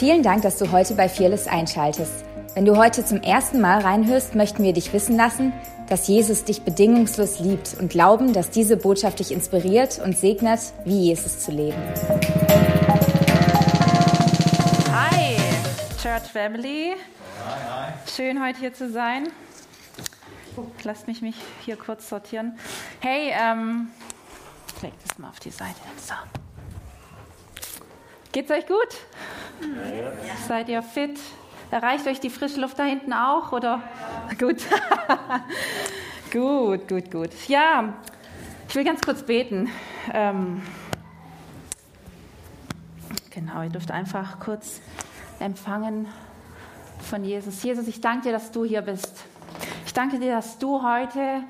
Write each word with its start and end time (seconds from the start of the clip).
Vielen 0.00 0.22
Dank, 0.22 0.40
dass 0.40 0.56
du 0.56 0.72
heute 0.72 0.94
bei 0.94 1.10
Fearless 1.10 1.46
einschaltest. 1.46 2.24
Wenn 2.54 2.64
du 2.64 2.78
heute 2.78 3.04
zum 3.04 3.20
ersten 3.20 3.60
Mal 3.60 3.82
reinhörst, 3.82 4.34
möchten 4.34 4.62
wir 4.62 4.72
dich 4.72 4.94
wissen 4.94 5.14
lassen, 5.14 5.52
dass 5.90 6.08
Jesus 6.08 6.42
dich 6.44 6.62
bedingungslos 6.62 7.38
liebt 7.40 7.76
und 7.78 7.90
glauben, 7.90 8.32
dass 8.32 8.48
diese 8.48 8.78
Botschaft 8.78 9.18
dich 9.18 9.30
inspiriert 9.30 10.00
und 10.02 10.16
segnet, 10.16 10.60
wie 10.86 11.08
Jesus 11.08 11.40
zu 11.40 11.50
leben. 11.50 11.76
Hi, 14.90 15.36
Church 16.02 16.32
Family. 16.32 16.94
Schön 18.16 18.42
heute 18.42 18.58
hier 18.58 18.72
zu 18.72 18.90
sein. 18.90 19.28
Lasst 20.82 21.08
mich 21.08 21.20
mich 21.20 21.36
hier 21.66 21.76
kurz 21.76 22.08
sortieren. 22.08 22.58
Hey, 23.00 23.34
ähm, 23.38 23.90
leg 24.80 24.94
das 25.06 25.18
mal 25.18 25.28
auf 25.28 25.40
die 25.40 25.50
Seite. 25.50 25.76
So. 25.98 26.14
Geht's 28.32 28.50
euch 28.52 28.64
gut? 28.66 28.76
Ja. 29.60 30.36
Seid 30.46 30.68
ihr 30.68 30.82
fit? 30.82 31.18
Erreicht 31.72 32.06
euch 32.06 32.20
die 32.20 32.30
frische 32.30 32.60
Luft 32.60 32.78
da 32.78 32.84
hinten 32.84 33.12
auch? 33.12 33.50
Oder? 33.50 33.82
Gut. 34.38 34.58
gut, 36.32 36.86
gut, 36.86 37.10
gut. 37.10 37.30
Ja, 37.48 37.94
ich 38.68 38.74
will 38.76 38.84
ganz 38.84 39.00
kurz 39.00 39.24
beten. 39.24 39.68
Ähm, 40.14 40.62
genau, 43.30 43.62
ihr 43.62 43.70
dürft 43.70 43.90
einfach 43.90 44.38
kurz 44.38 44.80
empfangen 45.40 46.06
von 47.00 47.24
Jesus. 47.24 47.64
Jesus, 47.64 47.88
ich 47.88 48.00
danke 48.00 48.28
dir, 48.28 48.32
dass 48.32 48.52
du 48.52 48.64
hier 48.64 48.82
bist. 48.82 49.24
Ich 49.86 49.92
danke 49.92 50.20
dir, 50.20 50.30
dass 50.36 50.58
du 50.58 50.84
heute 50.84 51.42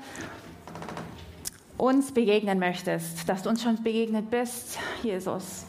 uns 1.77 2.11
begegnen 2.11 2.57
möchtest, 2.57 3.29
dass 3.29 3.43
du 3.43 3.49
uns 3.49 3.61
schon 3.61 3.83
begegnet 3.83 4.31
bist, 4.31 4.79
Jesus 5.03 5.65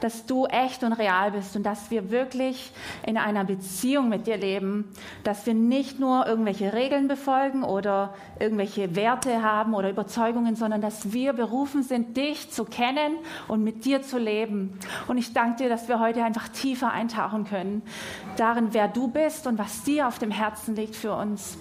dass 0.00 0.26
du 0.26 0.46
echt 0.46 0.82
und 0.82 0.92
real 0.92 1.30
bist 1.30 1.56
und 1.56 1.64
dass 1.64 1.90
wir 1.90 2.10
wirklich 2.10 2.72
in 3.04 3.16
einer 3.16 3.44
Beziehung 3.44 4.08
mit 4.08 4.26
dir 4.26 4.36
leben, 4.36 4.90
dass 5.24 5.46
wir 5.46 5.54
nicht 5.54 5.98
nur 5.98 6.26
irgendwelche 6.26 6.72
Regeln 6.72 7.08
befolgen 7.08 7.62
oder 7.64 8.14
irgendwelche 8.38 8.94
Werte 8.96 9.42
haben 9.42 9.74
oder 9.74 9.90
Überzeugungen, 9.90 10.56
sondern 10.56 10.80
dass 10.80 11.12
wir 11.12 11.32
berufen 11.32 11.82
sind, 11.82 12.16
dich 12.16 12.50
zu 12.50 12.64
kennen 12.64 13.16
und 13.48 13.64
mit 13.64 13.84
dir 13.84 14.02
zu 14.02 14.18
leben. 14.18 14.78
Und 15.08 15.18
ich 15.18 15.32
danke 15.32 15.64
dir, 15.64 15.68
dass 15.68 15.88
wir 15.88 16.00
heute 16.00 16.24
einfach 16.24 16.48
tiefer 16.48 16.92
eintauchen 16.92 17.44
können, 17.44 17.82
darin, 18.36 18.68
wer 18.72 18.88
du 18.88 19.08
bist 19.08 19.46
und 19.46 19.58
was 19.58 19.82
dir 19.82 20.08
auf 20.08 20.18
dem 20.18 20.30
Herzen 20.30 20.76
liegt 20.76 20.96
für 20.96 21.14
uns. 21.14 21.58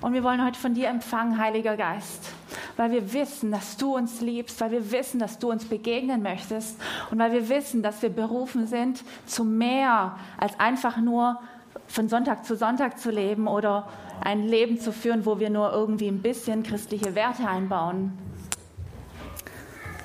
Und 0.00 0.12
wir 0.12 0.22
wollen 0.22 0.44
heute 0.44 0.58
von 0.58 0.74
dir 0.74 0.88
empfangen, 0.88 1.38
Heiliger 1.38 1.76
Geist, 1.76 2.32
weil 2.76 2.90
wir 2.90 3.12
wissen, 3.12 3.50
dass 3.50 3.76
du 3.76 3.96
uns 3.96 4.20
liebst, 4.20 4.60
weil 4.60 4.70
wir 4.70 4.92
wissen, 4.92 5.18
dass 5.18 5.38
du 5.38 5.50
uns 5.50 5.64
begegnen 5.64 6.22
möchtest 6.22 6.76
und 7.10 7.18
weil 7.18 7.32
wir 7.32 7.48
wissen, 7.48 7.82
dass 7.82 8.02
wir 8.02 8.10
berufen 8.10 8.66
sind 8.66 9.02
zu 9.26 9.44
mehr 9.44 10.16
als 10.38 10.58
einfach 10.60 10.98
nur 10.98 11.40
von 11.88 12.08
Sonntag 12.08 12.44
zu 12.44 12.56
Sonntag 12.56 12.98
zu 12.98 13.10
leben 13.10 13.46
oder 13.46 13.88
ein 14.22 14.42
Leben 14.46 14.80
zu 14.80 14.92
führen, 14.92 15.24
wo 15.26 15.38
wir 15.38 15.50
nur 15.50 15.72
irgendwie 15.72 16.08
ein 16.08 16.22
bisschen 16.22 16.62
christliche 16.62 17.14
Werte 17.14 17.46
einbauen. 17.48 18.12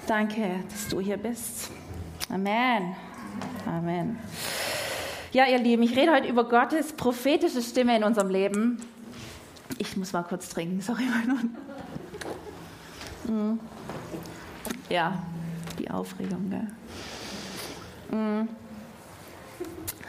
Danke, 0.07 0.63
dass 0.69 0.87
du 0.89 0.99
hier 0.99 1.17
bist. 1.17 1.71
Amen. 2.29 2.95
Amen. 3.65 4.19
Ja, 5.31 5.45
ihr 5.45 5.59
Lieben, 5.59 5.83
ich 5.83 5.95
rede 5.95 6.11
heute 6.11 6.27
über 6.27 6.43
Gottes 6.43 6.91
prophetische 6.93 7.61
Stimme 7.61 7.95
in 7.95 8.03
unserem 8.03 8.29
Leben. 8.29 8.81
Ich 9.77 9.95
muss 9.95 10.11
mal 10.11 10.23
kurz 10.23 10.49
trinken, 10.49 10.81
sorry. 10.81 11.03
Mm. 13.25 13.59
Ja, 14.89 15.21
die 15.79 15.89
Aufregung. 15.89 16.49
Gell? 16.49 16.67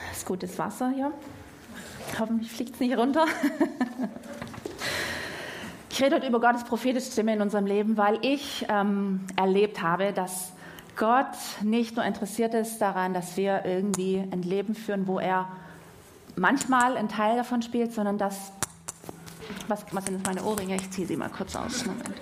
Das 0.08 0.18
ist 0.18 0.26
gutes 0.26 0.58
Wasser 0.58 0.90
hier. 0.90 1.12
Hoffentlich 2.18 2.50
fliegt 2.50 2.74
es 2.74 2.80
nicht 2.80 2.96
runter. 2.96 3.26
ich 5.90 6.02
rede 6.02 6.16
heute 6.16 6.26
über 6.26 6.40
Gottes 6.40 6.64
prophetische 6.64 7.12
Stimme 7.12 7.34
in 7.34 7.40
unserem 7.40 7.66
Leben, 7.66 7.96
weil 7.96 8.18
ich 8.22 8.66
ähm, 8.68 9.20
erlebt 9.36 9.82
habe, 9.82 10.12
dass 10.12 10.52
Gott 10.96 11.36
nicht 11.62 11.96
nur 11.96 12.04
interessiert 12.04 12.54
ist 12.54 12.78
daran, 12.78 13.14
dass 13.14 13.36
wir 13.36 13.64
irgendwie 13.64 14.18
ein 14.18 14.42
Leben 14.42 14.74
führen, 14.74 15.06
wo 15.06 15.18
er 15.18 15.48
manchmal 16.36 16.96
einen 16.96 17.08
Teil 17.08 17.36
davon 17.36 17.62
spielt, 17.62 17.92
sondern 17.92 18.18
dass 18.18 18.52
was, 19.68 19.84
was 19.92 20.04
sind 20.06 20.26
meine 20.26 20.42
Ohrringe? 20.42 20.76
Ich 20.76 20.90
ziehe 20.90 21.06
sie 21.06 21.16
mal 21.16 21.30
kurz 21.30 21.54
aus. 21.56 21.86
Moment. 21.86 22.20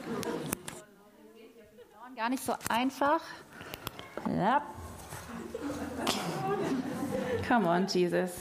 Gar 2.21 2.29
nicht 2.29 2.45
so 2.45 2.53
einfach. 2.69 3.23
Ja. 4.39 4.61
Come 7.49 7.67
on, 7.67 7.87
Jesus. 7.87 8.33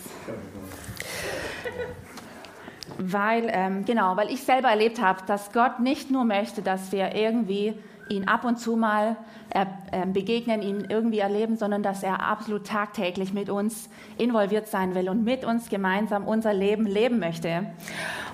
Weil, 2.98 3.48
ähm, 3.50 3.86
genau, 3.86 4.18
weil 4.18 4.32
ich 4.32 4.44
selber 4.44 4.68
erlebt 4.68 5.02
habe, 5.02 5.22
dass 5.28 5.54
Gott 5.54 5.80
nicht 5.80 6.12
nur 6.12 6.26
möchte, 6.26 6.62
dass 6.62 6.92
wir 6.92 7.16
irgendwie 7.16 7.74
ihn 8.10 8.28
ab 8.28 8.44
und 8.44 8.58
zu 8.58 8.76
mal 8.76 9.16
äh, 9.52 9.66
äh, 9.94 10.06
begegnen, 10.06 10.62
ihn 10.62 10.88
irgendwie 10.90 11.20
erleben, 11.20 11.56
sondern 11.56 11.82
dass 11.82 12.04
er 12.04 12.22
absolut 12.22 12.68
tagtäglich 12.68 13.32
mit 13.32 13.50
uns 13.50 13.90
involviert 14.18 14.68
sein 14.68 14.94
will 14.94 15.08
und 15.08 15.24
mit 15.24 15.46
uns 15.46 15.70
gemeinsam 15.70 16.28
unser 16.28 16.54
Leben 16.54 16.86
leben 16.86 17.20
möchte. 17.20 17.72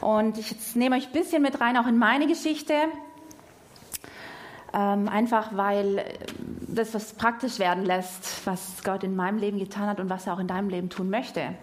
Und 0.01 0.39
ich 0.39 0.75
nehme 0.75 0.95
euch 0.95 1.05
ein 1.05 1.13
bisschen 1.13 1.43
mit 1.43 1.61
rein, 1.61 1.77
auch 1.77 1.85
in 1.85 1.99
meine 1.99 2.25
Geschichte. 2.25 2.73
Ähm, 4.75 5.07
einfach 5.07 5.55
weil 5.55 6.03
das 6.67 6.93
was 6.93 7.13
praktisch 7.13 7.59
werden 7.59 7.85
lässt, 7.85 8.45
was 8.45 8.83
Gott 8.83 9.05
in 9.05 9.15
meinem 9.15 9.37
Leben 9.37 9.57
getan 9.57 9.87
hat 9.87 10.01
und 10.01 10.09
was 10.09 10.27
er 10.27 10.33
auch 10.33 10.39
in 10.39 10.47
deinem 10.47 10.67
Leben 10.67 10.89
tun 10.89 11.09
möchte. 11.09 11.55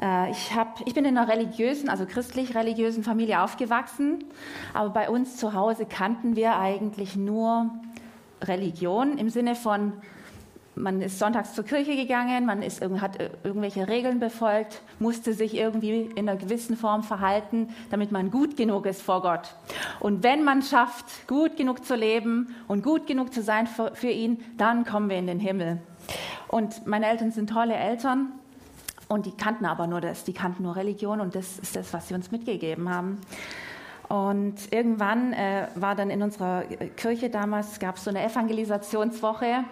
Äh, 0.00 0.30
ich, 0.30 0.54
hab, 0.54 0.80
ich 0.86 0.94
bin 0.94 1.04
in 1.04 1.18
einer 1.18 1.28
religiösen, 1.28 1.88
also 1.88 2.06
christlich-religiösen 2.06 3.02
Familie 3.02 3.42
aufgewachsen, 3.42 4.24
aber 4.74 4.90
bei 4.90 5.10
uns 5.10 5.38
zu 5.38 5.54
Hause 5.54 5.86
kannten 5.86 6.36
wir 6.36 6.56
eigentlich 6.56 7.16
nur 7.16 7.70
Religion 8.42 9.18
im 9.18 9.28
Sinne 9.28 9.56
von, 9.56 9.94
man 10.80 11.00
ist 11.02 11.18
sonntags 11.18 11.54
zur 11.54 11.64
Kirche 11.64 11.96
gegangen, 11.96 12.46
man 12.46 12.62
ist, 12.62 12.82
hat 12.82 13.18
irgendwelche 13.44 13.88
Regeln 13.88 14.20
befolgt, 14.20 14.82
musste 14.98 15.32
sich 15.34 15.54
irgendwie 15.54 16.10
in 16.14 16.28
einer 16.28 16.36
gewissen 16.36 16.76
Form 16.76 17.02
verhalten, 17.02 17.68
damit 17.90 18.12
man 18.12 18.30
gut 18.30 18.56
genug 18.56 18.86
ist 18.86 19.02
vor 19.02 19.22
Gott. 19.22 19.54
Und 20.00 20.22
wenn 20.22 20.44
man 20.44 20.62
schafft, 20.62 21.26
gut 21.26 21.56
genug 21.56 21.84
zu 21.84 21.94
leben 21.94 22.54
und 22.68 22.82
gut 22.82 23.06
genug 23.06 23.32
zu 23.32 23.42
sein 23.42 23.66
für, 23.66 23.94
für 23.94 24.10
ihn, 24.10 24.42
dann 24.56 24.84
kommen 24.84 25.08
wir 25.08 25.16
in 25.16 25.26
den 25.26 25.40
Himmel. 25.40 25.78
Und 26.48 26.86
meine 26.86 27.06
Eltern 27.06 27.30
sind 27.30 27.50
tolle 27.50 27.74
Eltern 27.74 28.32
und 29.08 29.26
die 29.26 29.32
kannten 29.32 29.66
aber 29.66 29.86
nur 29.86 30.00
das, 30.00 30.24
die 30.24 30.32
kannten 30.32 30.62
nur 30.62 30.76
Religion 30.76 31.20
und 31.20 31.34
das 31.34 31.58
ist 31.58 31.76
das, 31.76 31.92
was 31.92 32.08
sie 32.08 32.14
uns 32.14 32.30
mitgegeben 32.30 32.88
haben. 32.88 33.18
Und 34.10 34.72
irgendwann 34.72 35.32
äh, 35.32 35.68
war 35.76 35.94
dann 35.94 36.10
in 36.10 36.20
unserer 36.20 36.64
Kirche 36.96 37.30
damals, 37.30 37.78
gab 37.78 37.94
es 37.94 38.02
so 38.02 38.10
eine 38.10 38.24
Evangelisationswoche, 38.24 39.62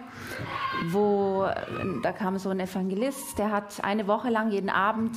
wo 0.91 1.45
da 2.01 2.13
kam 2.13 2.37
so 2.37 2.47
ein 2.47 2.61
Evangelist, 2.61 3.37
der 3.37 3.51
hat 3.51 3.83
eine 3.83 4.07
Woche 4.07 4.29
lang 4.29 4.49
jeden 4.49 4.69
Abend 4.69 5.11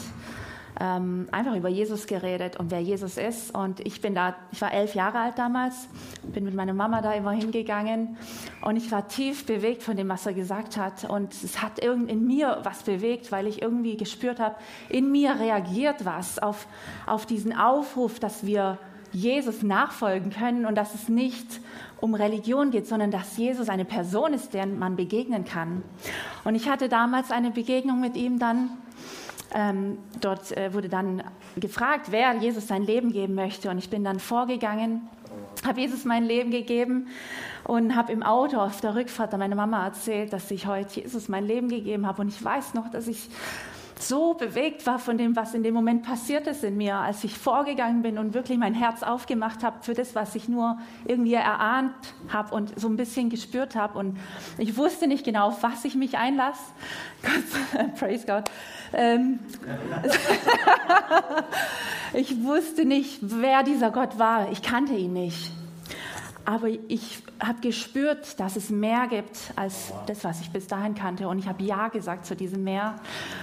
ähm, 0.81 1.29
einfach 1.31 1.55
über 1.55 1.69
Jesus 1.69 2.09
geredet 2.09 2.57
und 2.57 2.73
wer 2.73 2.81
Jesus 2.81 3.17
ist. 3.17 3.55
Und 3.55 3.79
ich 3.79 4.01
bin 4.01 4.17
da, 4.17 4.35
ich 4.51 4.61
war 4.61 4.73
elf 4.73 4.97
Jahre 4.97 5.21
alt 5.21 5.39
damals, 5.39 5.89
bin 6.25 6.43
mit 6.43 6.55
meiner 6.55 6.75
Mama 6.75 7.01
da 7.01 7.13
immer 7.13 7.31
hingegangen 7.31 8.17
und 8.63 8.77
ich 8.77 8.91
war 8.91 9.07
tief 9.07 9.47
bewegt 9.47 9.85
von 9.85 9.97
dem, 9.97 10.09
was 10.09 10.27
er 10.27 10.33
gesagt 10.33 10.77
hat. 10.77 11.09
Und 11.09 11.33
es 11.33 11.63
hat 11.63 11.79
in 11.79 12.27
mir 12.27 12.59
was 12.65 12.83
bewegt, 12.83 13.31
weil 13.31 13.47
ich 13.47 13.63
irgendwie 13.63 13.97
gespürt 13.97 14.41
habe, 14.41 14.57
in 14.89 15.13
mir 15.13 15.39
reagiert 15.39 16.05
was 16.05 16.41
auf, 16.41 16.67
auf 17.07 17.25
diesen 17.25 17.57
Aufruf, 17.57 18.19
dass 18.19 18.45
wir 18.45 18.79
Jesus 19.13 19.63
nachfolgen 19.63 20.31
können 20.31 20.67
und 20.67 20.75
dass 20.75 20.95
es 20.95 21.09
nicht 21.09 21.61
um 22.01 22.15
Religion 22.15 22.71
geht, 22.71 22.87
sondern 22.87 23.11
dass 23.11 23.37
Jesus 23.37 23.69
eine 23.69 23.85
Person 23.85 24.35
ist, 24.35 24.55
der 24.55 24.67
man 24.67 24.97
begegnen 24.97 25.45
kann. 25.45 25.83
Und 26.45 26.55
ich 26.55 26.69
hatte 26.69 26.89
damals 26.89 27.31
eine 27.31 27.51
Begegnung 27.51 28.01
mit 28.01 28.17
ihm 28.17 28.39
dann 28.39 28.71
ähm, 29.55 29.99
dort 30.21 30.57
äh, 30.57 30.73
wurde 30.73 30.89
dann 30.89 31.23
gefragt, 31.57 32.07
wer 32.11 32.35
Jesus 32.35 32.69
sein 32.69 32.83
Leben 32.83 33.13
geben 33.13 33.35
möchte. 33.35 33.71
Und 33.71 33.79
ich 33.79 33.91
bin 33.91 34.05
dann 34.05 34.19
vorgegangen, 34.19 35.09
habe 35.65 35.81
Jesus 35.81 36.05
mein 36.05 36.25
Leben 36.25 36.51
gegeben 36.51 37.09
und 37.65 37.95
habe 37.95 38.13
im 38.13 38.23
Auto 38.23 38.59
auf 38.59 38.81
der 38.81 38.95
Rückfahrt 38.95 39.33
an 39.35 39.41
meine 39.41 39.55
Mama 39.55 39.85
erzählt, 39.85 40.33
dass 40.33 40.51
ich 40.51 40.67
heute 40.67 41.01
Jesus 41.01 41.29
mein 41.29 41.47
Leben 41.47 41.69
gegeben 41.69 42.07
habe. 42.07 42.23
Und 42.23 42.29
ich 42.29 42.43
weiß 42.43 42.75
noch, 42.75 42.91
dass 42.91 43.07
ich 43.07 43.29
so 44.09 44.35
bewegt 44.35 44.87
war 44.87 44.99
von 44.99 45.19
dem, 45.19 45.37
was 45.37 45.55
in 45.55 45.63
dem 45.63 45.75
Moment 45.75 46.03
passiert 46.03 46.47
ist 46.47 46.65
in 46.65 46.77
mir, 46.77 46.97
als 46.97 47.23
ich 47.25 47.39
vorgegangen 47.39 48.03
bin 48.03 48.19
und 48.19 48.35
wirklich 48.35 48.59
mein 48.59 48.75
Herz 48.75 49.03
aufgemacht 49.03 49.63
habe 49.63 49.83
für 49.83 49.95
das, 49.95 50.15
was 50.15 50.35
ich 50.35 50.49
nur 50.49 50.79
irgendwie 51.05 51.35
erahnt 51.35 51.95
habe 52.29 52.55
und 52.55 52.79
so 52.79 52.89
ein 52.89 52.97
bisschen 52.97 53.31
gespürt 53.31 53.77
habe. 53.77 53.99
Und 53.99 54.19
ich 54.59 54.77
wusste 54.77 55.07
nicht 55.07 55.25
genau, 55.25 55.49
auf 55.49 55.63
was 55.63 55.85
ich 55.85 55.95
mich 55.95 56.19
einlasse. 56.19 56.61
Praise 57.99 58.27
God. 58.27 58.51
Ähm, 58.93 59.39
ich 62.13 62.43
wusste 62.43 62.85
nicht, 62.85 63.19
wer 63.23 63.63
dieser 63.63 63.91
Gott 63.91 64.19
war. 64.19 64.51
Ich 64.53 64.63
kannte 64.63 64.95
ihn 64.95 65.13
nicht. 65.13 65.51
Aber 66.45 66.69
ich 66.69 67.23
habe 67.41 67.61
gespürt, 67.61 68.41
dass 68.41 68.57
es 68.57 68.69
mehr 68.69 69.07
gibt 69.07 69.53
als 69.55 69.93
das, 70.07 70.25
was 70.25 70.41
ich 70.41 70.51
bis 70.51 70.67
dahin 70.67 70.95
kannte. 70.95 71.29
Und 71.29 71.39
ich 71.39 71.47
habe 71.47 71.63
Ja 71.63 71.89
gesagt 71.89 72.27
zu 72.27 72.35
diesem 72.35 72.65
Meer. 72.65 72.97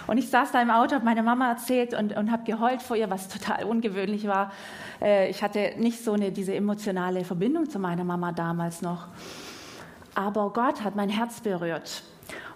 Und 0.07 0.17
ich 0.17 0.29
saß 0.29 0.51
da 0.51 0.61
im 0.61 0.69
Auto, 0.69 0.95
habe 0.95 1.05
meine 1.05 1.23
Mama 1.23 1.49
erzählt 1.49 1.93
und, 1.93 2.15
und 2.17 2.29
habe 2.31 2.43
geheult 2.43 2.81
vor 2.81 2.97
ihr, 2.97 3.09
was 3.09 3.29
total 3.29 3.63
ungewöhnlich 3.63 4.27
war. 4.27 4.51
Äh, 5.01 5.29
ich 5.29 5.41
hatte 5.43 5.73
nicht 5.77 6.03
so 6.03 6.11
eine, 6.13 6.31
diese 6.31 6.53
emotionale 6.53 7.23
Verbindung 7.23 7.69
zu 7.69 7.79
meiner 7.79 8.03
Mama 8.03 8.33
damals 8.33 8.81
noch. 8.81 9.07
Aber 10.13 10.51
Gott 10.51 10.83
hat 10.83 10.97
mein 10.97 11.09
Herz 11.09 11.39
berührt. 11.39 12.03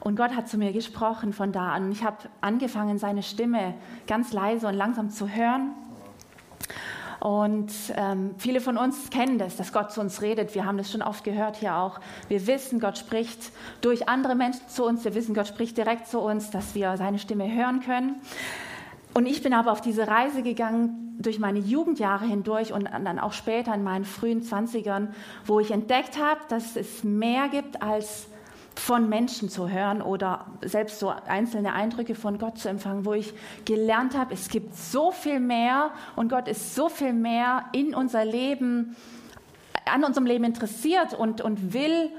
Und 0.02 0.18
Gott 0.18 0.36
hat 0.36 0.50
zu 0.50 0.58
mir 0.58 0.74
gesprochen 0.74 1.32
von 1.32 1.54
da 1.54 1.72
an. 1.72 1.90
Ich 1.92 2.04
habe 2.04 2.18
angefangen, 2.42 2.98
seine 2.98 3.24
Stimme 3.24 3.76
ganz 4.06 4.34
leise 4.34 4.68
und 4.68 4.74
langsam 4.74 5.10
zu 5.10 5.30
hören. 5.30 5.72
Und 7.24 7.72
ähm, 7.96 8.32
viele 8.38 8.60
von 8.60 8.76
uns 8.76 9.10
kennen 9.10 9.38
das, 9.38 9.56
dass 9.56 9.72
Gott 9.72 9.94
zu 9.94 10.02
uns 10.02 10.22
redet. 10.22 10.56
Wir 10.56 10.66
haben 10.66 10.78
das 10.78 10.92
schon 10.92 11.02
oft 11.02 11.24
gehört 11.24 11.56
hier 11.56 11.78
auch. 11.78 12.02
Wir 12.28 12.46
wissen, 12.48 12.82
Gott 12.82 12.98
spricht 12.98 13.54
durch 13.80 14.10
andere 14.10 14.36
Menschen 14.36 14.68
zu 14.68 14.84
uns. 14.84 15.06
Wir 15.06 15.16
wissen, 15.16 15.34
Gott 15.34 15.48
spricht 15.48 15.78
direkt 15.78 16.08
zu 16.08 16.20
uns, 16.20 16.52
dass 16.52 16.76
wir 16.76 16.98
seine 16.98 17.20
Stimme 17.20 17.50
hören 17.50 17.80
können. 17.80 18.16
Und 19.14 19.26
ich 19.26 19.42
bin 19.42 19.54
aber 19.54 19.72
auf 19.72 19.80
diese 19.80 20.06
Reise 20.06 20.44
gegangen 20.44 21.16
durch 21.18 21.40
meine 21.40 21.60
Jugendjahre 21.60 22.26
hindurch 22.26 22.74
und 22.74 22.90
dann 22.92 23.20
auch 23.20 23.32
später 23.32 23.74
in 23.74 23.84
meinen 23.84 24.04
frühen 24.04 24.42
Zwanzigern, 24.42 25.16
wo 25.46 25.62
ich 25.62 25.72
entdeckt 25.72 26.20
habe, 26.20 26.42
dass 26.50 26.76
es 26.76 27.06
mehr 27.06 27.48
gibt 27.48 27.82
als 27.82 28.28
von 28.76 29.08
Menschen 29.10 29.50
zu 29.50 29.70
hören 29.70 30.02
oder 30.02 30.46
selbst 30.62 31.00
so 31.00 31.14
einzelne 31.28 31.74
Eindrücke 31.74 32.16
von 32.16 32.38
Gott 32.38 32.58
zu 32.58 32.70
empfangen, 32.70 33.06
wo 33.06 33.14
ich 33.14 33.34
gelernt 33.66 34.18
habe, 34.18 34.34
es 34.34 34.50
gibt 34.50 34.76
so 34.76 35.12
viel 35.12 35.40
mehr 35.40 35.92
und 36.16 36.30
Gott 36.30 36.48
ist 36.48 36.76
so 36.76 36.90
viel 36.90 37.14
mehr 37.14 37.66
in 37.72 37.94
unser 37.94 38.26
Leben, 38.26 38.96
an 39.86 40.04
unserem 40.04 40.26
Leben 40.26 40.44
interessiert 40.44 41.14
und, 41.14 41.42
und 41.42 41.74
will 41.74 42.10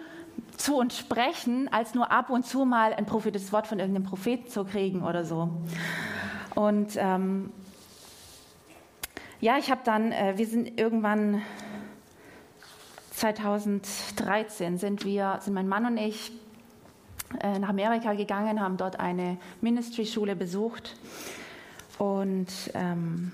zu 0.56 0.76
uns 0.76 0.96
sprechen, 0.96 1.68
als 1.72 1.94
nur 1.94 2.12
ab 2.12 2.30
und 2.30 2.46
zu 2.46 2.64
mal 2.64 2.94
ein 2.94 3.06
prophetisches 3.06 3.52
Wort 3.52 3.66
von 3.66 3.78
irgendeinem 3.78 4.06
Propheten 4.06 4.48
zu 4.48 4.64
kriegen 4.64 5.02
oder 5.02 5.24
so. 5.24 5.50
Und 6.54 6.96
ähm, 6.96 7.50
ja, 9.40 9.58
ich 9.58 9.70
habe 9.70 9.80
dann, 9.84 10.12
äh, 10.12 10.34
wir 10.36 10.46
sind 10.46 10.78
irgendwann 10.78 11.42
2013 13.14 14.78
sind 14.78 15.04
wir, 15.04 15.38
sind 15.40 15.54
mein 15.54 15.68
Mann 15.68 15.86
und 15.86 15.96
ich 15.98 16.32
nach 17.58 17.68
Amerika 17.68 18.14
gegangen, 18.14 18.60
haben 18.60 18.76
dort 18.76 19.00
eine 19.00 19.38
Ministry-Schule 19.60 20.36
besucht 20.36 20.96
und 21.98 22.48
ähm, 22.74 23.32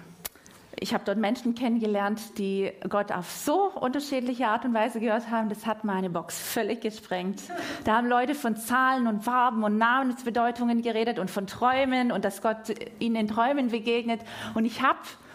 ich 0.83 0.95
habe 0.95 1.05
dort 1.05 1.19
Menschen 1.19 1.55
kennengelernt, 1.55 2.39
die 2.39 2.73
Gott 2.89 3.13
auf 3.13 3.31
so 3.31 3.71
unterschiedliche 3.71 4.47
Art 4.49 4.65
und 4.65 4.73
Weise 4.73 4.99
gehört 4.99 5.31
haben, 5.31 5.51
das 5.51 5.67
hat 5.67 5.85
meine 5.85 6.09
Box 6.09 6.41
völlig 6.41 6.81
gesprengt. 6.81 7.43
Da 7.85 7.97
haben 7.97 8.09
Leute 8.09 8.35
von 8.35 8.57
Zahlen 8.57 9.07
und 9.07 9.23
Farben 9.23 9.63
und 9.63 9.77
Namensbedeutungen 9.77 10.81
geredet 10.81 11.19
und 11.19 11.31
von 11.31 11.47
Träumen 11.47 12.11
und 12.11 12.25
dass 12.25 12.41
Gott 12.41 12.75
ihnen 12.99 13.17
in 13.17 13.29
Träumen 13.29 13.69
begegnet. 13.69 14.23
Und 14.55 14.65
ich 14.65 14.81
habe 14.81 14.99
äh, 15.01 15.30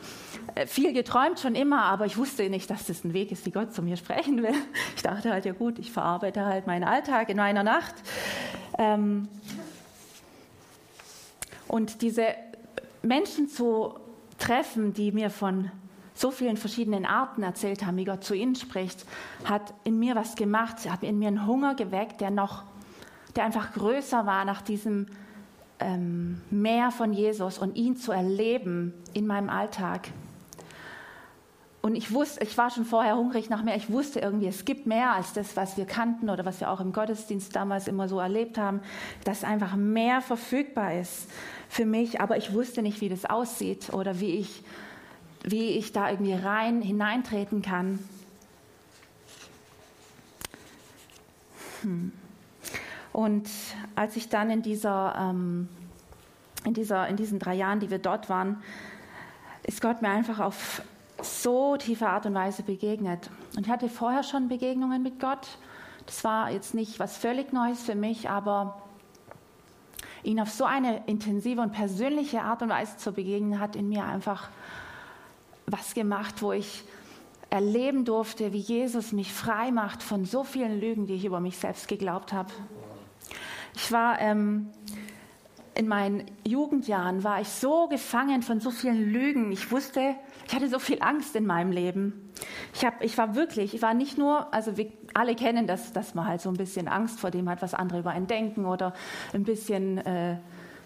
viel 0.68 0.94
geträumt 0.94 1.40
schon 1.40 1.56
immer, 1.56 1.84
aber 1.84 2.06
ich 2.06 2.18
wusste 2.18 2.50
nicht, 2.50 2.70
dass 2.70 2.86
das 2.86 3.04
ein 3.04 3.14
Weg 3.14 3.32
ist, 3.32 3.46
wie 3.46 3.52
Gott 3.52 3.74
zu 3.74 3.82
mir 3.82 3.98
sprechen 3.98 4.42
will. 4.44 4.54
Ich 4.96 5.04
dachte 5.04 5.32
halt, 5.32 5.46
ja 5.46 5.54
gut, 5.54 5.80
ich 5.80 5.92
verarbeite 5.92 6.46
halt 6.46 6.68
meinen 6.68 6.84
Alltag 6.84 7.30
in 7.30 7.38
meiner 7.38 7.64
Nacht. 7.64 7.96
Ähm 8.78 9.28
und 11.68 12.02
diese 12.02 12.28
Menschen 13.02 13.48
zu 13.48 13.96
treffen, 14.38 14.94
die 14.94 15.12
mir 15.12 15.30
von 15.30 15.72
so 16.14 16.32
vielen 16.32 16.58
verschiedenen 16.58 17.06
Arten 17.06 17.44
erzählt 17.44 17.86
haben, 17.86 17.98
wie 17.98 18.06
Gott 18.06 18.24
zu 18.24 18.34
ihnen 18.34 18.56
spricht, 18.56 19.06
hat 19.44 19.74
in 19.84 20.00
mir 20.00 20.16
was 20.16 20.36
gemacht, 20.36 20.90
hat 20.90 21.04
in 21.04 21.20
mir 21.20 21.28
einen 21.28 21.46
Hunger 21.46 21.76
geweckt, 21.76 22.22
der 22.22 22.32
noch, 22.32 22.64
der 23.36 23.44
einfach 23.44 23.74
größer 23.74 24.26
war 24.26 24.46
nach 24.46 24.62
diesem 24.62 25.08
ähm, 25.80 26.42
Meer 26.50 26.92
von 26.92 27.12
Jesus 27.12 27.58
und 27.58 27.76
ihn 27.76 27.98
zu 27.98 28.14
erleben 28.14 28.94
in 29.14 29.28
meinem 29.28 29.50
Alltag. 29.50 30.10
Und 31.86 31.94
ich 31.94 32.12
wusste, 32.12 32.44
ich 32.44 32.58
war 32.58 32.72
schon 32.72 32.84
vorher 32.84 33.16
hungrig 33.16 33.52
nach 33.52 33.62
mehr. 33.62 33.76
Ich 33.76 33.92
wusste 33.92 34.20
irgendwie, 34.20 34.48
es 34.48 34.66
gibt 34.66 34.88
mehr 34.88 35.14
als 35.14 35.34
das, 35.34 35.56
was 35.56 35.78
wir 35.78 35.86
kannten 35.86 36.32
oder 36.32 36.44
was 36.44 36.60
wir 36.60 36.72
auch 36.72 36.80
im 36.80 36.92
Gottesdienst 36.92 37.56
damals 37.56 37.88
immer 37.88 38.10
so 38.10 38.20
erlebt 38.20 38.58
haben, 38.58 38.82
dass 39.24 39.44
einfach 39.44 39.76
mehr 39.76 40.22
verfügbar 40.22 40.96
ist 40.96 41.30
für 41.70 41.86
mich. 41.86 42.20
Aber 42.20 42.38
ich 42.38 42.54
wusste 42.54 42.82
nicht, 42.82 43.02
wie 43.02 43.10
das 43.10 43.26
aussieht 43.26 43.94
oder 43.94 44.20
wie 44.20 44.32
ich, 44.32 44.64
wie 45.44 45.78
ich 45.78 45.94
da 45.94 46.10
irgendwie 46.10 46.34
rein 46.34 46.82
hineintreten 46.82 47.62
kann. 47.62 48.00
Hm. 51.84 52.12
Und 53.14 53.48
als 53.94 54.16
ich 54.16 54.28
dann 54.30 54.50
in 54.50 54.64
dieser, 54.64 55.14
ähm, 55.20 55.70
in 56.64 56.74
dieser, 56.74 57.08
in 57.10 57.16
diesen 57.16 57.38
drei 57.38 57.54
Jahren, 57.54 57.80
die 57.80 57.92
wir 57.92 58.00
dort 58.00 58.28
waren, 58.28 58.64
ist 59.62 59.84
Gott 59.84 60.02
mir 60.02 60.10
einfach 60.10 60.40
auf 60.40 60.82
so 61.22 61.78
tiefe 61.78 62.08
Art 62.08 62.26
und 62.26 62.34
Weise 62.34 62.64
begegnet. 62.64 63.30
Und 63.56 63.66
ich 63.66 63.72
hatte 63.72 63.90
vorher 63.90 64.24
schon 64.24 64.48
Begegnungen 64.48 65.02
mit 65.02 65.20
Gott. 65.20 65.48
Das 66.06 66.24
war 66.24 66.52
jetzt 66.52 66.74
nicht 66.74 67.00
was 67.00 67.18
völlig 67.18 67.54
Neues 67.54 67.82
für 67.82 67.96
mich, 67.96 68.30
aber 68.30 68.82
ihn 70.24 70.40
auf 70.40 70.50
so 70.50 70.66
eine 70.66 71.04
intensive 71.06 71.62
und 71.62 71.72
persönliche 71.72 72.42
Art 72.42 72.62
und 72.62 72.70
Weise 72.70 72.98
zu 72.98 73.12
begegnen, 73.12 73.60
hat 73.60 73.76
in 73.76 73.90
mir 73.90 74.06
einfach 74.06 74.50
was 75.68 75.94
gemacht, 75.94 76.42
wo 76.42 76.52
ich 76.52 76.84
erleben 77.50 78.06
durfte, 78.06 78.54
wie 78.54 78.60
Jesus 78.60 79.12
mich 79.12 79.32
frei 79.32 79.72
macht 79.72 80.04
von 80.04 80.26
so 80.26 80.44
vielen 80.44 80.80
Lügen, 80.80 81.06
die 81.06 81.14
ich 81.14 81.26
über 81.26 81.40
mich 81.40 81.58
selbst 81.58 81.88
geglaubt 81.88 82.34
habe. 82.34 82.52
Ich 83.76 83.92
war 83.92 84.20
ähm, 84.20 84.72
in 85.76 85.88
meinen 85.88 86.26
Jugendjahren 86.46 87.24
war 87.24 87.42
ich 87.42 87.50
so 87.50 87.88
gefangen 87.88 88.42
von 88.42 88.60
so 88.60 88.72
vielen 88.72 89.12
Lügen. 89.12 89.52
Ich 89.52 89.72
wusste, 89.72 90.16
ich 90.48 90.54
hatte 90.54 90.70
so 90.70 90.80
viel 90.80 91.02
Angst 91.02 91.36
in 91.36 91.46
meinem 91.46 91.72
Leben. 91.72 92.32
Ich, 92.74 92.86
hab, 92.86 93.04
ich 93.04 93.18
war 93.18 93.36
wirklich, 93.36 93.74
ich 93.74 93.82
war 93.82 93.94
nicht 93.94 94.18
nur, 94.18 94.54
also 94.54 94.78
wir 94.78 94.92
alle 95.14 95.36
kennen 95.36 95.68
das, 95.68 95.94
dass 95.94 96.14
man 96.14 96.28
halt 96.28 96.42
so 96.42 96.50
ein 96.50 96.56
bisschen 96.56 96.88
Angst 96.88 97.20
vor 97.20 97.32
dem 97.32 97.50
hat, 97.50 97.62
was 97.62 97.74
andere 97.74 98.00
über 98.00 98.12
einen 98.12 98.28
denken 98.28 98.66
oder 98.66 98.94
ein 99.34 99.44
bisschen, 99.44 99.98
äh, 100.00 100.38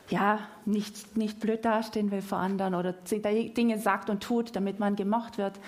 ja, 0.10 0.40
nicht, 0.66 1.18
nicht 1.18 1.40
blöd 1.40 1.66
dastehen 1.66 2.12
will 2.12 2.22
vor 2.22 2.38
anderen 2.38 2.74
oder 2.74 2.94
Dinge 2.94 3.80
sagt 3.80 4.10
und 4.10 4.24
tut, 4.24 4.56
damit 4.56 4.80
man 4.80 4.96
gemocht 4.96 5.38
wird. 5.38 5.60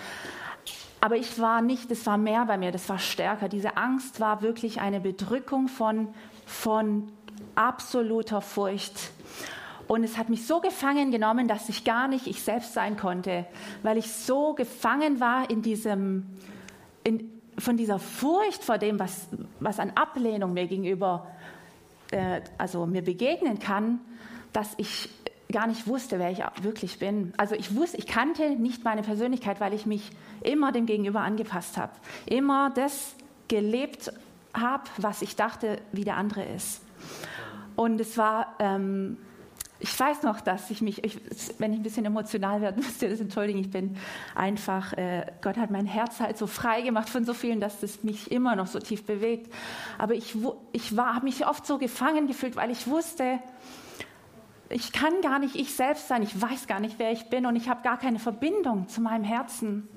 Aber 1.00 1.16
ich 1.16 1.40
war 1.40 1.62
nicht, 1.62 1.90
das 1.90 2.06
war 2.06 2.16
mehr 2.16 2.44
bei 2.46 2.56
mir, 2.56 2.70
das 2.70 2.88
war 2.88 2.98
stärker. 2.98 3.48
Diese 3.48 3.76
Angst 3.76 4.20
war 4.20 4.40
wirklich 4.40 4.80
eine 4.80 5.00
Bedrückung 5.00 5.68
von, 5.68 6.08
von 6.46 7.10
absoluter 7.56 8.40
Furcht. 8.40 9.10
Und 9.92 10.04
es 10.04 10.16
hat 10.16 10.30
mich 10.30 10.46
so 10.46 10.60
gefangen 10.60 11.10
genommen, 11.10 11.48
dass 11.48 11.68
ich 11.68 11.84
gar 11.84 12.08
nicht 12.08 12.26
ich 12.26 12.42
selbst 12.42 12.72
sein 12.72 12.96
konnte, 12.96 13.44
weil 13.82 13.98
ich 13.98 14.10
so 14.10 14.54
gefangen 14.54 15.20
war 15.20 15.50
in 15.50 15.60
diesem, 15.60 16.24
in, 17.04 17.30
von 17.58 17.76
dieser 17.76 17.98
Furcht 17.98 18.64
vor 18.64 18.78
dem, 18.78 18.98
was, 18.98 19.28
was 19.60 19.78
an 19.78 19.90
Ablehnung 19.90 20.54
mir 20.54 20.66
gegenüber, 20.66 21.26
äh, 22.10 22.40
also 22.56 22.86
mir 22.86 23.02
begegnen 23.02 23.58
kann, 23.58 24.00
dass 24.54 24.72
ich 24.78 25.10
gar 25.52 25.66
nicht 25.66 25.86
wusste, 25.86 26.18
wer 26.18 26.30
ich 26.30 26.42
wirklich 26.62 26.98
bin. 26.98 27.34
Also 27.36 27.54
ich 27.54 27.76
wusste, 27.76 27.98
ich 27.98 28.06
kannte 28.06 28.48
nicht 28.56 28.84
meine 28.84 29.02
Persönlichkeit, 29.02 29.60
weil 29.60 29.74
ich 29.74 29.84
mich 29.84 30.10
immer 30.40 30.72
dem 30.72 30.86
Gegenüber 30.86 31.20
angepasst 31.20 31.76
habe, 31.76 31.92
immer 32.24 32.70
das 32.70 33.14
gelebt 33.48 34.10
habe, 34.54 34.84
was 34.96 35.20
ich 35.20 35.36
dachte, 35.36 35.82
wie 35.92 36.04
der 36.04 36.16
andere 36.16 36.44
ist. 36.44 36.80
Und 37.76 38.00
es 38.00 38.16
war, 38.16 38.54
ähm, 38.58 39.18
ich 39.82 39.98
weiß 39.98 40.22
noch, 40.22 40.40
dass 40.40 40.70
ich 40.70 40.80
mich, 40.80 41.04
ich, 41.04 41.18
wenn 41.58 41.72
ich 41.72 41.80
ein 41.80 41.82
bisschen 41.82 42.04
emotional 42.04 42.60
werde, 42.60 42.80
müsst 42.80 43.02
ihr 43.02 43.10
das 43.10 43.20
entschuldigen, 43.20 43.58
ich 43.58 43.70
bin 43.70 43.96
einfach, 44.34 44.92
äh, 44.92 45.26
Gott 45.40 45.56
hat 45.56 45.70
mein 45.70 45.86
Herz 45.86 46.20
halt 46.20 46.38
so 46.38 46.46
frei 46.46 46.82
gemacht 46.82 47.10
von 47.10 47.24
so 47.24 47.34
vielen, 47.34 47.60
dass 47.60 47.82
es 47.82 48.04
mich 48.04 48.30
immer 48.30 48.54
noch 48.54 48.68
so 48.68 48.78
tief 48.78 49.04
bewegt. 49.04 49.52
Aber 49.98 50.14
ich, 50.14 50.36
ich 50.70 50.96
habe 50.96 51.24
mich 51.24 51.46
oft 51.46 51.66
so 51.66 51.78
gefangen 51.78 52.28
gefühlt, 52.28 52.54
weil 52.54 52.70
ich 52.70 52.86
wusste, 52.86 53.40
ich 54.68 54.92
kann 54.92 55.20
gar 55.20 55.40
nicht 55.40 55.56
ich 55.56 55.74
selbst 55.74 56.06
sein, 56.06 56.22
ich 56.22 56.40
weiß 56.40 56.68
gar 56.68 56.78
nicht, 56.78 56.98
wer 56.98 57.10
ich 57.10 57.28
bin 57.28 57.44
und 57.44 57.56
ich 57.56 57.68
habe 57.68 57.82
gar 57.82 57.98
keine 57.98 58.20
Verbindung 58.20 58.88
zu 58.88 59.00
meinem 59.00 59.24
Herzen. 59.24 59.88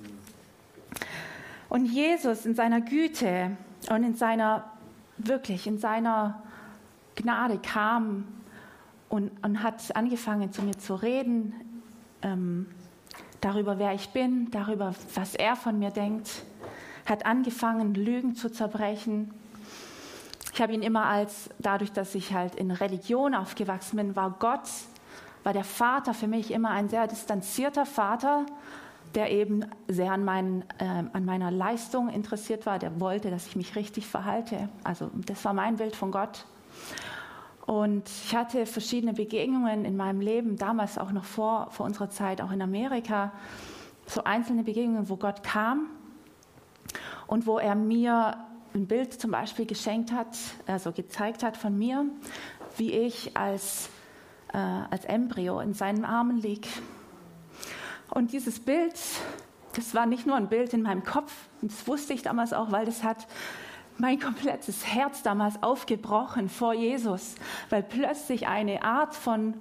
Und 1.69 1.85
Jesus 1.85 2.45
in 2.45 2.55
seiner 2.55 2.81
Güte 2.81 3.55
und 3.89 4.03
in 4.03 4.15
seiner, 4.15 4.71
wirklich 5.17 5.67
in 5.67 5.77
seiner 5.77 6.41
Gnade 7.15 7.59
kam 7.59 8.25
und, 9.15 9.31
und 9.43 9.63
hat 9.63 9.95
angefangen 9.95 10.51
zu 10.51 10.61
mir 10.61 10.77
zu 10.77 10.93
reden, 10.93 11.53
ähm, 12.21 12.67
darüber, 13.39 13.79
wer 13.79 13.93
ich 13.93 14.09
bin, 14.09 14.51
darüber, 14.51 14.93
was 15.13 15.35
er 15.35 15.55
von 15.55 15.79
mir 15.79 15.89
denkt, 15.89 16.43
hat 17.05 17.25
angefangen, 17.25 17.93
Lügen 17.93 18.35
zu 18.35 18.51
zerbrechen. 18.51 19.31
Ich 20.53 20.61
habe 20.61 20.73
ihn 20.73 20.81
immer 20.81 21.05
als, 21.05 21.49
dadurch, 21.59 21.93
dass 21.93 22.13
ich 22.13 22.33
halt 22.33 22.55
in 22.55 22.71
Religion 22.71 23.35
aufgewachsen 23.35 23.97
bin, 23.97 24.15
war 24.17 24.35
Gott, 24.37 24.67
war 25.43 25.53
der 25.53 25.63
Vater 25.63 26.13
für 26.13 26.27
mich 26.27 26.51
immer 26.51 26.71
ein 26.71 26.89
sehr 26.89 27.07
distanzierter 27.07 27.85
Vater, 27.85 28.45
der 29.13 29.31
eben 29.31 29.65
sehr 29.87 30.11
an, 30.11 30.25
meinen, 30.25 30.63
äh, 30.79 31.03
an 31.13 31.23
meiner 31.23 31.51
Leistung 31.51 32.09
interessiert 32.09 32.65
war, 32.65 32.79
der 32.79 32.99
wollte, 32.99 33.29
dass 33.29 33.47
ich 33.47 33.55
mich 33.55 33.77
richtig 33.77 34.07
verhalte. 34.07 34.67
Also 34.83 35.09
das 35.25 35.45
war 35.45 35.53
mein 35.53 35.77
Bild 35.77 35.95
von 35.95 36.11
Gott. 36.11 36.45
Und 37.65 38.07
ich 38.07 38.35
hatte 38.35 38.65
verschiedene 38.65 39.13
Begegnungen 39.13 39.85
in 39.85 39.97
meinem 39.97 40.21
Leben, 40.21 40.55
damals 40.55 40.97
auch 40.97 41.11
noch 41.11 41.23
vor, 41.23 41.71
vor 41.71 41.85
unserer 41.85 42.09
Zeit, 42.09 42.41
auch 42.41 42.51
in 42.51 42.61
Amerika, 42.61 43.31
so 44.05 44.23
einzelne 44.23 44.63
Begegnungen, 44.63 45.09
wo 45.09 45.15
Gott 45.15 45.41
kam 45.41 45.87
und 47.25 47.47
wo 47.47 47.57
er 47.57 47.73
mir 47.73 48.37
ein 48.75 48.85
Bild 48.87 49.19
zum 49.19 49.31
Beispiel 49.31 49.65
geschenkt 49.65 50.11
hat, 50.11 50.37
also 50.67 50.91
gezeigt 50.91 51.41
hat 51.41 51.57
von 51.57 51.75
mir, 51.75 52.05
wie 52.77 52.91
ich 52.91 53.35
als, 53.35 53.89
äh, 54.53 54.57
als 54.57 55.05
Embryo 55.05 55.59
in 55.59 55.73
seinen 55.73 56.05
Armen 56.05 56.37
liege. 56.37 56.67
Und 58.11 58.31
dieses 58.33 58.59
Bild, 58.59 58.93
das 59.73 59.95
war 59.95 60.05
nicht 60.05 60.27
nur 60.27 60.35
ein 60.35 60.49
Bild 60.49 60.73
in 60.73 60.83
meinem 60.83 61.03
Kopf, 61.03 61.33
das 61.61 61.87
wusste 61.87 62.13
ich 62.13 62.21
damals 62.21 62.53
auch, 62.53 62.71
weil 62.71 62.85
das 62.85 63.03
hat 63.03 63.25
mein 63.97 64.19
komplettes 64.19 64.85
Herz 64.85 65.23
damals 65.23 65.61
aufgebrochen 65.63 66.49
vor 66.49 66.73
Jesus, 66.73 67.35
weil 67.69 67.83
plötzlich 67.83 68.47
eine 68.47 68.83
Art 68.83 69.15
von 69.15 69.53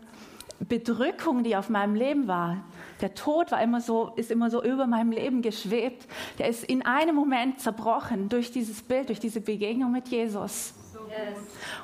Bedrückung, 0.60 1.44
die 1.44 1.56
auf 1.56 1.68
meinem 1.68 1.94
Leben 1.94 2.26
war, 2.26 2.58
der 3.00 3.14
Tod 3.14 3.52
war 3.52 3.62
immer 3.62 3.80
so, 3.80 4.12
ist 4.16 4.30
immer 4.30 4.50
so 4.50 4.62
über 4.62 4.86
meinem 4.86 5.10
Leben 5.10 5.42
geschwebt, 5.42 6.06
der 6.38 6.48
ist 6.48 6.64
in 6.64 6.86
einem 6.86 7.14
Moment 7.14 7.60
zerbrochen 7.60 8.28
durch 8.28 8.50
dieses 8.50 8.82
Bild, 8.82 9.08
durch 9.08 9.20
diese 9.20 9.40
Begegnung 9.40 9.92
mit 9.92 10.08
Jesus. 10.08 10.74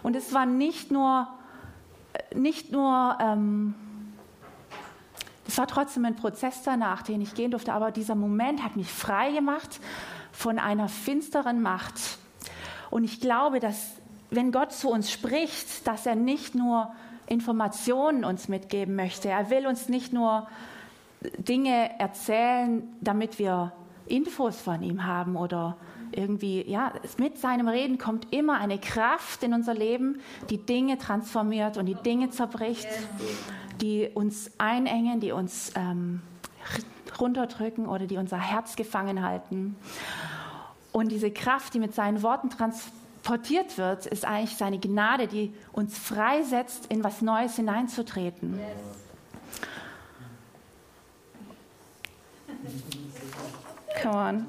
Und 0.02 0.16
es 0.16 0.33
war 0.33 0.47
nicht 0.47 0.90
nur, 0.90 1.28
nicht 2.35 2.73
nur, 2.73 3.19
ähm, 3.21 3.75
es 5.47 5.59
war 5.59 5.66
trotzdem 5.66 6.04
ein 6.04 6.16
Prozess 6.16 6.62
danach, 6.62 7.02
den 7.02 7.21
ich 7.21 7.35
gehen 7.35 7.50
durfte, 7.50 7.73
aber 7.73 7.90
dieser 7.90 8.14
Moment 8.14 8.62
hat 8.62 8.76
mich 8.76 8.90
frei 8.90 9.33
gemacht 9.33 9.80
von 10.33 10.59
einer 10.59 10.88
finsteren 10.88 11.61
Macht, 11.61 11.95
und 12.90 13.04
ich 13.04 13.20
glaube, 13.20 13.61
dass 13.61 13.92
wenn 14.30 14.52
Gott 14.52 14.73
zu 14.73 14.90
uns 14.90 15.11
spricht, 15.11 15.87
dass 15.87 16.06
er 16.06 16.14
nicht 16.14 16.54
nur 16.54 16.92
Informationen 17.26 18.25
uns 18.25 18.49
mitgeben 18.49 18.97
möchte. 18.97 19.28
Er 19.28 19.50
will 19.50 19.66
uns 19.66 19.88
nicht 19.88 20.12
nur 20.12 20.49
Dinge 21.38 21.99
erzählen, 21.99 22.82
damit 23.00 23.38
wir 23.38 23.73
Infos 24.06 24.61
von 24.61 24.82
ihm 24.82 25.06
haben 25.06 25.37
oder 25.37 25.76
irgendwie, 26.12 26.68
ja, 26.68 26.92
mit 27.18 27.38
seinem 27.38 27.68
Reden 27.68 27.99
kommt 27.99 28.32
immer 28.32 28.59
eine 28.59 28.78
Kraft 28.78 29.44
in 29.44 29.54
unser 29.54 29.75
Leben, 29.75 30.20
die 30.49 30.59
Dinge 30.59 30.99
transformiert 30.99 31.76
und 31.76 31.87
die 31.87 31.94
Dinge 31.94 32.30
zerbricht, 32.30 32.88
die 33.80 34.09
uns 34.12 34.50
einengen, 34.59 35.20
die 35.20 35.30
uns 35.30 35.73
ähm, 35.76 36.23
runterdrücken 37.20 37.87
oder 37.87 38.06
die 38.06 38.16
unser 38.16 38.38
Herz 38.38 38.75
gefangen 38.75 39.23
halten. 39.25 39.76
Und 40.92 41.11
diese 41.11 41.30
Kraft, 41.30 41.75
die 41.75 41.78
mit 41.78 41.94
seinen 41.94 42.23
Worten 42.23 42.50
transportiert 42.50 43.78
wird, 43.78 44.06
ist 44.06 44.25
eigentlich 44.25 44.56
seine 44.56 44.78
Gnade, 44.78 45.28
die 45.28 45.52
uns 45.73 45.97
freisetzt, 45.99 46.87
in 46.87 47.04
was 47.04 47.23
Neues 47.23 47.56
hineinzutreten. 47.56 48.59
Yes. 48.59 49.00
Come 54.02 54.14
on. 54.14 54.47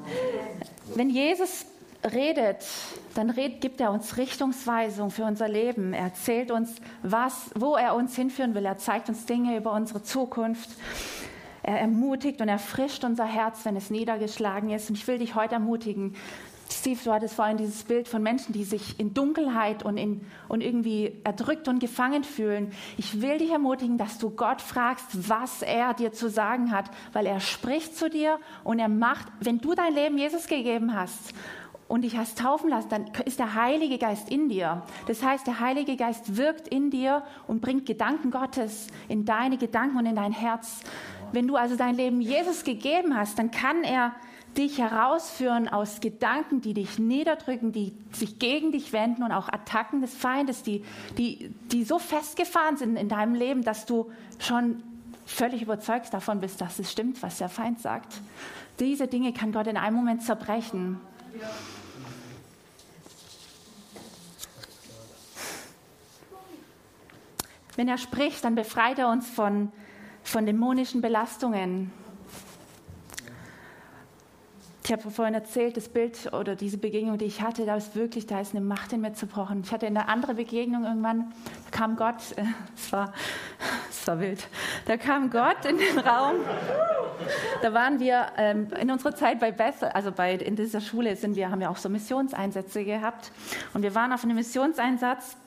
Wenn 0.95 1.10
Jesus 1.10 1.65
redet, 2.03 2.65
dann 3.13 3.29
red, 3.29 3.62
gibt 3.62 3.81
er 3.81 3.91
uns 3.91 4.17
Richtungsweisung 4.17 5.12
für 5.12 5.25
unser 5.25 5.48
Leben. 5.48 5.93
Er 5.93 6.05
erzählt 6.05 6.51
uns, 6.51 6.75
was, 7.03 7.51
wo 7.55 7.75
er 7.75 7.95
uns 7.95 8.15
hinführen 8.15 8.55
will. 8.55 8.65
Er 8.65 8.77
zeigt 8.77 9.10
uns 9.10 9.25
Dinge 9.25 9.57
über 9.57 9.74
unsere 9.74 10.01
Zukunft. 10.01 10.69
Er 11.63 11.80
ermutigt 11.80 12.41
und 12.41 12.50
erfrischt 12.50 13.03
unser 13.03 13.25
Herz, 13.25 13.65
wenn 13.65 13.75
es 13.75 13.89
niedergeschlagen 13.89 14.70
ist. 14.70 14.89
Und 14.89 14.98
ich 14.98 15.08
will 15.08 15.20
dich 15.20 15.36
heute 15.36 15.56
ermutigen. 15.56 16.15
Steve, 16.72 17.00
du 17.03 17.12
hattest 17.12 17.36
vorhin 17.36 17.58
dieses 17.58 17.84
Bild 17.84 18.08
von 18.08 18.24
Menschen, 18.24 18.53
die 18.53 18.63
sich 18.63 19.00
in 19.00 19.13
Dunkelheit 19.13 19.84
und, 19.84 19.98
in, 19.98 20.22
und 20.48 20.62
irgendwie 20.62 21.13
erdrückt 21.24 21.68
und 21.68 21.80
gefangen 21.80 22.24
fühlen. 22.24 22.72
Ich 22.98 23.22
will 23.22 23.38
dich 23.38 23.51
ermutigen, 23.51 23.98
dass 23.98 24.18
du 24.18 24.30
Gott 24.30 24.62
fragst, 24.62 25.30
was 25.30 25.62
er 25.62 25.94
dir 25.94 26.13
zu 26.13 26.30
sagen 26.30 26.72
hat, 26.72 26.89
weil 27.13 27.25
er 27.25 27.39
spricht 27.39 27.98
zu 27.98 28.10
dir 28.10 28.39
und 28.63 28.80
er 28.80 28.89
macht, 28.89 29.27
wenn 29.41 29.60
du 29.60 29.75
dein 29.75 29.94
Leben 29.94 30.18
Jesus 30.18 30.48
gegeben 30.48 30.96
hast 30.96 31.34
und 31.88 32.03
dich 32.03 32.18
hast 32.18 32.39
taufen 32.39 32.70
lassen, 32.70 32.89
dann 32.89 33.06
ist 33.25 33.38
der 33.38 33.53
Heilige 33.53 33.98
Geist 33.98 34.30
in 34.32 34.48
dir. 34.48 34.84
Das 35.08 35.22
heißt, 35.22 35.46
der 35.46 35.60
Heilige 35.60 35.98
Geist 35.98 36.38
wirkt 36.38 36.70
in 36.70 36.89
dir 36.89 37.24
und 37.48 37.62
bringt 37.62 37.86
Gedanken 37.86 38.32
Gottes 38.32 38.88
in 39.10 39.25
deine 39.25 39.58
Gedanken 39.58 39.98
und 39.98 40.06
in 40.06 40.15
dein 40.15 40.32
Herz. 40.32 40.80
Wenn 41.32 41.48
du 41.48 41.56
also 41.56 41.76
dein 41.76 41.96
Leben 41.96 42.22
Jesus 42.22 42.64
gegeben 42.64 43.16
hast, 43.16 43.40
dann 43.40 43.52
kann 43.52 43.84
er 43.84 44.14
dich 44.58 44.80
herausführen 44.80 45.70
aus 45.70 46.02
Gedanken, 46.02 46.62
die 46.62 46.74
dich 46.74 47.00
niederdrücken, 47.00 47.72
die 47.72 47.94
sich 48.12 48.38
gegen 48.38 48.72
dich 48.72 48.92
wenden 48.92 49.24
und 49.24 49.32
auch 49.32 49.48
Attacken 49.48 50.02
des 50.02 50.14
Feindes, 50.14 50.62
die, 50.64 50.84
die, 51.18 51.54
die 51.72 51.84
so 51.86 52.00
festgefahren 52.00 52.76
sind 52.76 52.98
in 52.98 53.08
deinem 53.08 53.34
Leben, 53.34 53.64
dass 53.64 53.86
du 53.86 54.12
schon 54.40 54.84
völlig 55.26 55.62
überzeugt 55.62 56.14
davon 56.14 56.42
bist, 56.42 56.60
dass 56.60 56.80
es 56.80 56.92
stimmt, 56.92 57.24
was 57.24 57.38
der 57.38 57.48
Feind 57.48 57.80
sagt. 57.80 58.20
Diese 58.80 59.08
Dinge 59.08 59.32
kann 59.32 59.54
Gott 59.54 59.68
in 59.68 59.78
einem 59.78 59.96
Moment 59.96 60.24
zerbrechen. 60.24 61.00
Wenn 67.78 67.88
er 67.88 67.98
spricht, 67.98 68.44
dann 68.44 68.56
befreit 68.56 69.00
er 69.00 69.10
uns 69.10 69.30
von 69.30 69.72
von 70.24 70.46
dämonischen 70.46 71.01
Belastungen. 71.01 71.92
Ich 74.84 74.92
habe 74.92 75.12
vorhin 75.12 75.36
erzählt, 75.36 75.78
das 75.78 75.88
Bild 75.90 76.34
oder 76.34 76.56
diese 76.56 76.78
Begegnung, 76.78 77.18
die 77.18 77.25
ich 77.25 77.42
hatte, 77.42 77.66
da 77.66 77.75
ist 77.75 77.96
wirklich, 77.96 78.25
da 78.25 78.42
ist 78.42 78.56
eine 78.56 78.66
Macht 78.66 78.92
in 78.92 79.01
mir 79.01 79.13
zerbrochen. 79.13 79.62
Ich 79.63 79.72
hatte 79.72 79.86
eine 79.86 80.10
andere 80.10 80.34
Begegnung 80.34 80.84
irgendwann, 80.86 81.32
da 81.70 81.78
kam 81.78 81.96
Gott, 81.96 82.16
es 82.75 82.92
war, 82.92 83.13
es 83.90 84.06
war 84.08 84.20
wild, 84.20 84.48
da 84.88 84.98
kam 84.98 85.30
Gott 85.30 85.66
in 85.66 85.78
den 85.78 86.00
Raum. 86.00 86.38
Da 87.62 87.74
waren 87.74 88.00
wir 88.00 88.28
ähm, 88.38 88.68
in 88.80 88.90
unserer 88.90 89.16
Zeit 89.16 89.40
bei 89.40 89.51
Bethel, 89.51 89.90
also 89.90 90.12
bei, 90.12 90.34
in 90.34 90.56
dieser 90.56 90.82
Schule 90.82 91.16
sind 91.16 91.36
wir, 91.36 91.51
haben 91.51 91.60
wir 91.60 91.70
auch 91.70 91.78
so 91.78 91.88
Missionseinsätze 91.88 92.84
gehabt. 92.84 93.32
Und 93.74 93.84
wir 93.84 93.94
waren 93.94 94.12
auf 94.12 94.24
einem 94.24 94.36
Missionseinsatz 94.36 95.38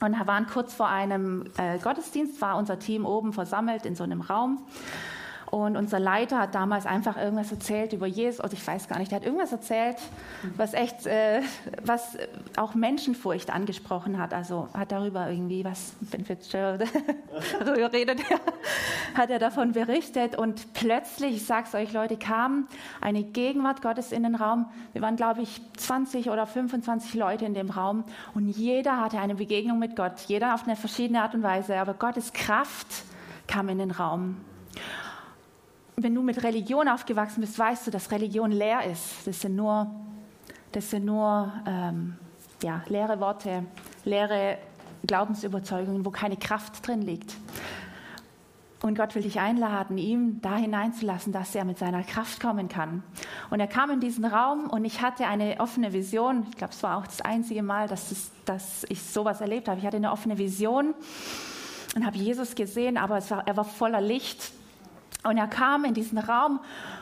und 0.00 0.26
waren 0.26 0.46
kurz 0.46 0.74
vor 0.74 0.88
einem 0.88 1.44
äh, 1.56 1.78
Gottesdienst, 1.78 2.40
war 2.40 2.56
unser 2.56 2.78
Team 2.78 3.06
oben 3.06 3.32
versammelt 3.32 3.86
in 3.86 3.96
so 3.96 4.04
einem 4.04 4.20
Raum. 4.20 4.64
Und 5.50 5.76
unser 5.76 6.00
Leiter 6.00 6.40
hat 6.40 6.54
damals 6.54 6.86
einfach 6.86 7.16
irgendwas 7.16 7.52
erzählt 7.52 7.92
über 7.92 8.06
Jesus, 8.06 8.42
oder 8.42 8.52
ich 8.52 8.66
weiß 8.66 8.88
gar 8.88 8.98
nicht, 8.98 9.12
er 9.12 9.16
hat 9.16 9.24
irgendwas 9.24 9.52
erzählt, 9.52 9.96
was 10.56 10.74
echt, 10.74 11.06
äh, 11.06 11.40
was 11.84 12.18
auch 12.56 12.74
Menschenfurcht 12.74 13.50
angesprochen 13.50 14.18
hat. 14.18 14.34
Also 14.34 14.68
hat 14.74 14.90
darüber 14.90 15.30
irgendwie, 15.30 15.64
was 15.64 15.94
Ben 16.00 16.24
Fitzgerald 16.24 16.84
darüber 17.60 17.92
redet, 17.92 18.20
hat 19.14 19.30
er 19.30 19.38
davon 19.38 19.72
berichtet. 19.72 20.36
Und 20.36 20.72
plötzlich, 20.74 21.36
ich 21.36 21.46
sag's 21.46 21.74
euch 21.74 21.92
Leute, 21.92 22.16
kam 22.16 22.66
eine 23.00 23.22
Gegenwart 23.22 23.82
Gottes 23.82 24.10
in 24.10 24.24
den 24.24 24.34
Raum. 24.34 24.66
Wir 24.92 25.02
waren, 25.02 25.16
glaube 25.16 25.42
ich, 25.42 25.60
20 25.76 26.30
oder 26.30 26.46
25 26.46 27.14
Leute 27.14 27.44
in 27.44 27.54
dem 27.54 27.70
Raum 27.70 28.04
und 28.34 28.48
jeder 28.48 29.00
hatte 29.00 29.18
eine 29.20 29.36
Begegnung 29.36 29.78
mit 29.78 29.94
Gott, 29.94 30.20
jeder 30.26 30.54
auf 30.54 30.64
eine 30.64 30.74
verschiedene 30.74 31.22
Art 31.22 31.34
und 31.34 31.44
Weise. 31.44 31.76
Aber 31.76 31.94
Gottes 31.94 32.32
Kraft 32.32 32.88
kam 33.46 33.68
in 33.68 33.78
den 33.78 33.92
Raum 33.92 34.38
wenn 35.96 36.14
du 36.14 36.22
mit 36.22 36.42
Religion 36.42 36.88
aufgewachsen 36.88 37.40
bist, 37.40 37.58
weißt 37.58 37.86
du, 37.86 37.90
dass 37.90 38.10
Religion 38.10 38.50
leer 38.50 38.84
ist. 38.84 39.26
Das 39.26 39.40
sind 39.40 39.56
nur, 39.56 39.90
das 40.72 40.90
sind 40.90 41.06
nur 41.06 41.52
ähm, 41.66 42.16
ja, 42.62 42.82
leere 42.88 43.18
Worte, 43.18 43.64
leere 44.04 44.58
Glaubensüberzeugungen, 45.06 46.04
wo 46.04 46.10
keine 46.10 46.36
Kraft 46.36 46.86
drin 46.86 47.00
liegt. 47.00 47.34
Und 48.82 48.96
Gott 48.96 49.14
will 49.14 49.22
dich 49.22 49.40
einladen, 49.40 49.96
ihm 49.96 50.40
da 50.42 50.56
hineinzulassen, 50.56 51.32
dass 51.32 51.54
er 51.54 51.64
mit 51.64 51.78
seiner 51.78 52.02
Kraft 52.02 52.40
kommen 52.40 52.68
kann. 52.68 53.02
Und 53.48 53.58
er 53.58 53.66
kam 53.66 53.90
in 53.90 54.00
diesen 54.00 54.26
Raum 54.26 54.68
und 54.68 54.84
ich 54.84 55.00
hatte 55.00 55.26
eine 55.26 55.60
offene 55.60 55.94
Vision. 55.94 56.46
Ich 56.50 56.56
glaube, 56.58 56.74
es 56.74 56.82
war 56.82 56.98
auch 56.98 57.06
das 57.06 57.22
einzige 57.22 57.62
Mal, 57.62 57.88
dass, 57.88 58.12
es, 58.12 58.30
dass 58.44 58.84
ich 58.90 59.02
sowas 59.02 59.40
erlebt 59.40 59.68
habe. 59.68 59.80
Ich 59.80 59.86
hatte 59.86 59.96
eine 59.96 60.12
offene 60.12 60.36
Vision 60.36 60.94
und 61.94 62.04
habe 62.04 62.18
Jesus 62.18 62.54
gesehen, 62.54 62.98
aber 62.98 63.18
war, 63.30 63.48
er 63.48 63.56
war 63.56 63.64
voller 63.64 64.02
Licht. 64.02 64.52
Und 65.26 65.36
er 65.36 65.48
kam 65.48 65.84
in 65.84 65.94
diesen 65.94 66.18
Raum 66.18 66.60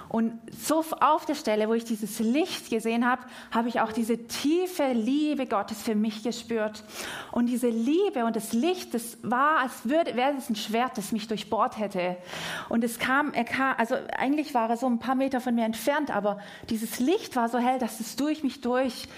und 0.08 0.38
so 0.56 0.84
auf 1.00 1.26
der 1.26 1.34
Stelle, 1.34 1.68
wo 1.68 1.74
ich 1.74 1.84
dieses 1.84 2.20
Licht 2.20 2.70
gesehen 2.70 3.04
habe, 3.04 3.22
habe 3.50 3.68
ich 3.68 3.80
auch 3.80 3.90
diese 3.90 4.28
tiefe 4.28 4.92
Liebe 4.92 5.46
Gottes 5.46 5.82
für 5.82 5.96
mich 5.96 6.22
gespürt. 6.22 6.84
Und 7.32 7.46
diese 7.46 7.68
Liebe 7.68 8.24
und 8.24 8.36
das 8.36 8.52
Licht, 8.52 8.94
das 8.94 9.18
war, 9.22 9.58
als 9.58 9.72
würde, 9.88 10.14
wäre 10.14 10.34
es 10.38 10.48
ein 10.48 10.54
Schwert, 10.54 10.96
das 10.98 11.10
mich 11.10 11.26
durchbohrt 11.26 11.78
hätte. 11.78 12.16
Und 12.68 12.84
es 12.84 13.00
kam, 13.00 13.32
er 13.32 13.42
kam, 13.42 13.74
also 13.76 13.96
eigentlich 14.16 14.54
war 14.54 14.70
er 14.70 14.76
so 14.76 14.86
ein 14.86 15.00
paar 15.00 15.16
Meter 15.16 15.40
von 15.40 15.54
mir 15.54 15.64
entfernt, 15.64 16.14
aber 16.14 16.38
dieses 16.70 17.00
Licht 17.00 17.34
war 17.34 17.48
so 17.48 17.58
hell, 17.58 17.80
dass 17.80 17.98
es 17.98 18.14
durch 18.14 18.44
mich 18.44 18.60
durch 18.60 19.08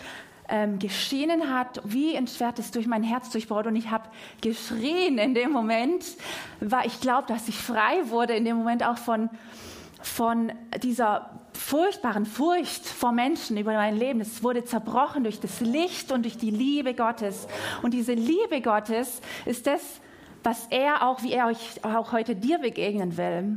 ähm, 0.48 0.78
geschienen 0.78 1.52
hat, 1.52 1.80
wie 1.84 2.16
ein 2.16 2.26
Schwert, 2.26 2.58
das 2.58 2.70
durch 2.70 2.86
mein 2.86 3.02
Herz 3.02 3.30
durchbohrt. 3.30 3.66
Und 3.66 3.76
ich 3.76 3.90
habe 3.90 4.08
geschrien 4.40 5.18
in 5.18 5.34
dem 5.34 5.50
Moment, 5.50 6.04
weil 6.60 6.86
ich 6.86 7.00
glaube, 7.00 7.26
dass 7.28 7.48
ich 7.48 7.56
frei 7.56 8.08
wurde 8.10 8.34
in 8.34 8.44
dem 8.44 8.56
Moment 8.56 8.84
auch 8.84 8.98
von, 8.98 9.30
von 10.02 10.52
dieser 10.82 11.30
furchtbaren 11.52 12.26
Furcht 12.26 12.86
vor 12.86 13.12
Menschen 13.12 13.56
über 13.56 13.72
mein 13.72 13.96
Leben. 13.96 14.20
Es 14.20 14.42
wurde 14.42 14.64
zerbrochen 14.64 15.24
durch 15.24 15.40
das 15.40 15.60
Licht 15.60 16.12
und 16.12 16.24
durch 16.24 16.36
die 16.36 16.50
Liebe 16.50 16.94
Gottes. 16.94 17.48
Und 17.82 17.94
diese 17.94 18.12
Liebe 18.12 18.60
Gottes 18.60 19.20
ist 19.46 19.66
das, 19.66 20.00
was 20.42 20.66
er 20.70 21.08
auch, 21.08 21.22
wie 21.22 21.32
er 21.32 21.46
euch 21.46 21.84
auch 21.84 22.12
heute 22.12 22.36
dir 22.36 22.58
begegnen 22.58 23.16
will. 23.16 23.56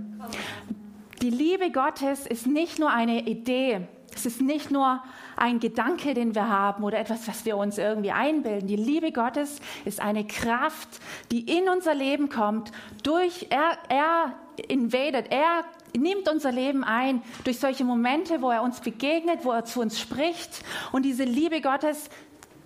Die 1.22 1.30
Liebe 1.30 1.70
Gottes 1.72 2.26
ist 2.26 2.48
nicht 2.48 2.80
nur 2.80 2.90
eine 2.90 3.28
Idee, 3.28 3.88
es 4.20 4.26
ist 4.26 4.42
nicht 4.42 4.70
nur 4.70 5.02
ein 5.38 5.60
Gedanke, 5.60 6.14
den 6.14 6.36
wir 6.36 6.50
haben 6.50 6.84
oder 6.84 7.00
etwas, 7.00 7.28
was 7.28 7.46
wir 7.46 7.56
uns 7.56 7.78
irgendwie 7.78 8.12
einbilden. 8.12 8.68
Die 8.68 8.76
Liebe 8.76 9.12
Gottes 9.12 9.62
ist 9.86 10.02
eine 10.02 10.28
Kraft, 10.28 10.90
die 11.32 11.58
in 11.58 11.70
unser 11.70 11.96
Leben 11.96 12.28
kommt. 12.28 12.72
Durch 13.04 13.48
er, 13.50 13.78
er 13.88 14.34
invadet, 14.68 15.28
er 15.32 15.64
nimmt 15.96 16.28
unser 16.30 16.52
Leben 16.52 16.84
ein 16.84 17.22
durch 17.46 17.60
solche 17.60 17.86
Momente, 17.86 18.42
wo 18.42 18.52
er 18.52 18.62
uns 18.62 18.82
begegnet, 18.82 19.46
wo 19.46 19.52
er 19.52 19.64
zu 19.64 19.80
uns 19.80 20.00
spricht. 20.00 20.64
Und 20.92 21.04
diese 21.04 21.24
Liebe 21.24 21.62
Gottes 21.62 22.10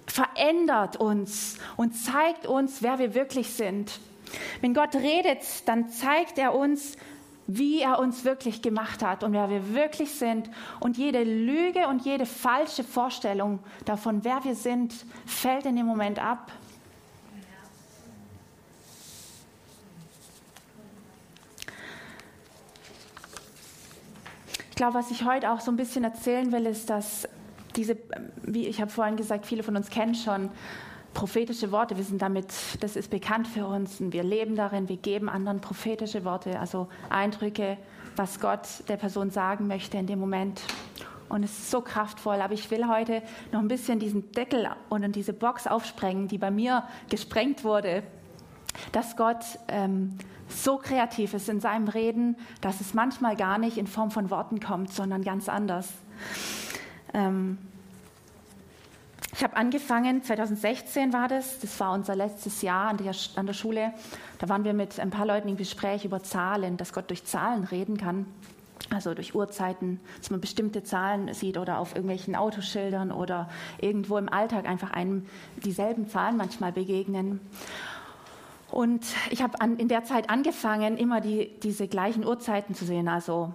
verändert 0.07 0.97
uns 0.97 1.57
und 1.77 1.95
zeigt 1.95 2.47
uns, 2.47 2.81
wer 2.81 2.97
wir 2.97 3.13
wirklich 3.13 3.53
sind. 3.53 3.99
Wenn 4.61 4.73
Gott 4.73 4.95
redet, 4.95 5.67
dann 5.67 5.89
zeigt 5.89 6.39
er 6.39 6.55
uns, 6.55 6.97
wie 7.47 7.81
er 7.81 7.99
uns 7.99 8.23
wirklich 8.23 8.61
gemacht 8.61 9.03
hat 9.03 9.23
und 9.23 9.33
wer 9.33 9.49
wir 9.49 9.73
wirklich 9.73 10.11
sind. 10.11 10.49
Und 10.79 10.97
jede 10.97 11.23
Lüge 11.23 11.87
und 11.87 12.05
jede 12.05 12.25
falsche 12.25 12.83
Vorstellung 12.83 13.59
davon, 13.85 14.23
wer 14.23 14.43
wir 14.43 14.55
sind, 14.55 14.93
fällt 15.25 15.65
in 15.65 15.75
dem 15.75 15.85
Moment 15.85 16.19
ab. 16.19 16.51
Ich 24.69 24.75
glaube, 24.75 24.95
was 24.95 25.11
ich 25.11 25.23
heute 25.23 25.51
auch 25.51 25.59
so 25.59 25.69
ein 25.71 25.77
bisschen 25.77 26.03
erzählen 26.03 26.51
will, 26.51 26.65
ist, 26.65 26.89
dass 26.89 27.27
diese, 27.75 27.97
wie 28.41 28.67
ich 28.67 28.81
habe 28.81 28.89
vorhin 28.89 29.17
gesagt, 29.17 29.45
viele 29.45 29.63
von 29.63 29.75
uns 29.75 29.89
kennen 29.89 30.15
schon 30.15 30.49
prophetische 31.13 31.71
Worte. 31.71 31.97
Wir 31.97 32.03
sind 32.03 32.21
damit, 32.21 32.47
das 32.79 32.95
ist 32.95 33.09
bekannt 33.09 33.47
für 33.47 33.65
uns 33.65 34.01
und 34.01 34.13
wir 34.13 34.23
leben 34.23 34.55
darin. 34.55 34.89
Wir 34.89 34.97
geben 34.97 35.29
anderen 35.29 35.61
prophetische 35.61 36.25
Worte, 36.25 36.59
also 36.59 36.87
Eindrücke, 37.09 37.77
was 38.15 38.39
Gott 38.39 38.67
der 38.87 38.97
Person 38.97 39.29
sagen 39.29 39.67
möchte 39.67 39.97
in 39.97 40.07
dem 40.07 40.19
Moment. 40.19 40.61
Und 41.29 41.43
es 41.43 41.51
ist 41.51 41.71
so 41.71 41.81
kraftvoll. 41.81 42.41
Aber 42.41 42.53
ich 42.53 42.69
will 42.69 42.87
heute 42.87 43.21
noch 43.51 43.59
ein 43.59 43.67
bisschen 43.67 43.99
diesen 43.99 44.31
Deckel 44.33 44.67
und 44.89 45.15
diese 45.15 45.33
Box 45.33 45.67
aufsprengen, 45.67 46.27
die 46.27 46.37
bei 46.37 46.51
mir 46.51 46.83
gesprengt 47.09 47.63
wurde, 47.63 48.03
dass 48.91 49.15
Gott 49.15 49.43
ähm, 49.67 50.17
so 50.47 50.77
kreativ 50.77 51.33
ist 51.33 51.49
in 51.49 51.59
seinem 51.59 51.87
Reden, 51.87 52.35
dass 52.61 52.81
es 52.81 52.93
manchmal 52.93 53.35
gar 53.35 53.57
nicht 53.57 53.77
in 53.77 53.87
Form 53.87 54.11
von 54.11 54.29
Worten 54.29 54.59
kommt, 54.59 54.91
sondern 54.91 55.23
ganz 55.23 55.49
anders. 55.49 55.89
Ähm, 57.13 57.57
ich 59.35 59.43
habe 59.43 59.57
angefangen, 59.57 60.21
2016 60.21 61.11
war 61.11 61.27
das, 61.27 61.59
das 61.59 61.79
war 61.79 61.93
unser 61.93 62.15
letztes 62.15 62.61
Jahr 62.61 62.89
an 62.89 62.97
der, 62.97 63.15
an 63.35 63.47
der 63.47 63.53
Schule. 63.53 63.91
Da 64.37 64.47
waren 64.47 64.63
wir 64.63 64.73
mit 64.73 64.99
ein 64.99 65.09
paar 65.09 65.25
Leuten 65.25 65.47
im 65.47 65.57
Gespräch 65.57 66.05
über 66.05 66.21
Zahlen, 66.21 66.77
dass 66.77 66.93
Gott 66.93 67.09
durch 67.09 67.25
Zahlen 67.25 67.63
reden 67.63 67.97
kann. 67.97 68.27
Also 68.91 69.15
durch 69.15 69.33
Uhrzeiten, 69.33 69.99
dass 70.19 70.29
man 70.29 70.39
bestimmte 70.39 70.83
Zahlen 70.83 71.33
sieht 71.33 71.57
oder 71.57 71.79
auf 71.79 71.95
irgendwelchen 71.95 72.35
Autoschildern 72.35 73.11
oder 73.11 73.49
irgendwo 73.79 74.17
im 74.17 74.29
Alltag 74.29 74.67
einfach 74.67 74.91
einem 74.91 75.25
dieselben 75.63 76.07
Zahlen 76.07 76.37
manchmal 76.37 76.71
begegnen. 76.71 77.39
Und 78.69 79.05
ich 79.31 79.41
habe 79.41 79.57
in 79.77 79.87
der 79.87 80.03
Zeit 80.03 80.29
angefangen, 80.29 80.97
immer 80.97 81.21
die, 81.21 81.51
diese 81.61 81.87
gleichen 81.87 82.25
Uhrzeiten 82.25 82.75
zu 82.75 82.85
sehen. 82.85 83.07
Also 83.07 83.53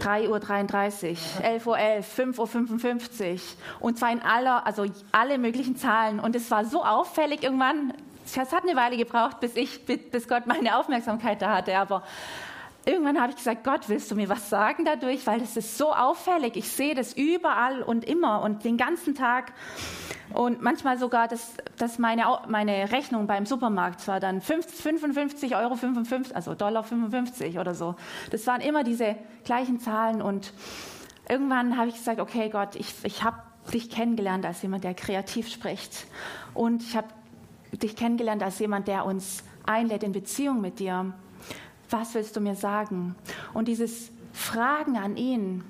3.33 0.00 1.66
Uhr, 1.66 1.76
11.11 1.76 2.38
Uhr, 2.38 2.46
5.55 2.46 3.32
Uhr 3.32 3.38
und 3.80 3.98
zwar 3.98 4.12
in 4.12 4.22
aller, 4.22 4.66
also 4.66 4.86
alle 5.12 5.38
möglichen 5.38 5.76
Zahlen. 5.76 6.20
Und 6.20 6.34
es 6.34 6.50
war 6.50 6.64
so 6.64 6.84
auffällig 6.84 7.42
irgendwann, 7.42 7.94
es 8.24 8.36
hat 8.36 8.62
eine 8.62 8.76
Weile 8.76 8.96
gebraucht, 8.96 9.40
bis, 9.40 9.56
ich, 9.56 9.84
bis 9.84 10.28
Gott 10.28 10.46
meine 10.46 10.76
Aufmerksamkeit 10.78 11.42
da 11.42 11.56
hatte, 11.56 11.76
aber 11.76 12.02
irgendwann 12.84 13.20
habe 13.20 13.30
ich 13.30 13.36
gesagt, 13.36 13.64
Gott, 13.64 13.88
willst 13.88 14.10
du 14.10 14.14
mir 14.14 14.28
was 14.28 14.50
sagen 14.50 14.84
dadurch? 14.84 15.26
Weil 15.26 15.40
das 15.40 15.56
ist 15.56 15.78
so 15.78 15.92
auffällig. 15.92 16.56
Ich 16.56 16.68
sehe 16.68 16.94
das 16.94 17.12
überall 17.12 17.82
und 17.82 18.04
immer 18.04 18.42
und 18.42 18.64
den 18.64 18.76
ganzen 18.76 19.14
Tag. 19.14 19.52
Und 20.34 20.62
manchmal 20.62 20.98
sogar, 20.98 21.28
dass, 21.28 21.54
dass 21.76 21.98
meine, 21.98 22.24
meine 22.48 22.90
Rechnung 22.92 23.26
beim 23.26 23.46
Supermarkt 23.46 24.06
war 24.08 24.20
dann 24.20 24.40
55 24.40 25.56
Euro, 25.56 25.76
55, 25.76 26.34
also 26.34 26.54
Dollar 26.54 26.84
55 26.84 27.58
oder 27.58 27.74
so. 27.74 27.94
Das 28.30 28.46
waren 28.46 28.60
immer 28.60 28.84
diese 28.84 29.16
gleichen 29.44 29.80
Zahlen. 29.80 30.22
Und 30.22 30.52
irgendwann 31.28 31.76
habe 31.76 31.88
ich 31.88 31.94
gesagt, 31.94 32.20
okay 32.20 32.48
Gott, 32.50 32.76
ich, 32.76 32.94
ich 33.04 33.22
habe 33.22 33.38
dich 33.72 33.90
kennengelernt 33.90 34.44
als 34.46 34.62
jemand, 34.62 34.84
der 34.84 34.94
kreativ 34.94 35.48
spricht. 35.48 36.06
Und 36.54 36.82
ich 36.82 36.96
habe 36.96 37.08
dich 37.72 37.96
kennengelernt 37.96 38.42
als 38.42 38.58
jemand, 38.58 38.88
der 38.88 39.04
uns 39.04 39.44
einlädt 39.66 40.02
in 40.02 40.12
Beziehung 40.12 40.60
mit 40.60 40.78
dir 40.78 41.12
was 41.92 42.14
willst 42.14 42.36
du 42.36 42.40
mir 42.40 42.54
sagen? 42.54 43.14
Und 43.52 43.68
dieses 43.68 44.10
Fragen 44.32 44.96
an 44.96 45.16
ihn, 45.16 45.62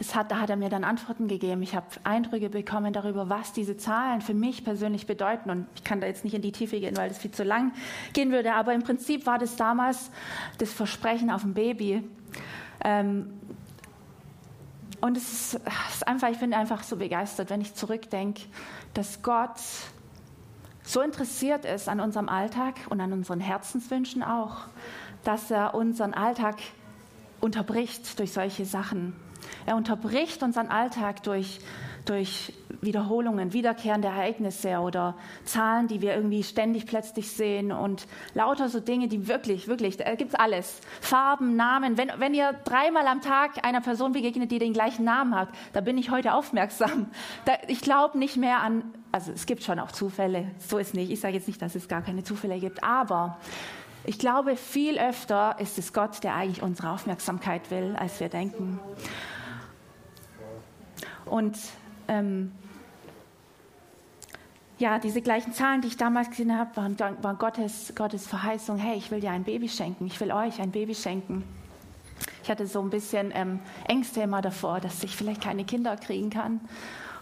das 0.00 0.14
hat, 0.14 0.30
da 0.30 0.40
hat 0.40 0.48
er 0.48 0.56
mir 0.56 0.70
dann 0.70 0.82
Antworten 0.82 1.28
gegeben. 1.28 1.60
Ich 1.60 1.76
habe 1.76 1.86
Eindrücke 2.04 2.48
bekommen 2.48 2.94
darüber, 2.94 3.28
was 3.28 3.52
diese 3.52 3.76
Zahlen 3.76 4.22
für 4.22 4.32
mich 4.32 4.64
persönlich 4.64 5.06
bedeuten. 5.06 5.50
Und 5.50 5.66
ich 5.74 5.84
kann 5.84 6.00
da 6.00 6.06
jetzt 6.06 6.24
nicht 6.24 6.32
in 6.32 6.40
die 6.40 6.52
Tiefe 6.52 6.80
gehen, 6.80 6.96
weil 6.96 7.10
das 7.10 7.18
viel 7.18 7.32
zu 7.32 7.44
lang 7.44 7.72
gehen 8.14 8.32
würde. 8.32 8.54
Aber 8.54 8.72
im 8.72 8.82
Prinzip 8.82 9.26
war 9.26 9.38
das 9.38 9.56
damals 9.56 10.10
das 10.56 10.72
Versprechen 10.72 11.30
auf 11.30 11.44
ein 11.44 11.52
Baby. 11.52 12.02
Ähm, 12.82 13.30
und 15.02 15.18
es 15.18 15.30
ist, 15.30 15.60
es 15.88 15.94
ist 15.96 16.08
einfach, 16.08 16.30
ich 16.30 16.38
bin 16.38 16.54
einfach 16.54 16.82
so 16.82 16.96
begeistert, 16.96 17.50
wenn 17.50 17.60
ich 17.60 17.74
zurückdenke, 17.74 18.44
dass 18.94 19.20
Gott 19.22 19.60
so 20.82 21.02
interessiert 21.02 21.66
ist 21.66 21.90
an 21.90 22.00
unserem 22.00 22.30
Alltag 22.30 22.76
und 22.88 23.02
an 23.02 23.12
unseren 23.12 23.40
Herzenswünschen 23.40 24.22
auch, 24.22 24.62
dass 25.24 25.50
er 25.50 25.74
unseren 25.74 26.14
Alltag 26.14 26.56
unterbricht 27.42 28.18
durch 28.18 28.32
solche 28.32 28.64
Sachen. 28.64 29.14
Er 29.66 29.76
unterbricht 29.76 30.42
unseren 30.42 30.68
Alltag 30.68 31.22
durch, 31.22 31.60
durch 32.04 32.52
Wiederholungen, 32.80 33.52
wiederkehrende 33.52 34.08
Ereignisse 34.08 34.78
oder 34.78 35.16
Zahlen, 35.44 35.86
die 35.86 36.00
wir 36.00 36.14
irgendwie 36.14 36.42
ständig 36.42 36.86
plötzlich 36.86 37.30
sehen 37.30 37.72
und 37.72 38.06
lauter 38.34 38.68
so 38.68 38.80
Dinge, 38.80 39.08
die 39.08 39.28
wirklich, 39.28 39.68
wirklich, 39.68 39.96
da 39.96 40.14
gibt 40.14 40.32
es 40.32 40.34
alles. 40.34 40.80
Farben, 41.00 41.56
Namen. 41.56 41.98
Wenn, 41.98 42.10
wenn 42.18 42.34
ihr 42.34 42.54
dreimal 42.64 43.06
am 43.06 43.20
Tag 43.20 43.64
einer 43.64 43.80
Person 43.80 44.12
begegnet, 44.12 44.50
die 44.50 44.58
den 44.58 44.72
gleichen 44.72 45.04
Namen 45.04 45.34
hat, 45.34 45.48
da 45.72 45.80
bin 45.80 45.98
ich 45.98 46.10
heute 46.10 46.34
aufmerksam. 46.34 47.08
Da, 47.44 47.52
ich 47.68 47.80
glaube 47.80 48.18
nicht 48.18 48.36
mehr 48.36 48.60
an, 48.60 48.82
also 49.12 49.32
es 49.32 49.46
gibt 49.46 49.62
schon 49.62 49.78
auch 49.78 49.92
Zufälle, 49.92 50.50
so 50.58 50.78
ist 50.78 50.94
nicht. 50.94 51.10
Ich 51.10 51.20
sage 51.20 51.34
jetzt 51.34 51.48
nicht, 51.48 51.60
dass 51.60 51.74
es 51.74 51.88
gar 51.88 52.02
keine 52.02 52.22
Zufälle 52.22 52.58
gibt, 52.58 52.82
aber 52.82 53.38
ich 54.04 54.18
glaube, 54.18 54.56
viel 54.56 54.98
öfter 54.98 55.56
ist 55.58 55.78
es 55.78 55.92
Gott, 55.92 56.22
der 56.24 56.34
eigentlich 56.34 56.62
unsere 56.62 56.90
Aufmerksamkeit 56.90 57.70
will, 57.70 57.94
als 57.96 58.18
wir 58.20 58.28
denken. 58.28 58.80
Und 61.26 61.56
ähm, 62.08 62.52
ja, 64.78 64.98
diese 64.98 65.20
gleichen 65.20 65.52
Zahlen, 65.52 65.82
die 65.82 65.88
ich 65.88 65.96
damals 65.96 66.30
gesehen 66.30 66.56
habe, 66.56 66.74
waren, 66.76 66.98
waren 66.98 67.38
Gottes, 67.38 67.92
Gottes 67.94 68.26
Verheißung, 68.26 68.78
hey, 68.78 68.96
ich 68.96 69.10
will 69.10 69.20
dir 69.20 69.30
ein 69.30 69.44
Baby 69.44 69.68
schenken, 69.68 70.06
ich 70.06 70.18
will 70.20 70.32
euch 70.32 70.60
ein 70.60 70.70
Baby 70.70 70.94
schenken. 70.94 71.44
Ich 72.42 72.50
hatte 72.50 72.66
so 72.66 72.80
ein 72.80 72.90
bisschen 72.90 73.30
ähm, 73.34 73.60
Ängste 73.86 74.22
immer 74.22 74.40
davor, 74.40 74.80
dass 74.80 75.02
ich 75.04 75.14
vielleicht 75.14 75.42
keine 75.42 75.64
Kinder 75.64 75.96
kriegen 75.96 76.30
kann. 76.30 76.60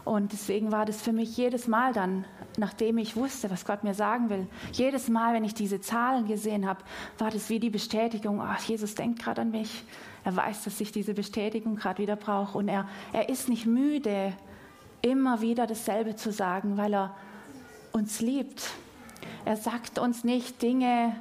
Und 0.09 0.33
deswegen 0.33 0.73
war 0.73 0.87
das 0.87 1.03
für 1.03 1.13
mich 1.13 1.37
jedes 1.37 1.69
Mal 1.69 1.93
dann, 1.93 2.25
nachdem 2.57 2.97
ich 2.97 3.15
wusste, 3.15 3.51
was 3.51 3.67
Gott 3.67 3.85
mir 3.85 3.93
sagen 3.93 4.31
will, 4.31 4.47
jedes 4.73 5.11
Mal, 5.11 5.35
wenn 5.35 5.45
ich 5.45 5.53
diese 5.53 5.83
Zahlen 5.83 6.27
gesehen 6.27 6.67
habe, 6.67 6.81
war 7.19 7.31
das 7.31 7.51
wie 7.51 7.61
die 7.61 7.69
Bestätigung, 7.69 8.41
ach, 8.41 8.59
Jesus 8.63 8.95
denkt 8.95 9.19
gerade 9.19 9.43
an 9.43 9.51
mich. 9.51 9.85
Er 10.25 10.35
weiß, 10.35 10.65
dass 10.65 10.81
ich 10.81 10.93
diese 10.93 11.13
Bestätigung 11.13 11.77
gerade 11.77 12.01
wieder 12.01 12.17
brauche. 12.17 12.57
Und 12.57 12.69
er, 12.69 12.89
er 13.13 13.29
ist 13.29 13.51
nicht 13.51 13.67
müde, 13.67 14.33
immer 15.03 15.43
wieder 15.43 15.67
dasselbe 15.67 16.17
zu 16.17 16.33
sagen, 16.33 16.79
weil 16.79 16.95
er 16.95 17.15
uns 17.93 18.23
liebt. 18.23 18.71
Er 19.45 19.57
sagt 19.57 19.99
uns 19.99 20.25
nicht 20.25 20.63
Dinge 20.63 21.17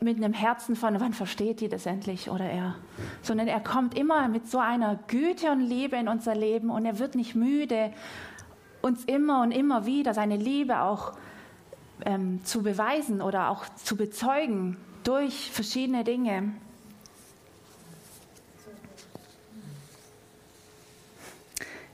mit 0.00 0.16
einem 0.16 0.32
Herzen 0.32 0.76
von, 0.76 1.00
wann 1.00 1.12
versteht 1.12 1.60
die 1.60 1.68
das 1.68 1.86
endlich 1.86 2.30
oder 2.30 2.44
er, 2.44 2.74
sondern 3.22 3.48
er 3.48 3.60
kommt 3.60 3.96
immer 3.96 4.28
mit 4.28 4.48
so 4.48 4.58
einer 4.58 4.98
Güte 5.08 5.50
und 5.50 5.60
Liebe 5.60 5.96
in 5.96 6.08
unser 6.08 6.34
Leben 6.34 6.70
und 6.70 6.84
er 6.84 6.98
wird 6.98 7.14
nicht 7.14 7.34
müde, 7.34 7.92
uns 8.80 9.04
immer 9.04 9.42
und 9.42 9.50
immer 9.50 9.86
wieder 9.86 10.14
seine 10.14 10.36
Liebe 10.36 10.80
auch 10.80 11.14
ähm, 12.04 12.44
zu 12.44 12.62
beweisen 12.62 13.20
oder 13.20 13.50
auch 13.50 13.64
zu 13.76 13.96
bezeugen 13.96 14.76
durch 15.04 15.50
verschiedene 15.50 16.04
Dinge. 16.04 16.52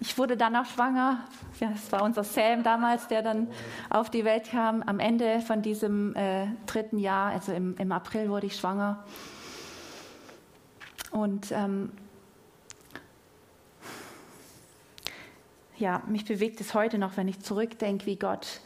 Ich 0.06 0.18
wurde 0.18 0.36
dann 0.36 0.54
auch 0.54 0.66
schwanger. 0.66 1.24
Das 1.60 1.90
war 1.90 2.02
unser 2.02 2.24
Sam 2.24 2.62
damals, 2.62 3.08
der 3.08 3.22
dann 3.22 3.48
auf 3.88 4.10
die 4.10 4.26
Welt 4.26 4.50
kam. 4.50 4.82
Am 4.82 5.00
Ende 5.00 5.40
von 5.40 5.62
diesem 5.62 6.14
äh, 6.14 6.46
dritten 6.66 6.98
Jahr, 6.98 7.30
also 7.30 7.52
im, 7.52 7.74
im 7.78 7.90
April, 7.90 8.28
wurde 8.28 8.46
ich 8.46 8.54
schwanger. 8.54 9.02
Und 11.10 11.52
ähm, 11.52 11.90
ja, 15.78 16.02
mich 16.06 16.26
bewegt 16.26 16.60
es 16.60 16.74
heute 16.74 16.98
noch, 16.98 17.16
wenn 17.16 17.26
ich 17.26 17.40
zurückdenke, 17.40 18.04
wie 18.04 18.16
Gott 18.16 18.60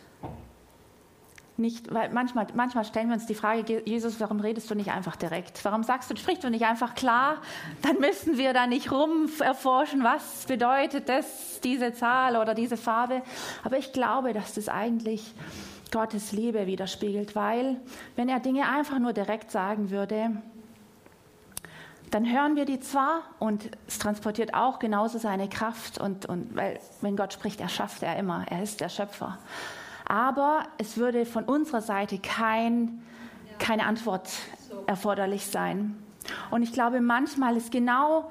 nicht, 1.58 1.92
weil 1.92 2.10
manchmal, 2.10 2.46
manchmal 2.54 2.84
stellen 2.84 3.08
wir 3.08 3.14
uns 3.14 3.26
die 3.26 3.34
Frage, 3.34 3.82
Jesus, 3.84 4.20
warum 4.20 4.40
redest 4.40 4.70
du 4.70 4.74
nicht 4.74 4.90
einfach 4.90 5.16
direkt? 5.16 5.64
Warum 5.64 5.82
sagst 5.82 6.10
du, 6.10 6.16
sprichst 6.16 6.44
du 6.44 6.50
nicht 6.50 6.64
einfach 6.64 6.94
klar? 6.94 7.38
Dann 7.82 7.98
müssen 7.98 8.38
wir 8.38 8.52
da 8.52 8.66
nicht 8.66 8.92
rum 8.92 9.28
erforschen, 9.40 10.04
was 10.04 10.44
bedeutet 10.46 11.08
das, 11.08 11.60
diese 11.62 11.92
Zahl 11.92 12.36
oder 12.36 12.54
diese 12.54 12.76
Farbe. 12.76 13.22
Aber 13.64 13.78
ich 13.78 13.92
glaube, 13.92 14.32
dass 14.32 14.54
das 14.54 14.68
eigentlich 14.68 15.34
Gottes 15.90 16.32
Liebe 16.32 16.66
widerspiegelt, 16.66 17.34
weil 17.34 17.76
wenn 18.16 18.28
er 18.28 18.40
Dinge 18.40 18.68
einfach 18.68 18.98
nur 18.98 19.12
direkt 19.12 19.50
sagen 19.50 19.90
würde, 19.90 20.40
dann 22.10 22.30
hören 22.30 22.56
wir 22.56 22.64
die 22.64 22.80
zwar 22.80 23.22
und 23.38 23.70
es 23.86 23.98
transportiert 23.98 24.54
auch 24.54 24.78
genauso 24.78 25.18
seine 25.18 25.48
Kraft 25.48 25.98
und, 25.98 26.26
und 26.26 26.56
weil 26.56 26.80
wenn 27.00 27.16
Gott 27.16 27.32
spricht, 27.32 27.60
er 27.60 27.68
schafft 27.68 28.02
er 28.02 28.16
immer, 28.16 28.46
er 28.48 28.62
ist 28.62 28.80
der 28.80 28.88
Schöpfer. 28.88 29.38
Aber 30.08 30.64
es 30.78 30.96
würde 30.96 31.26
von 31.26 31.44
unserer 31.44 31.82
Seite 31.82 32.18
kein, 32.18 33.02
keine 33.58 33.84
Antwort 33.84 34.30
erforderlich 34.86 35.46
sein. 35.46 35.96
Und 36.50 36.62
ich 36.62 36.72
glaube, 36.72 37.00
manchmal 37.00 37.56
ist 37.56 37.70
genau 37.70 38.30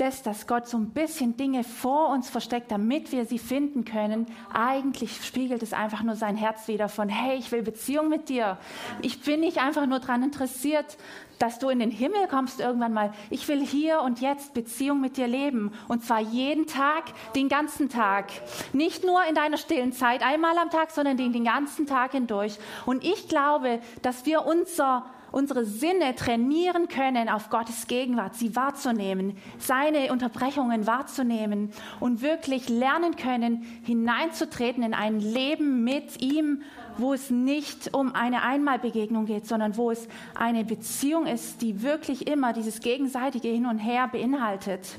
das, 0.00 0.22
dass 0.22 0.46
Gott 0.46 0.68
so 0.68 0.76
ein 0.76 0.90
bisschen 0.90 1.36
Dinge 1.36 1.64
vor 1.64 2.10
uns 2.10 2.30
versteckt, 2.30 2.70
damit 2.70 3.12
wir 3.12 3.24
sie 3.24 3.38
finden 3.38 3.84
können, 3.84 4.26
eigentlich 4.52 5.24
spiegelt 5.24 5.62
es 5.62 5.72
einfach 5.72 6.02
nur 6.02 6.16
sein 6.16 6.36
Herz 6.36 6.68
wieder 6.68 6.88
von, 6.88 7.08
hey, 7.08 7.36
ich 7.36 7.52
will 7.52 7.62
Beziehung 7.62 8.08
mit 8.08 8.28
dir. 8.28 8.58
Ich 9.02 9.20
bin 9.20 9.40
nicht 9.40 9.58
einfach 9.58 9.86
nur 9.86 10.00
daran 10.00 10.22
interessiert, 10.22 10.96
dass 11.38 11.58
du 11.58 11.68
in 11.68 11.78
den 11.78 11.90
Himmel 11.90 12.26
kommst 12.28 12.60
irgendwann 12.60 12.92
mal. 12.92 13.12
Ich 13.30 13.46
will 13.48 13.64
hier 13.64 14.00
und 14.00 14.20
jetzt 14.20 14.54
Beziehung 14.54 15.00
mit 15.00 15.16
dir 15.16 15.28
leben. 15.28 15.72
Und 15.86 16.04
zwar 16.04 16.20
jeden 16.20 16.66
Tag, 16.66 17.04
den 17.34 17.48
ganzen 17.48 17.88
Tag. 17.88 18.26
Nicht 18.72 19.04
nur 19.04 19.24
in 19.28 19.34
deiner 19.34 19.56
stillen 19.56 19.92
Zeit, 19.92 20.22
einmal 20.22 20.58
am 20.58 20.70
Tag, 20.70 20.90
sondern 20.90 21.16
den, 21.16 21.32
den 21.32 21.44
ganzen 21.44 21.86
Tag 21.86 22.12
hindurch. 22.12 22.58
Und 22.86 23.04
ich 23.04 23.28
glaube, 23.28 23.80
dass 24.02 24.26
wir 24.26 24.46
unser 24.46 25.06
unsere 25.30 25.64
Sinne 25.64 26.14
trainieren 26.14 26.88
können, 26.88 27.28
auf 27.28 27.50
Gottes 27.50 27.86
Gegenwart, 27.86 28.34
sie 28.34 28.56
wahrzunehmen, 28.56 29.36
seine 29.58 30.12
Unterbrechungen 30.12 30.86
wahrzunehmen 30.86 31.70
und 32.00 32.22
wirklich 32.22 32.68
lernen 32.68 33.16
können, 33.16 33.62
hineinzutreten 33.84 34.82
in 34.82 34.94
ein 34.94 35.20
Leben 35.20 35.84
mit 35.84 36.22
ihm, 36.22 36.62
wo 36.96 37.12
es 37.12 37.30
nicht 37.30 37.94
um 37.94 38.14
eine 38.14 38.42
Einmalbegegnung 38.42 39.26
geht, 39.26 39.46
sondern 39.46 39.76
wo 39.76 39.90
es 39.90 40.08
eine 40.34 40.64
Beziehung 40.64 41.26
ist, 41.26 41.62
die 41.62 41.82
wirklich 41.82 42.26
immer 42.26 42.52
dieses 42.52 42.80
gegenseitige 42.80 43.48
Hin 43.48 43.66
und 43.66 43.78
Her 43.78 44.08
beinhaltet. 44.08 44.98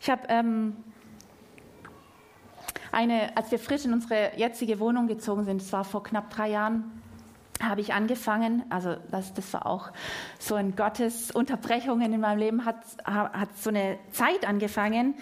Ich 0.00 0.08
habe 0.08 0.22
ähm, 0.28 0.76
eine, 2.92 3.36
als 3.36 3.50
wir 3.50 3.58
frisch 3.58 3.84
in 3.84 3.92
unsere 3.92 4.32
jetzige 4.36 4.80
Wohnung 4.80 5.06
gezogen 5.06 5.44
sind, 5.44 5.60
das 5.60 5.72
war 5.72 5.84
vor 5.84 6.02
knapp 6.02 6.30
drei 6.30 6.50
Jahren, 6.50 7.00
habe 7.62 7.80
ich 7.80 7.92
angefangen, 7.92 8.64
also 8.70 8.96
das, 9.10 9.34
das 9.34 9.52
war 9.52 9.66
auch 9.66 9.90
so 10.38 10.54
ein 10.54 10.76
Gottes 10.76 11.30
Unterbrechungen 11.30 12.12
in 12.12 12.20
meinem 12.20 12.38
Leben, 12.38 12.64
hat, 12.64 12.76
hat 13.04 13.56
so 13.58 13.68
eine 13.68 13.98
Zeit 14.12 14.48
angefangen, 14.48 15.14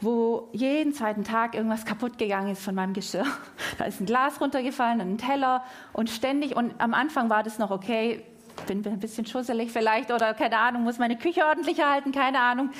wo 0.00 0.48
jeden 0.52 0.94
zweiten 0.94 1.22
Tag 1.22 1.54
irgendwas 1.54 1.84
kaputt 1.84 2.16
gegangen 2.18 2.52
ist 2.52 2.62
von 2.62 2.74
meinem 2.74 2.94
Geschirr. 2.94 3.26
Da 3.78 3.84
ist 3.84 4.00
ein 4.00 4.06
Glas 4.06 4.40
runtergefallen, 4.40 5.00
ein 5.00 5.18
Teller 5.18 5.64
und 5.92 6.10
ständig, 6.10 6.56
und 6.56 6.74
am 6.78 6.94
Anfang 6.94 7.30
war 7.30 7.42
das 7.42 7.58
noch 7.58 7.70
okay, 7.70 8.24
bin 8.66 8.84
ein 8.86 8.98
bisschen 8.98 9.26
schusselig 9.26 9.70
vielleicht 9.70 10.10
oder 10.10 10.34
keine 10.34 10.58
Ahnung, 10.58 10.82
muss 10.84 10.98
meine 10.98 11.16
Küche 11.16 11.44
ordentlich 11.46 11.82
halten, 11.82 12.12
keine 12.12 12.40
Ahnung. 12.40 12.70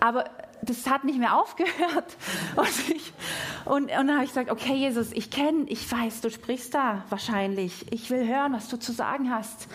Aber 0.00 0.24
das 0.62 0.88
hat 0.88 1.04
nicht 1.04 1.18
mehr 1.18 1.36
aufgehört. 1.40 2.16
Und, 2.56 2.90
ich, 2.90 3.12
und, 3.64 3.82
und 3.84 3.88
dann 3.88 4.12
habe 4.12 4.24
ich 4.24 4.30
gesagt, 4.30 4.50
okay, 4.50 4.74
Jesus, 4.74 5.12
ich 5.12 5.30
kenne, 5.30 5.64
ich 5.68 5.90
weiß, 5.90 6.20
du 6.20 6.30
sprichst 6.30 6.74
da 6.74 7.04
wahrscheinlich. 7.08 7.90
Ich 7.92 8.10
will 8.10 8.26
hören, 8.26 8.52
was 8.52 8.68
du 8.68 8.78
zu 8.78 8.92
sagen 8.92 9.30
hast. 9.30 9.68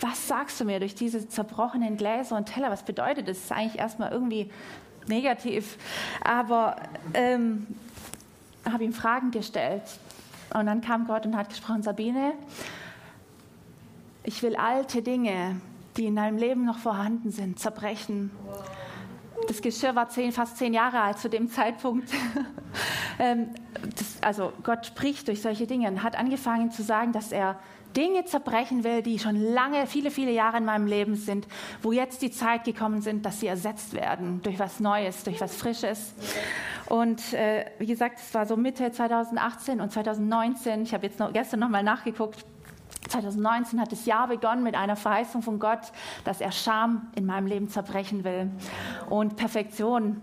Was 0.00 0.26
sagst 0.26 0.60
du 0.60 0.64
mir 0.64 0.80
durch 0.80 0.96
diese 0.96 1.28
zerbrochenen 1.28 1.96
Gläser 1.96 2.36
und 2.36 2.46
Teller? 2.46 2.70
Was 2.70 2.82
bedeutet 2.82 3.28
das? 3.28 3.36
Das 3.36 3.44
ist 3.44 3.52
eigentlich 3.52 3.78
erstmal 3.78 4.10
irgendwie 4.10 4.50
negativ. 5.06 5.78
Aber 6.24 6.76
ähm, 7.14 7.68
habe 8.70 8.84
ihm 8.84 8.92
Fragen 8.92 9.30
gestellt. 9.30 9.82
Und 10.54 10.66
dann 10.66 10.80
kam 10.80 11.06
Gott 11.06 11.24
und 11.24 11.36
hat 11.36 11.48
gesprochen, 11.48 11.82
Sabine, 11.82 12.32
ich 14.24 14.42
will 14.42 14.56
alte 14.56 15.02
Dinge, 15.02 15.60
die 15.96 16.06
in 16.06 16.16
deinem 16.16 16.38
Leben 16.38 16.64
noch 16.64 16.78
vorhanden 16.78 17.30
sind, 17.30 17.58
zerbrechen. 17.58 18.30
Das 19.48 19.60
Geschirr 19.60 19.94
war 19.94 20.08
zehn, 20.08 20.32
fast 20.32 20.56
zehn 20.56 20.72
Jahre 20.72 21.00
alt 21.00 21.18
zu 21.18 21.28
dem 21.28 21.50
Zeitpunkt. 21.50 22.08
Ähm, 23.18 23.50
das, 23.94 24.22
also 24.22 24.54
Gott 24.62 24.86
spricht 24.86 25.28
durch 25.28 25.42
solche 25.42 25.66
Dinge 25.66 25.86
und 25.86 26.02
hat 26.02 26.18
angefangen 26.18 26.70
zu 26.70 26.82
sagen, 26.82 27.12
dass 27.12 27.30
er 27.30 27.58
Dinge 27.94 28.24
zerbrechen 28.24 28.84
will, 28.84 29.02
die 29.02 29.18
schon 29.18 29.36
lange, 29.36 29.86
viele, 29.86 30.10
viele 30.10 30.30
Jahre 30.30 30.56
in 30.58 30.64
meinem 30.64 30.86
Leben 30.86 31.16
sind, 31.16 31.46
wo 31.82 31.92
jetzt 31.92 32.22
die 32.22 32.30
Zeit 32.30 32.64
gekommen 32.64 33.02
sind, 33.02 33.26
dass 33.26 33.40
sie 33.40 33.48
ersetzt 33.48 33.92
werden 33.92 34.40
durch 34.42 34.58
was 34.58 34.80
Neues, 34.80 35.24
durch 35.24 35.40
was 35.40 35.54
Frisches. 35.54 36.14
Und 36.86 37.34
äh, 37.34 37.66
wie 37.78 37.86
gesagt, 37.86 38.18
es 38.18 38.32
war 38.34 38.46
so 38.46 38.56
Mitte 38.56 38.90
2018 38.90 39.80
und 39.80 39.92
2019. 39.92 40.82
Ich 40.82 40.94
habe 40.94 41.06
jetzt 41.06 41.18
noch, 41.18 41.32
gestern 41.32 41.60
nochmal 41.60 41.82
nachgeguckt. 41.82 42.44
2019 43.08 43.80
hat 43.80 43.92
das 43.92 44.06
Jahr 44.06 44.28
begonnen 44.28 44.62
mit 44.62 44.74
einer 44.74 44.96
Verheißung 44.96 45.42
von 45.42 45.58
Gott, 45.58 45.92
dass 46.24 46.40
er 46.40 46.52
Scham 46.52 47.10
in 47.14 47.26
meinem 47.26 47.46
Leben 47.46 47.68
zerbrechen 47.68 48.24
will. 48.24 48.50
Und 49.10 49.36
Perfektion, 49.36 50.20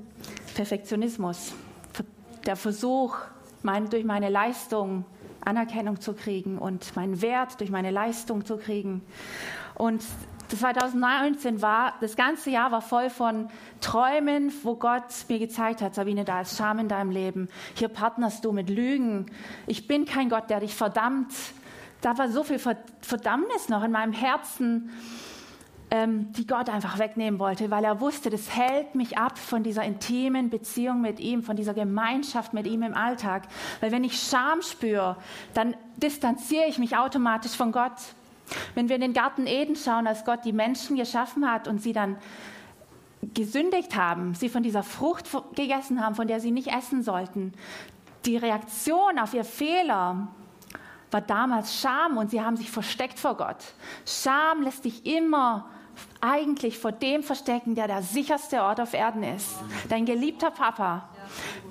Perfektionismus, 0.55 1.53
der 2.45 2.55
Versuch, 2.55 3.17
mein, 3.61 3.89
durch 3.89 4.05
meine 4.05 4.29
Leistung 4.29 5.05
Anerkennung 5.43 5.99
zu 5.99 6.13
kriegen 6.13 6.57
und 6.57 6.95
meinen 6.95 7.21
Wert 7.21 7.59
durch 7.59 7.69
meine 7.69 7.91
Leistung 7.91 8.45
zu 8.45 8.57
kriegen. 8.57 9.01
Und 9.75 10.03
2019 10.49 11.61
war, 11.61 11.93
das 12.01 12.15
ganze 12.15 12.49
Jahr 12.49 12.71
war 12.71 12.81
voll 12.81 13.09
von 13.09 13.49
Träumen, 13.81 14.51
wo 14.63 14.75
Gott 14.75 15.03
mir 15.27 15.39
gezeigt 15.39 15.81
hat, 15.81 15.95
Sabine, 15.95 16.25
da 16.25 16.41
ist 16.41 16.57
Scham 16.57 16.79
in 16.79 16.87
deinem 16.87 17.11
Leben. 17.11 17.49
Hier 17.75 17.87
partnerst 17.87 18.43
du 18.43 18.51
mit 18.51 18.69
Lügen. 18.69 19.27
Ich 19.67 19.87
bin 19.87 20.05
kein 20.05 20.29
Gott, 20.29 20.49
der 20.49 20.59
dich 20.59 20.75
verdammt 20.75 21.33
da 22.01 22.17
war 22.17 22.29
so 22.29 22.43
viel 22.43 22.59
Verdammnis 22.59 23.69
noch 23.69 23.83
in 23.83 23.91
meinem 23.91 24.13
Herzen, 24.13 24.89
ähm, 25.91 26.31
die 26.33 26.45
Gott 26.45 26.69
einfach 26.69 26.99
wegnehmen 26.99 27.39
wollte, 27.39 27.71
weil 27.71 27.83
er 27.83 27.99
wusste, 27.99 28.29
das 28.29 28.55
hält 28.55 28.95
mich 28.95 29.17
ab 29.17 29.37
von 29.37 29.63
dieser 29.63 29.83
intimen 29.83 30.49
Beziehung 30.49 31.01
mit 31.01 31.19
ihm, 31.19 31.41
von 31.41 31.55
dieser 31.55 31.73
Gemeinschaft 31.73 32.53
mit 32.53 32.67
ihm 32.67 32.83
im 32.83 32.93
Alltag. 32.93 33.43
Weil 33.81 33.91
wenn 33.91 34.03
ich 34.03 34.21
Scham 34.21 34.61
spüre, 34.61 35.17
dann 35.53 35.75
distanziere 35.97 36.65
ich 36.67 36.77
mich 36.77 36.95
automatisch 36.95 37.53
von 37.53 37.71
Gott. 37.71 37.93
Wenn 38.75 38.87
wir 38.87 38.95
in 38.95 39.01
den 39.01 39.13
Garten 39.13 39.47
Eden 39.47 39.75
schauen, 39.75 40.07
als 40.07 40.25
Gott 40.25 40.45
die 40.45 40.53
Menschen 40.53 40.95
geschaffen 40.95 41.49
hat 41.49 41.67
und 41.67 41.81
sie 41.81 41.93
dann 41.93 42.17
gesündigt 43.33 43.95
haben, 43.95 44.33
sie 44.33 44.49
von 44.49 44.63
dieser 44.63 44.83
Frucht 44.83 45.25
gegessen 45.55 46.03
haben, 46.03 46.15
von 46.15 46.27
der 46.27 46.39
sie 46.39 46.51
nicht 46.51 46.67
essen 46.67 47.03
sollten, 47.03 47.53
die 48.25 48.37
Reaktion 48.37 49.19
auf 49.19 49.33
ihr 49.33 49.43
Fehler 49.43 50.29
war 51.11 51.21
damals 51.21 51.79
Scham 51.79 52.17
und 52.17 52.31
sie 52.31 52.41
haben 52.41 52.57
sich 52.57 52.69
versteckt 52.69 53.19
vor 53.19 53.35
Gott. 53.35 53.57
Scham 54.05 54.61
lässt 54.61 54.85
dich 54.85 55.05
immer 55.05 55.69
eigentlich 56.21 56.77
vor 56.77 56.91
dem 56.91 57.23
verstecken, 57.23 57.75
der 57.75 57.87
der 57.87 58.01
sicherste 58.01 58.61
Ort 58.61 58.79
auf 58.79 58.93
Erden 58.93 59.23
ist. 59.23 59.57
Dein 59.89 60.05
geliebter 60.05 60.51
Papa, 60.51 61.09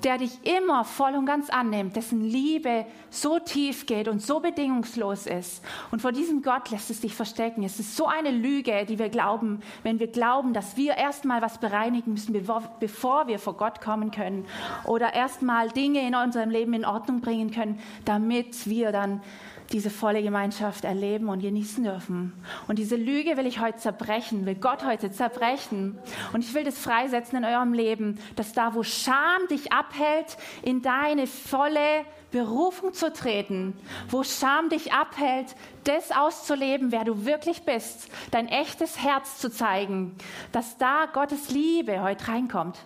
der 0.03 0.17
dich 0.17 0.31
immer 0.43 0.83
voll 0.83 1.15
und 1.15 1.25
ganz 1.25 1.49
annimmt, 1.49 1.95
dessen 1.95 2.21
Liebe 2.21 2.85
so 3.09 3.39
tief 3.39 3.85
geht 3.85 4.07
und 4.07 4.21
so 4.21 4.39
bedingungslos 4.39 5.25
ist. 5.25 5.63
Und 5.91 6.01
vor 6.01 6.11
diesem 6.11 6.41
Gott 6.41 6.69
lässt 6.69 6.89
es 6.89 7.01
dich 7.01 7.15
verstecken. 7.15 7.63
Es 7.63 7.79
ist 7.79 7.95
so 7.95 8.05
eine 8.05 8.31
Lüge, 8.31 8.85
die 8.87 8.99
wir 8.99 9.09
glauben, 9.09 9.61
wenn 9.83 9.99
wir 9.99 10.07
glauben, 10.07 10.53
dass 10.53 10.77
wir 10.77 10.95
erstmal 10.95 11.41
was 11.41 11.57
bereinigen 11.59 12.11
müssen, 12.11 12.33
bevor 12.33 13.27
wir 13.27 13.39
vor 13.39 13.57
Gott 13.57 13.81
kommen 13.81 14.11
können. 14.11 14.45
Oder 14.85 15.13
erstmal 15.13 15.69
Dinge 15.69 16.07
in 16.07 16.15
unserem 16.15 16.49
Leben 16.49 16.73
in 16.73 16.85
Ordnung 16.85 17.21
bringen 17.21 17.51
können, 17.51 17.79
damit 18.05 18.67
wir 18.67 18.91
dann 18.91 19.21
diese 19.71 19.89
volle 19.89 20.23
Gemeinschaft 20.23 20.83
erleben 20.83 21.29
und 21.29 21.41
genießen 21.41 21.83
dürfen. 21.83 22.33
Und 22.67 22.79
diese 22.79 22.95
Lüge 22.95 23.37
will 23.37 23.45
ich 23.45 23.59
heute 23.59 23.77
zerbrechen, 23.77 24.45
will 24.45 24.55
Gott 24.55 24.83
heute 24.83 25.11
zerbrechen. 25.11 25.97
Und 26.33 26.43
ich 26.43 26.53
will 26.53 26.63
das 26.63 26.79
freisetzen 26.79 27.37
in 27.37 27.45
eurem 27.45 27.73
Leben, 27.73 28.19
dass 28.35 28.53
da, 28.53 28.73
wo 28.73 28.83
Scham 28.83 29.47
dich 29.49 29.71
abhält, 29.71 30.37
in 30.63 30.81
deine 30.81 31.27
volle 31.27 32.05
Berufung 32.31 32.93
zu 32.93 33.11
treten, 33.13 33.75
wo 34.09 34.23
Scham 34.23 34.69
dich 34.69 34.93
abhält, 34.93 35.55
das 35.83 36.11
auszuleben, 36.11 36.91
wer 36.91 37.03
du 37.03 37.25
wirklich 37.25 37.63
bist, 37.63 38.09
dein 38.31 38.47
echtes 38.47 39.01
Herz 39.01 39.39
zu 39.39 39.51
zeigen, 39.51 40.15
dass 40.51 40.77
da 40.77 41.05
Gottes 41.11 41.49
Liebe 41.49 42.01
heute 42.01 42.27
reinkommt. 42.27 42.77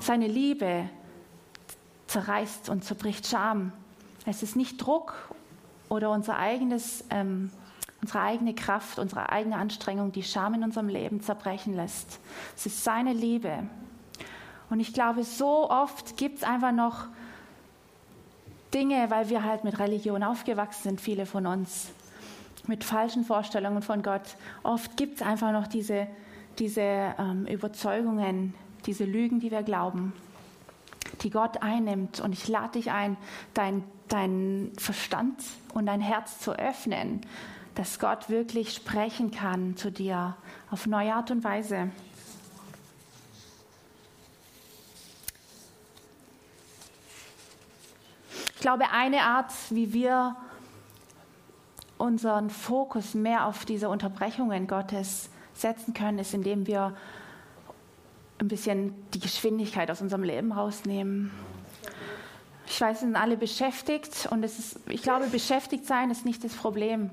Seine 0.00 0.26
Liebe 0.26 0.88
zerreißt 2.06 2.68
und 2.68 2.84
zerbricht 2.84 3.26
Scham. 3.26 3.72
Es 4.26 4.42
ist 4.42 4.56
nicht 4.56 4.78
Druck 4.78 5.14
oder 5.92 6.10
unser 6.10 6.38
eigenes 6.38 7.04
ähm, 7.10 7.50
unsere 8.00 8.20
eigene 8.20 8.54
Kraft, 8.54 8.98
unsere 8.98 9.30
eigene 9.30 9.56
Anstrengung, 9.56 10.10
die 10.10 10.24
Scham 10.24 10.54
in 10.54 10.64
unserem 10.64 10.88
Leben 10.88 11.20
zerbrechen 11.20 11.74
lässt. 11.74 12.18
Es 12.56 12.66
ist 12.66 12.82
seine 12.82 13.12
Liebe. 13.12 13.64
Und 14.70 14.80
ich 14.80 14.92
glaube, 14.92 15.22
so 15.22 15.70
oft 15.70 16.16
gibt 16.16 16.38
es 16.38 16.44
einfach 16.44 16.72
noch 16.72 17.06
Dinge, 18.74 19.08
weil 19.10 19.28
wir 19.28 19.44
halt 19.44 19.62
mit 19.64 19.78
Religion 19.78 20.24
aufgewachsen 20.24 20.82
sind, 20.82 21.00
viele 21.00 21.26
von 21.26 21.46
uns, 21.46 21.90
mit 22.66 22.82
falschen 22.82 23.24
Vorstellungen 23.24 23.82
von 23.82 24.02
Gott. 24.02 24.36
Oft 24.64 24.96
gibt 24.96 25.16
es 25.16 25.22
einfach 25.22 25.52
noch 25.52 25.68
diese, 25.68 26.08
diese 26.58 26.80
ähm, 26.80 27.46
Überzeugungen, 27.46 28.54
diese 28.86 29.04
Lügen, 29.04 29.38
die 29.38 29.52
wir 29.52 29.62
glauben, 29.62 30.12
die 31.22 31.30
Gott 31.30 31.62
einnimmt. 31.62 32.20
Und 32.20 32.32
ich 32.32 32.48
lade 32.48 32.72
dich 32.72 32.90
ein, 32.90 33.16
deinen 33.54 33.84
dein 34.12 34.72
Verstand 34.76 35.42
und 35.72 35.86
dein 35.86 36.02
Herz 36.02 36.38
zu 36.38 36.52
öffnen, 36.52 37.22
dass 37.74 37.98
Gott 37.98 38.28
wirklich 38.28 38.74
sprechen 38.74 39.30
kann 39.30 39.76
zu 39.76 39.90
dir 39.90 40.36
auf 40.70 40.86
neue 40.86 41.14
Art 41.14 41.30
und 41.30 41.42
Weise. 41.42 41.90
Ich 48.54 48.60
glaube, 48.60 48.90
eine 48.92 49.22
Art, 49.22 49.50
wie 49.70 49.92
wir 49.92 50.36
unseren 51.96 52.50
Fokus 52.50 53.14
mehr 53.14 53.46
auf 53.46 53.64
diese 53.64 53.88
Unterbrechungen 53.88 54.66
Gottes 54.66 55.30
setzen 55.54 55.94
können, 55.94 56.18
ist, 56.18 56.34
indem 56.34 56.66
wir 56.66 56.94
ein 58.42 58.48
bisschen 58.48 58.94
die 59.14 59.20
Geschwindigkeit 59.20 59.90
aus 59.90 60.00
unserem 60.00 60.24
Leben 60.24 60.52
rausnehmen. 60.52 61.30
Ich 62.66 62.80
weiß, 62.80 63.02
wir 63.02 63.06
sind 63.06 63.16
alle 63.16 63.36
beschäftigt 63.36 64.28
und 64.30 64.42
es 64.42 64.58
ist, 64.58 64.80
ich 64.88 65.02
glaube, 65.02 65.26
beschäftigt 65.28 65.86
sein 65.86 66.10
ist 66.10 66.24
nicht 66.24 66.42
das 66.42 66.54
Problem. 66.54 67.10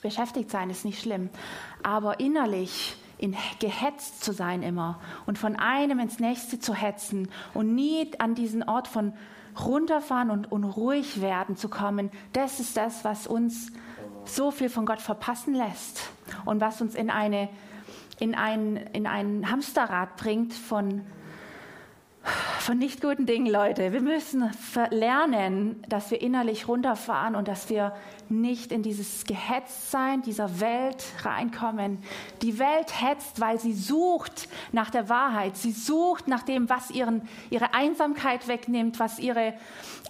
Beschäftigt 0.00 0.50
sein 0.50 0.70
ist 0.70 0.84
nicht 0.84 1.02
schlimm, 1.02 1.28
aber 1.82 2.20
innerlich 2.20 2.96
in, 3.18 3.36
gehetzt 3.58 4.22
zu 4.22 4.32
sein 4.32 4.62
immer 4.62 5.00
und 5.26 5.38
von 5.38 5.56
einem 5.56 5.98
ins 5.98 6.20
nächste 6.20 6.60
zu 6.60 6.72
hetzen 6.72 7.28
und 7.52 7.74
nie 7.74 8.08
an 8.18 8.36
diesen 8.36 8.62
Ort 8.62 8.86
von 8.86 9.12
runterfahren 9.58 10.30
und, 10.30 10.52
und 10.52 10.62
ruhig 10.62 11.20
werden 11.20 11.56
zu 11.56 11.68
kommen, 11.68 12.10
das 12.32 12.60
ist 12.60 12.76
das, 12.76 13.04
was 13.04 13.26
uns 13.26 13.72
so 14.24 14.52
viel 14.52 14.68
von 14.68 14.86
Gott 14.86 15.00
verpassen 15.00 15.54
lässt 15.54 16.02
und 16.44 16.60
was 16.60 16.80
uns 16.80 16.94
in, 16.94 17.10
eine, 17.10 17.48
in, 18.18 18.34
ein, 18.34 18.76
in 18.92 19.06
ein 19.06 19.50
Hamsterrad 19.50 20.16
bringt 20.16 20.52
von 20.52 21.02
von 22.60 22.76
nicht 22.76 23.00
guten 23.00 23.24
Dingen, 23.24 23.46
Leute. 23.46 23.92
Wir 23.92 24.02
müssen 24.02 24.50
lernen, 24.90 25.82
dass 25.88 26.10
wir 26.10 26.20
innerlich 26.20 26.68
runterfahren 26.68 27.34
und 27.34 27.48
dass 27.48 27.70
wir 27.70 27.94
nicht 28.28 28.72
in 28.72 28.82
dieses 28.82 29.24
Gehetztsein 29.24 30.20
dieser 30.20 30.60
Welt 30.60 31.02
reinkommen. 31.22 31.98
Die 32.42 32.58
Welt 32.58 33.00
hetzt, 33.00 33.40
weil 33.40 33.58
sie 33.58 33.72
sucht 33.72 34.48
nach 34.72 34.90
der 34.90 35.08
Wahrheit. 35.08 35.56
Sie 35.56 35.72
sucht 35.72 36.28
nach 36.28 36.42
dem, 36.42 36.68
was 36.68 36.90
ihren, 36.90 37.22
ihre 37.48 37.72
Einsamkeit 37.72 38.48
wegnimmt, 38.48 39.00
was 39.00 39.18
ihre 39.18 39.54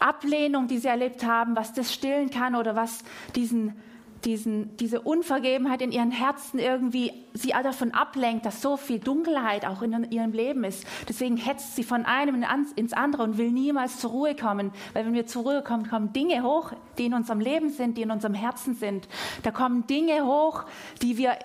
Ablehnung, 0.01 0.67
die 0.67 0.79
sie 0.79 0.89
erlebt 0.89 1.25
haben, 1.25 1.55
was 1.55 1.73
das 1.73 1.93
stillen 1.93 2.31
kann 2.31 2.57
oder 2.57 2.75
was 2.75 3.05
diesen 3.37 3.77
diesen, 4.25 4.77
diese 4.77 5.01
Unvergebenheit 5.01 5.83
in 5.83 5.93
ihren 5.93 6.11
Herzen 6.11 6.59
irgendwie 6.59 7.13
sie 7.35 7.51
davon 7.51 7.93
ablenkt, 7.93 8.47
dass 8.47 8.61
so 8.61 8.77
viel 8.77 8.99
Dunkelheit 8.99 9.65
auch 9.65 9.83
in 9.83 10.11
ihrem 10.11 10.33
Leben 10.33 10.65
ist. 10.65 10.85
Deswegen 11.09 11.37
hetzt 11.37 11.77
sie 11.77 11.85
von 11.85 12.05
einem 12.05 12.45
ins 12.77 12.93
andere 12.93 13.23
und 13.23 13.39
will 13.39 13.51
niemals 13.51 13.99
zur 13.99 14.11
Ruhe 14.11 14.35
kommen. 14.35 14.73
Weil 14.93 15.07
wenn 15.07 15.15
wir 15.15 15.27
zur 15.27 15.43
Ruhe 15.45 15.63
kommen, 15.63 15.89
kommen 15.89 16.13
Dinge 16.13 16.43
hoch, 16.43 16.73
die 16.99 17.07
in 17.07 17.15
unserem 17.15 17.41
Leben 17.41 17.71
sind, 17.71 17.97
die 17.97 18.03
in 18.03 18.11
unserem 18.11 18.35
Herzen 18.35 18.75
sind. 18.75 19.09
Da 19.43 19.51
kommen 19.51 19.87
Dinge 19.87 20.25
hoch, 20.25 20.65
die 21.03 21.17
wir 21.17 21.39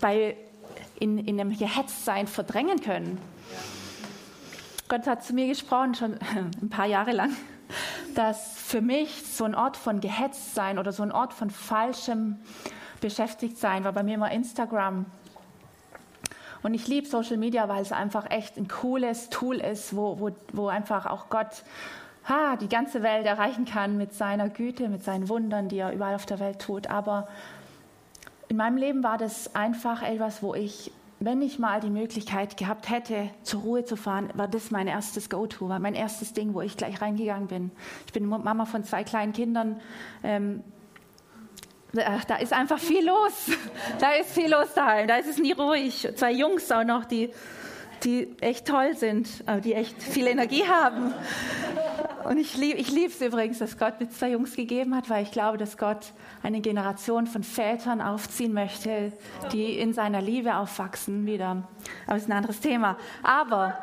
bei, 0.00 0.36
in, 0.98 1.18
in 1.18 1.40
einem 1.40 1.56
Gehetztsein 1.56 2.26
verdrängen 2.26 2.80
können. 2.80 3.18
Gott 4.88 5.06
hat 5.06 5.24
zu 5.24 5.34
mir 5.34 5.46
gesprochen, 5.46 5.94
schon 5.94 6.18
ein 6.62 6.70
paar 6.70 6.86
Jahre 6.86 7.12
lang 7.12 7.30
dass 8.14 8.56
für 8.56 8.80
mich 8.80 9.24
so 9.24 9.44
ein 9.44 9.54
Ort 9.54 9.76
von 9.76 10.00
gehetzt 10.00 10.54
sein 10.54 10.78
oder 10.78 10.92
so 10.92 11.02
ein 11.02 11.12
Ort 11.12 11.32
von 11.32 11.50
falschem 11.50 12.36
beschäftigt 13.00 13.58
sein 13.58 13.84
war 13.84 13.92
bei 13.92 14.02
mir 14.02 14.14
immer 14.14 14.30
Instagram. 14.30 15.06
Und 16.62 16.74
ich 16.74 16.88
liebe 16.88 17.06
Social 17.06 17.36
Media, 17.36 17.68
weil 17.68 17.82
es 17.82 17.92
einfach 17.92 18.30
echt 18.30 18.56
ein 18.56 18.66
cooles 18.68 19.30
Tool 19.30 19.56
ist, 19.56 19.94
wo, 19.94 20.18
wo, 20.18 20.30
wo 20.52 20.68
einfach 20.68 21.06
auch 21.06 21.28
Gott 21.28 21.62
ha, 22.28 22.56
die 22.56 22.68
ganze 22.68 23.02
Welt 23.02 23.26
erreichen 23.26 23.64
kann 23.64 23.96
mit 23.96 24.12
seiner 24.12 24.48
Güte, 24.48 24.88
mit 24.88 25.02
seinen 25.02 25.28
Wundern, 25.28 25.68
die 25.68 25.78
er 25.78 25.92
überall 25.92 26.14
auf 26.14 26.26
der 26.26 26.40
Welt 26.40 26.60
tut. 26.60 26.88
Aber 26.88 27.28
in 28.48 28.56
meinem 28.56 28.76
Leben 28.76 29.02
war 29.02 29.18
das 29.18 29.54
einfach 29.54 30.02
etwas, 30.02 30.42
wo 30.42 30.54
ich 30.54 30.92
wenn 31.20 31.42
ich 31.42 31.58
mal 31.58 31.80
die 31.80 31.90
Möglichkeit 31.90 32.56
gehabt 32.56 32.90
hätte, 32.90 33.30
zur 33.42 33.62
Ruhe 33.62 33.84
zu 33.84 33.96
fahren, 33.96 34.30
war 34.34 34.46
das 34.46 34.70
mein 34.70 34.86
erstes 34.86 35.28
Go-To, 35.28 35.68
war 35.68 35.80
mein 35.80 35.94
erstes 35.94 36.32
Ding, 36.32 36.54
wo 36.54 36.60
ich 36.60 36.76
gleich 36.76 37.00
reingegangen 37.00 37.48
bin. 37.48 37.70
Ich 38.06 38.12
bin 38.12 38.26
Mama 38.26 38.66
von 38.66 38.84
zwei 38.84 39.02
kleinen 39.02 39.32
Kindern. 39.32 39.80
Ähm, 40.22 40.62
da 41.92 42.36
ist 42.36 42.52
einfach 42.52 42.78
viel 42.78 43.06
los. 43.06 43.50
Da 43.98 44.12
ist 44.12 44.32
viel 44.32 44.50
los 44.50 44.74
daheim. 44.74 45.08
Da 45.08 45.16
ist 45.16 45.28
es 45.28 45.38
nie 45.38 45.52
ruhig. 45.52 46.08
Zwei 46.14 46.32
Jungs 46.32 46.70
auch 46.70 46.84
noch, 46.84 47.04
die, 47.04 47.30
die 48.04 48.36
echt 48.40 48.66
toll 48.66 48.94
sind, 48.94 49.44
die 49.64 49.74
echt 49.74 50.00
viel 50.00 50.26
Energie 50.26 50.64
haben. 50.68 51.14
Und 52.24 52.38
ich 52.38 52.56
liebe 52.56 52.78
ich 52.78 52.94
es 52.94 53.20
übrigens, 53.20 53.58
dass 53.58 53.78
Gott 53.78 54.00
mir 54.00 54.08
zwei 54.08 54.30
Jungs 54.30 54.54
gegeben 54.56 54.94
hat, 54.94 55.08
weil 55.08 55.22
ich 55.22 55.30
glaube, 55.30 55.56
dass 55.56 55.76
Gott 55.76 56.12
eine 56.42 56.60
Generation 56.60 57.26
von 57.26 57.42
Vätern 57.42 58.00
aufziehen 58.00 58.52
möchte, 58.52 59.12
die 59.52 59.78
in 59.78 59.92
seiner 59.92 60.20
Liebe 60.20 60.56
aufwachsen 60.56 61.26
wieder. 61.26 61.62
Aber 62.06 62.14
das 62.14 62.22
ist 62.22 62.28
ein 62.28 62.36
anderes 62.36 62.60
Thema. 62.60 62.96
Aber 63.22 63.78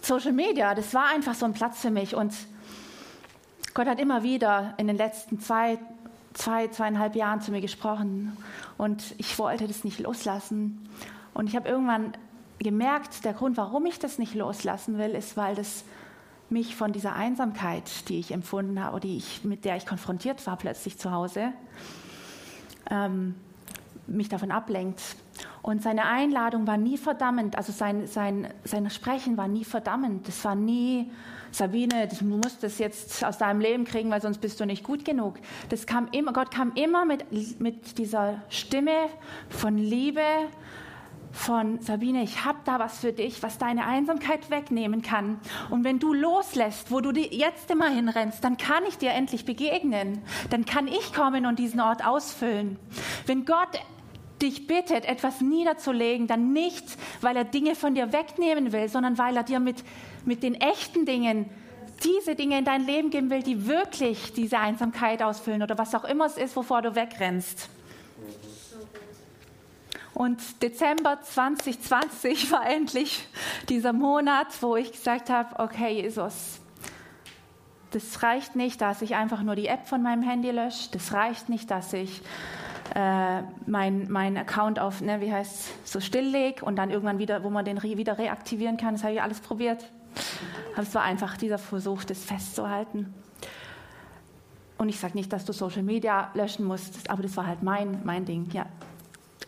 Social 0.00 0.32
Media, 0.32 0.74
das 0.74 0.92
war 0.92 1.06
einfach 1.10 1.34
so 1.34 1.46
ein 1.46 1.52
Platz 1.52 1.80
für 1.80 1.90
mich. 1.90 2.14
Und 2.16 2.34
Gott 3.74 3.86
hat 3.86 4.00
immer 4.00 4.22
wieder 4.22 4.74
in 4.76 4.88
den 4.88 4.96
letzten 4.96 5.40
zwei, 5.40 5.78
zwei 6.34 6.68
zweieinhalb 6.68 7.14
Jahren 7.14 7.40
zu 7.40 7.52
mir 7.52 7.60
gesprochen. 7.60 8.36
Und 8.76 9.14
ich 9.18 9.38
wollte 9.38 9.68
das 9.68 9.84
nicht 9.84 10.00
loslassen. 10.00 10.88
Und 11.32 11.48
ich 11.48 11.54
habe 11.54 11.68
irgendwann 11.68 12.12
gemerkt, 12.58 13.24
der 13.24 13.32
Grund, 13.32 13.56
warum 13.56 13.86
ich 13.86 13.98
das 13.98 14.18
nicht 14.18 14.34
loslassen 14.34 14.98
will, 14.98 15.10
ist, 15.10 15.36
weil 15.36 15.54
das 15.54 15.84
mich 16.52 16.76
von 16.76 16.92
dieser 16.92 17.14
Einsamkeit, 17.14 18.08
die 18.08 18.20
ich 18.20 18.30
empfunden 18.30 18.82
habe, 18.82 19.00
die 19.00 19.16
ich, 19.16 19.44
mit 19.44 19.64
der 19.64 19.76
ich 19.76 19.86
konfrontiert 19.86 20.46
war 20.46 20.56
plötzlich 20.56 20.98
zu 20.98 21.10
Hause, 21.10 21.52
ähm, 22.90 23.34
mich 24.06 24.28
davon 24.28 24.50
ablenkt. 24.50 25.00
Und 25.62 25.82
seine 25.82 26.06
Einladung 26.06 26.66
war 26.66 26.76
nie 26.76 26.98
verdammend, 26.98 27.56
also 27.56 27.72
sein, 27.72 28.06
sein, 28.06 28.48
sein 28.64 28.90
Sprechen 28.90 29.36
war 29.36 29.48
nie 29.48 29.64
verdammend. 29.64 30.28
Das 30.28 30.44
war 30.44 30.54
nie, 30.54 31.10
Sabine, 31.52 32.08
du 32.08 32.24
musst 32.24 32.62
das 32.62 32.78
jetzt 32.78 33.24
aus 33.24 33.38
deinem 33.38 33.60
Leben 33.60 33.84
kriegen, 33.84 34.10
weil 34.10 34.20
sonst 34.20 34.38
bist 34.38 34.58
du 34.60 34.66
nicht 34.66 34.82
gut 34.82 35.04
genug. 35.04 35.36
Das 35.68 35.86
kam 35.86 36.08
immer, 36.12 36.32
Gott 36.32 36.50
kam 36.50 36.72
immer 36.74 37.04
mit, 37.04 37.60
mit 37.60 37.98
dieser 37.98 38.42
Stimme 38.48 39.08
von 39.48 39.78
Liebe, 39.78 40.20
von 41.32 41.80
Sabine, 41.80 42.22
ich 42.22 42.44
habe 42.44 42.58
da 42.64 42.78
was 42.78 42.98
für 42.98 43.12
dich, 43.12 43.42
was 43.42 43.58
deine 43.58 43.86
Einsamkeit 43.86 44.50
wegnehmen 44.50 45.02
kann. 45.02 45.40
Und 45.70 45.82
wenn 45.82 45.98
du 45.98 46.12
loslässt, 46.12 46.90
wo 46.90 47.00
du 47.00 47.10
jetzt 47.12 47.70
immer 47.70 47.88
hinrennst, 47.88 48.44
dann 48.44 48.58
kann 48.58 48.84
ich 48.86 48.98
dir 48.98 49.10
endlich 49.10 49.44
begegnen. 49.44 50.22
Dann 50.50 50.64
kann 50.64 50.86
ich 50.86 51.12
kommen 51.12 51.46
und 51.46 51.58
diesen 51.58 51.80
Ort 51.80 52.04
ausfüllen. 52.04 52.78
Wenn 53.26 53.44
Gott 53.44 53.80
dich 54.42 54.66
bittet, 54.66 55.06
etwas 55.06 55.40
niederzulegen, 55.40 56.26
dann 56.26 56.52
nicht, 56.52 56.84
weil 57.20 57.36
er 57.36 57.44
Dinge 57.44 57.74
von 57.74 57.94
dir 57.94 58.12
wegnehmen 58.12 58.72
will, 58.72 58.88
sondern 58.88 59.16
weil 59.18 59.36
er 59.36 59.44
dir 59.44 59.60
mit, 59.60 59.82
mit 60.24 60.42
den 60.42 60.54
echten 60.54 61.06
Dingen 61.06 61.48
diese 62.04 62.34
Dinge 62.34 62.58
in 62.58 62.64
dein 62.64 62.84
Leben 62.84 63.10
geben 63.10 63.30
will, 63.30 63.42
die 63.42 63.66
wirklich 63.66 64.32
diese 64.32 64.58
Einsamkeit 64.58 65.22
ausfüllen 65.22 65.62
oder 65.62 65.78
was 65.78 65.94
auch 65.94 66.04
immer 66.04 66.26
es 66.26 66.36
ist, 66.36 66.56
wovor 66.56 66.82
du 66.82 66.94
wegrennst. 66.94 67.68
Und 70.14 70.62
Dezember 70.62 71.20
2020 71.22 72.50
war 72.52 72.66
endlich 72.66 73.26
dieser 73.68 73.92
Monat, 73.92 74.48
wo 74.60 74.76
ich 74.76 74.92
gesagt 74.92 75.30
habe, 75.30 75.58
okay, 75.58 76.02
Jesus, 76.02 76.60
das 77.92 78.22
reicht 78.22 78.56
nicht, 78.56 78.80
dass 78.80 79.02
ich 79.02 79.14
einfach 79.14 79.42
nur 79.42 79.54
die 79.54 79.66
App 79.66 79.86
von 79.86 80.02
meinem 80.02 80.22
Handy 80.22 80.50
lösche. 80.50 80.90
Das 80.92 81.12
reicht 81.12 81.48
nicht, 81.48 81.70
dass 81.70 81.92
ich 81.92 82.22
äh, 82.94 83.42
mein, 83.66 84.10
mein 84.10 84.36
Account 84.36 84.78
auf, 84.78 85.00
ne, 85.00 85.20
wie 85.20 85.32
heißt 85.32 85.86
so 85.86 86.00
stilllege 86.00 86.64
und 86.64 86.76
dann 86.76 86.90
irgendwann 86.90 87.18
wieder, 87.18 87.44
wo 87.44 87.50
man 87.50 87.64
den 87.64 87.82
wieder 87.82 88.18
reaktivieren 88.18 88.76
kann. 88.76 88.94
Das 88.94 89.04
habe 89.04 89.14
ich 89.14 89.22
alles 89.22 89.40
probiert. 89.40 89.90
Aber 90.72 90.82
es 90.82 90.94
war 90.94 91.02
einfach 91.02 91.36
dieser 91.36 91.58
Versuch, 91.58 92.04
das 92.04 92.24
festzuhalten. 92.24 93.14
Und 94.78 94.88
ich 94.88 94.98
sage 94.98 95.14
nicht, 95.16 95.32
dass 95.32 95.44
du 95.44 95.52
Social 95.52 95.82
Media 95.82 96.30
löschen 96.34 96.64
musst, 96.64 97.08
aber 97.08 97.22
das 97.22 97.36
war 97.36 97.46
halt 97.46 97.62
mein, 97.62 98.00
mein 98.04 98.24
Ding. 98.24 98.50
Ja, 98.52 98.66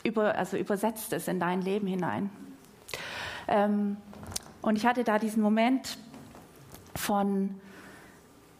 über, 0.05 0.37
also 0.37 0.57
übersetzt 0.57 1.12
es 1.12 1.27
in 1.27 1.40
dein 1.40 1.62
Leben 1.62 1.87
hinein. 1.87 2.31
Ähm, 3.49 3.97
und 4.62 4.77
ich 4.77 4.87
hatte 4.87 5.05
da 5.05 5.19
diesen 5.19 5.43
Moment 5.43 5.99
von 6.95 7.61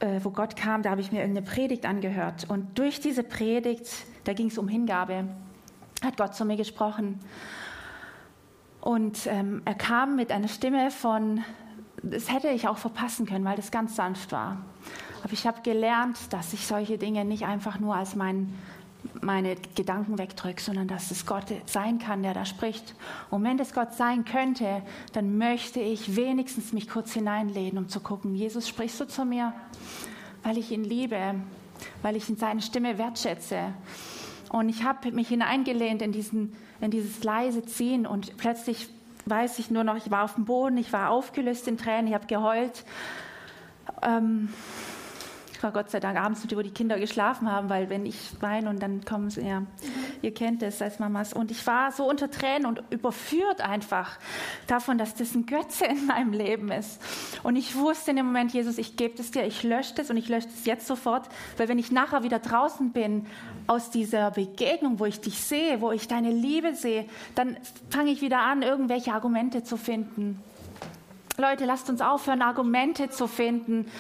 äh, 0.01 0.21
wo 0.23 0.31
Gott 0.31 0.57
kam, 0.57 0.83
da 0.83 0.91
habe 0.91 1.01
ich 1.01 1.13
mir 1.13 1.21
irgendeine 1.21 1.47
Predigt 1.47 1.87
angehört. 1.87 2.47
Und 2.49 2.79
durch 2.79 3.01
diese 3.01 3.23
Predigt, 3.23 3.89
da 4.25 4.33
ging 4.33 4.49
es 4.49 4.59
um 4.59 4.69
Hingabe, 4.69 5.29
hat 6.05 6.17
Gott 6.17 6.35
zu 6.35 6.45
mir 6.45 6.57
gesprochen. 6.57 7.21
Und 8.81 9.27
ähm, 9.27 9.63
er 9.65 9.75
kam 9.75 10.17
mit 10.17 10.31
einer 10.31 10.49
Stimme 10.49 10.91
von, 10.91 11.43
das 12.03 12.31
hätte 12.31 12.49
ich 12.49 12.69
auch 12.69 12.77
verpassen 12.77 13.25
können, 13.25 13.45
weil 13.45 13.57
das 13.57 13.71
ganz 13.71 13.97
sanft 13.97 14.33
war. 14.33 14.59
Aber 15.23 15.33
ich 15.33 15.47
habe 15.47 15.63
gelernt, 15.63 16.19
dass 16.35 16.53
ich 16.53 16.67
solche 16.67 16.99
Dinge 16.99 17.25
nicht 17.25 17.47
einfach 17.47 17.81
nur 17.81 17.95
als 17.95 18.15
mein, 18.15 18.53
meine 19.21 19.57
Gedanken 19.75 20.19
wegdrücke, 20.19 20.63
sondern 20.63 20.89
dass 20.89 21.11
es 21.11 21.27
Gott 21.27 21.47
sein 21.67 21.99
kann, 21.99 22.23
der 22.23 22.35
da 22.35 22.45
spricht. 22.45 22.95
Und 23.31 23.45
wenn 23.45 23.59
es 23.59 23.73
Gott 23.73 23.95
sein 23.95 24.25
könnte, 24.25 24.83
dann 25.13 25.39
möchte 25.39 25.81
ich 25.81 26.17
wenigstens 26.17 26.73
mich 26.73 26.89
kurz 26.89 27.13
hineinlehnen, 27.13 27.79
um 27.79 27.89
zu 27.89 28.01
gucken, 28.01 28.35
Jesus, 28.35 28.69
sprichst 28.69 29.01
du 29.01 29.07
zu 29.07 29.25
mir? 29.25 29.53
Weil 30.43 30.59
ich 30.59 30.71
ihn 30.71 30.85
liebe, 30.85 31.37
weil 32.03 32.17
ich 32.17 32.29
in 32.29 32.37
seine 32.37 32.63
Stimme 32.63 32.99
wertschätze. 32.99 33.73
Und 34.51 34.69
ich 34.69 34.85
habe 34.85 35.11
mich 35.13 35.29
hineingelehnt 35.29 36.03
in, 36.03 36.13
diesen, 36.13 36.55
in 36.81 36.91
dieses 36.91 37.25
leise 37.25 37.65
Ziehen 37.65 38.07
und 38.07 38.37
plötzlich 38.37 38.89
weiß 39.27 39.59
ich 39.59 39.71
nur 39.71 39.85
noch, 39.85 39.97
ich 39.97 40.11
war 40.11 40.25
auf 40.25 40.35
dem 40.35 40.45
Boden, 40.45 40.77
ich 40.77 40.93
war 40.93 41.11
aufgelöst 41.11 41.67
in 41.67 41.79
Tränen, 41.79 42.09
ich 42.09 42.15
habe 42.15 42.27
geheult. 42.27 42.85
Ähm, 44.03 44.49
war 45.65 45.73
Gott 45.73 45.91
sei 45.91 45.99
Dank 45.99 46.17
abends, 46.17 46.47
wo 46.55 46.63
die 46.63 46.71
Kinder 46.71 46.99
geschlafen 46.99 47.51
haben, 47.51 47.69
weil 47.69 47.91
wenn 47.91 48.07
ich 48.07 48.17
weine 48.41 48.71
und 48.71 48.81
dann 48.81 49.05
kommen 49.05 49.31
sie, 49.31 49.41
ja, 49.41 49.63
ihr 50.23 50.33
kennt 50.33 50.63
es 50.63 50.81
als 50.81 51.01
Mamas. 51.01 51.33
Und 51.33 51.51
ich 51.51 51.67
war 51.67 51.91
so 51.91 52.09
unter 52.09 52.31
Tränen 52.31 52.67
und 52.67 52.83
überführt 52.91 53.61
einfach 53.61 54.19
davon, 54.67 54.99
dass 54.99 55.15
das 55.15 55.35
ein 55.35 55.47
Götze 55.47 55.87
in 55.87 56.07
meinem 56.07 56.33
Leben 56.33 56.71
ist. 56.71 57.01
Und 57.43 57.57
ich 57.57 57.75
wusste 57.75 58.11
in 58.11 58.19
dem 58.19 58.27
Moment, 58.27 58.53
Jesus, 58.53 58.79
ich 58.79 58.97
gebe 58.97 59.21
es 59.21 59.33
dir, 59.33 59.45
ich 59.45 59.63
lösche 59.65 59.95
das 59.97 60.11
und 60.11 60.17
ich 60.17 60.29
lösche 60.29 60.49
das 60.49 60.67
jetzt 60.67 60.87
sofort, 60.87 61.29
weil 61.57 61.69
wenn 61.69 61.79
ich 61.79 61.91
nachher 61.91 62.23
wieder 62.23 62.39
draußen 62.39 62.93
bin 62.93 63.27
aus 63.67 63.91
dieser 63.91 64.31
Begegnung, 64.31 65.01
wo 65.01 65.07
ich 65.07 65.21
dich 65.21 65.41
sehe, 65.41 65.81
wo 65.81 65.91
ich 65.91 66.07
deine 66.07 66.31
Liebe 66.31 66.75
sehe, 66.75 67.07
dann 67.35 67.57
fange 67.89 68.11
ich 68.11 68.21
wieder 68.21 68.41
an, 68.41 68.63
irgendwelche 68.63 69.13
Argumente 69.13 69.65
zu 69.65 69.77
finden 69.79 70.43
Leute, 71.37 71.65
lasst 71.65 71.91
uns 71.91 72.01
aufhören, 72.01 72.43
Argumente 72.43 73.11
zu 73.11 73.27
finden, 73.27 73.91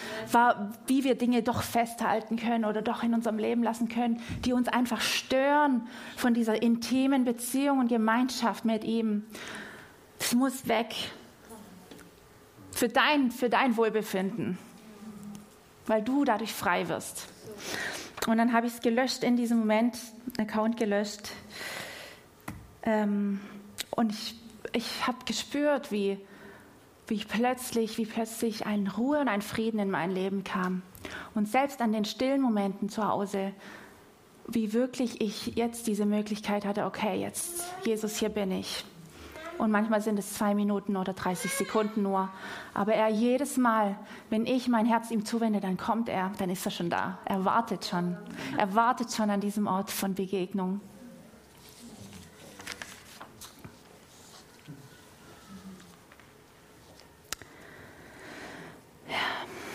wie 0.86 1.02
wir 1.02 1.16
Dinge 1.16 1.42
doch 1.42 1.62
festhalten 1.62 2.36
können 2.36 2.64
oder 2.64 2.80
doch 2.80 3.02
in 3.02 3.12
unserem 3.12 3.38
Leben 3.38 3.64
lassen 3.64 3.88
können, 3.88 4.20
die 4.44 4.52
uns 4.52 4.68
einfach 4.68 5.00
stören 5.00 5.88
von 6.16 6.32
dieser 6.32 6.62
intimen 6.62 7.24
Beziehung 7.24 7.80
und 7.80 7.88
Gemeinschaft 7.88 8.64
mit 8.64 8.84
ihm. 8.84 9.24
Es 10.20 10.32
muss 10.32 10.68
weg. 10.68 10.94
Für 12.70 12.88
dein, 12.88 13.32
für 13.32 13.48
dein 13.48 13.76
Wohlbefinden. 13.76 14.56
Weil 15.86 16.02
du 16.02 16.24
dadurch 16.24 16.52
frei 16.52 16.88
wirst. 16.88 17.26
Und 18.28 18.38
dann 18.38 18.52
habe 18.52 18.68
ich 18.68 18.74
es 18.74 18.80
gelöscht 18.80 19.24
in 19.24 19.36
diesem 19.36 19.58
Moment, 19.58 19.98
Account 20.38 20.76
gelöscht. 20.76 21.30
Ähm, 22.84 23.40
und 23.90 24.12
ich, 24.12 24.36
ich 24.72 25.06
habe 25.06 25.18
gespürt, 25.24 25.90
wie 25.92 26.18
wie 27.06 27.24
plötzlich, 27.24 27.98
wie 27.98 28.06
plötzlich 28.06 28.66
ein 28.66 28.86
Ruhe 28.86 29.20
und 29.20 29.28
ein 29.28 29.42
Frieden 29.42 29.78
in 29.78 29.90
mein 29.90 30.10
Leben 30.10 30.44
kam. 30.44 30.82
Und 31.34 31.48
selbst 31.48 31.80
an 31.80 31.92
den 31.92 32.04
stillen 32.04 32.40
Momenten 32.40 32.88
zu 32.88 33.06
Hause, 33.06 33.52
wie 34.46 34.72
wirklich 34.72 35.20
ich 35.20 35.54
jetzt 35.56 35.86
diese 35.86 36.06
Möglichkeit 36.06 36.64
hatte, 36.64 36.84
okay, 36.84 37.20
jetzt, 37.20 37.64
Jesus, 37.84 38.18
hier 38.18 38.28
bin 38.28 38.50
ich. 38.50 38.84
Und 39.58 39.70
manchmal 39.70 40.00
sind 40.00 40.18
es 40.18 40.34
zwei 40.34 40.54
Minuten 40.54 40.96
oder 40.96 41.12
30 41.12 41.52
Sekunden 41.52 42.02
nur. 42.02 42.28
Aber 42.72 42.94
er 42.94 43.08
jedes 43.08 43.56
Mal, 43.56 43.96
wenn 44.28 44.46
ich 44.46 44.68
mein 44.68 44.84
Herz 44.84 45.10
ihm 45.10 45.24
zuwende, 45.24 45.60
dann 45.60 45.76
kommt 45.76 46.08
er, 46.08 46.32
dann 46.38 46.50
ist 46.50 46.66
er 46.66 46.72
schon 46.72 46.90
da. 46.90 47.18
Er 47.24 47.44
wartet 47.44 47.84
schon. 47.84 48.16
Er 48.58 48.74
wartet 48.74 49.12
schon 49.12 49.30
an 49.30 49.40
diesem 49.40 49.66
Ort 49.66 49.90
von 49.90 50.14
Begegnung. 50.14 50.80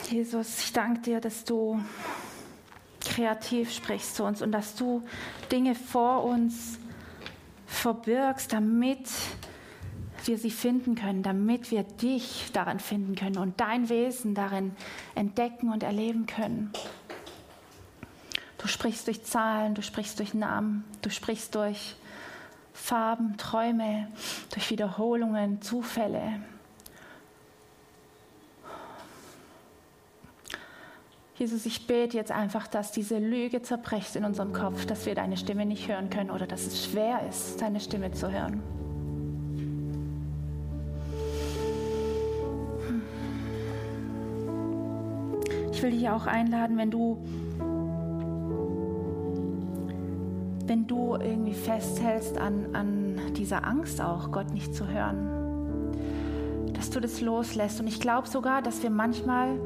Jesus, 0.09 0.63
ich 0.63 0.73
danke 0.73 1.01
dir, 1.01 1.21
dass 1.21 1.43
du 1.43 1.79
kreativ 2.99 3.71
sprichst 3.71 4.15
zu 4.15 4.23
uns 4.23 4.41
und 4.41 4.51
dass 4.51 4.73
du 4.73 5.03
Dinge 5.51 5.75
vor 5.75 6.23
uns 6.23 6.79
verbirgst, 7.67 8.51
damit 8.51 9.07
wir 10.25 10.39
sie 10.39 10.49
finden 10.49 10.95
können, 10.95 11.21
damit 11.21 11.69
wir 11.69 11.83
dich 11.83 12.49
darin 12.53 12.79
finden 12.79 13.15
können 13.15 13.37
und 13.37 13.59
dein 13.61 13.87
Wesen 13.89 14.33
darin 14.33 14.75
entdecken 15.13 15.71
und 15.71 15.83
erleben 15.83 16.25
können. 16.25 16.73
Du 18.57 18.67
sprichst 18.67 19.05
durch 19.05 19.23
Zahlen, 19.23 19.75
du 19.75 19.83
sprichst 19.83 20.17
durch 20.17 20.33
Namen, 20.33 20.85
du 21.03 21.11
sprichst 21.11 21.53
durch 21.53 21.95
Farben, 22.73 23.37
Träume, 23.37 24.07
durch 24.51 24.71
Wiederholungen, 24.71 25.61
Zufälle. 25.61 26.41
Jesus, 31.39 31.65
ich 31.65 31.87
bete 31.87 32.17
jetzt 32.17 32.33
einfach, 32.33 32.67
dass 32.67 32.91
diese 32.91 33.17
Lüge 33.17 33.61
zerbricht 33.61 34.17
in 34.17 34.25
unserem 34.25 34.51
Kopf, 34.51 34.85
dass 34.85 35.05
wir 35.05 35.15
deine 35.15 35.37
Stimme 35.37 35.65
nicht 35.65 35.87
hören 35.87 36.09
können 36.09 36.31
oder 36.31 36.45
dass 36.45 36.67
es 36.67 36.83
schwer 36.83 37.21
ist, 37.29 37.61
deine 37.61 37.79
Stimme 37.79 38.11
zu 38.11 38.29
hören. 38.29 38.61
Ich 45.71 45.81
will 45.81 45.91
dich 45.91 46.09
auch 46.09 46.27
einladen, 46.27 46.77
wenn 46.77 46.91
du, 46.91 47.17
wenn 50.67 50.87
du 50.87 51.15
irgendwie 51.15 51.53
festhältst 51.53 52.37
an, 52.37 52.75
an 52.75 53.33
dieser 53.37 53.65
Angst 53.65 54.01
auch, 54.01 54.33
Gott 54.33 54.53
nicht 54.53 54.75
zu 54.75 54.89
hören, 54.89 55.93
dass 56.73 56.89
du 56.89 56.99
das 56.99 57.21
loslässt. 57.21 57.79
Und 57.79 57.87
ich 57.87 58.01
glaube 58.01 58.27
sogar, 58.27 58.61
dass 58.61 58.83
wir 58.83 58.89
manchmal 58.89 59.57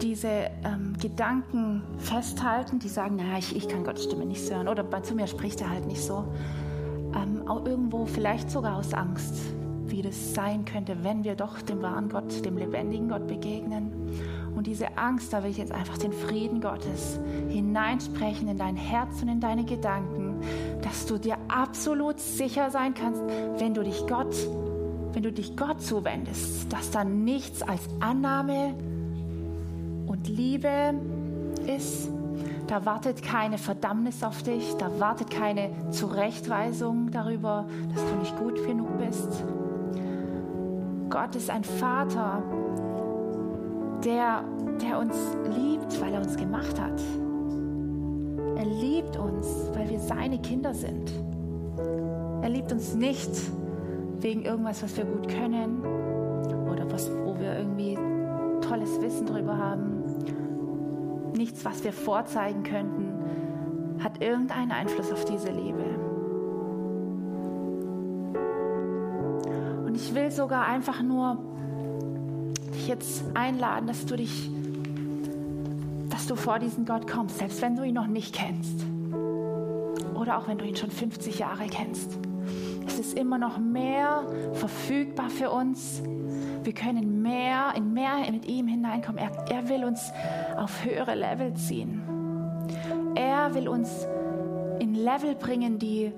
diese 0.00 0.50
ähm, 0.64 0.94
Gedanken 1.00 1.82
festhalten, 1.98 2.78
die 2.78 2.88
sagen, 2.88 3.16
naja, 3.16 3.38
ich, 3.38 3.54
ich 3.54 3.68
kann 3.68 3.84
Gottes 3.84 4.04
Stimme 4.04 4.26
nicht 4.26 4.50
hören 4.50 4.68
oder 4.68 4.84
zu 5.02 5.14
mir 5.14 5.26
spricht 5.26 5.60
er 5.60 5.70
halt 5.70 5.86
nicht 5.86 6.02
so. 6.02 6.24
Ähm, 7.14 7.46
auch 7.46 7.64
irgendwo 7.64 8.06
vielleicht 8.06 8.50
sogar 8.50 8.76
aus 8.76 8.92
Angst, 8.92 9.34
wie 9.86 10.02
das 10.02 10.34
sein 10.34 10.64
könnte, 10.64 10.96
wenn 11.02 11.24
wir 11.24 11.36
doch 11.36 11.60
dem 11.62 11.82
wahren 11.82 12.08
Gott, 12.08 12.44
dem 12.44 12.58
lebendigen 12.58 13.08
Gott 13.08 13.26
begegnen. 13.26 13.92
Und 14.56 14.66
diese 14.66 14.96
Angst, 14.96 15.32
da 15.32 15.42
will 15.42 15.50
ich 15.50 15.58
jetzt 15.58 15.72
einfach 15.72 15.98
den 15.98 16.12
Frieden 16.12 16.60
Gottes 16.60 17.18
hineinsprechen 17.48 18.48
in 18.48 18.56
dein 18.56 18.76
Herz 18.76 19.20
und 19.20 19.28
in 19.28 19.40
deine 19.40 19.64
Gedanken, 19.64 20.40
dass 20.82 21.06
du 21.06 21.18
dir 21.18 21.36
absolut 21.48 22.20
sicher 22.20 22.70
sein 22.70 22.94
kannst, 22.94 23.22
wenn 23.58 23.74
du 23.74 23.82
dich 23.82 24.06
Gott, 24.06 24.34
wenn 25.12 25.22
du 25.22 25.32
dich 25.32 25.56
Gott 25.56 25.82
zuwendest, 25.82 26.72
dass 26.72 26.90
da 26.90 27.04
nichts 27.04 27.62
als 27.62 27.82
Annahme 28.00 28.74
Liebe 30.28 30.94
ist. 31.66 32.10
Da 32.66 32.86
wartet 32.86 33.22
keine 33.22 33.58
Verdammnis 33.58 34.22
auf 34.24 34.42
dich, 34.42 34.74
da 34.76 34.88
wartet 34.98 35.30
keine 35.30 35.70
Zurechtweisung 35.90 37.10
darüber, 37.10 37.66
dass 37.94 38.04
du 38.04 38.16
nicht 38.16 38.36
gut 38.38 38.66
genug 38.66 38.88
bist. 38.98 39.44
Gott 41.10 41.36
ist 41.36 41.50
ein 41.50 41.62
Vater, 41.62 42.42
der, 44.02 44.44
der 44.80 44.98
uns 44.98 45.14
liebt, 45.56 46.00
weil 46.00 46.14
er 46.14 46.20
uns 46.20 46.36
gemacht 46.36 46.80
hat. 46.80 47.00
Er 48.56 48.64
liebt 48.64 49.16
uns, 49.16 49.46
weil 49.74 49.90
wir 49.90 50.00
seine 50.00 50.38
Kinder 50.38 50.72
sind. 50.72 51.12
Er 52.42 52.48
liebt 52.48 52.72
uns 52.72 52.94
nicht 52.94 53.30
wegen 54.20 54.42
irgendwas, 54.42 54.82
was 54.82 54.96
wir 54.96 55.04
gut 55.04 55.28
können 55.28 55.82
oder 56.70 56.90
was, 56.90 57.10
wo 57.24 57.38
wir 57.38 57.58
irgendwie 57.58 57.98
tolles 58.66 59.00
Wissen 59.00 59.26
darüber 59.26 59.56
haben. 59.56 59.93
Nichts, 61.34 61.64
was 61.64 61.82
wir 61.84 61.92
vorzeigen 61.92 62.62
könnten, 62.62 64.02
hat 64.02 64.22
irgendeinen 64.22 64.70
Einfluss 64.72 65.12
auf 65.12 65.24
diese 65.24 65.50
Liebe. 65.50 65.84
Und 69.84 69.94
ich 69.96 70.14
will 70.14 70.30
sogar 70.30 70.66
einfach 70.66 71.02
nur 71.02 71.38
dich 72.74 72.88
jetzt 72.88 73.24
einladen, 73.34 73.86
dass 73.86 74.06
du 74.06 74.16
dich, 74.16 74.50
dass 76.10 76.26
du 76.26 76.36
vor 76.36 76.58
diesen 76.58 76.84
Gott 76.84 77.10
kommst, 77.10 77.38
selbst 77.38 77.62
wenn 77.62 77.76
du 77.76 77.82
ihn 77.82 77.94
noch 77.94 78.06
nicht 78.06 78.34
kennst. 78.34 78.84
Oder 80.14 80.38
auch 80.38 80.48
wenn 80.48 80.58
du 80.58 80.64
ihn 80.64 80.76
schon 80.76 80.90
50 80.90 81.38
Jahre 81.38 81.66
kennst. 81.66 82.16
Es 82.86 82.98
ist 82.98 83.18
immer 83.18 83.38
noch 83.38 83.58
mehr 83.58 84.26
verfügbar 84.52 85.30
für 85.30 85.50
uns, 85.50 86.02
wir 86.64 86.72
können 86.72 87.20
mehr, 87.22 87.74
in 87.76 87.92
mehr 87.92 88.30
mit 88.30 88.46
ihm 88.46 88.66
hineinkommen. 88.66 89.18
Er, 89.18 89.30
er 89.50 89.68
will 89.68 89.84
uns 89.84 90.12
auf 90.56 90.84
höhere 90.84 91.14
Level 91.14 91.54
ziehen. 91.54 92.02
Er 93.14 93.54
will 93.54 93.68
uns 93.68 94.06
in 94.78 94.94
Level 94.94 95.34
bringen, 95.34 95.78
die, 95.78 96.12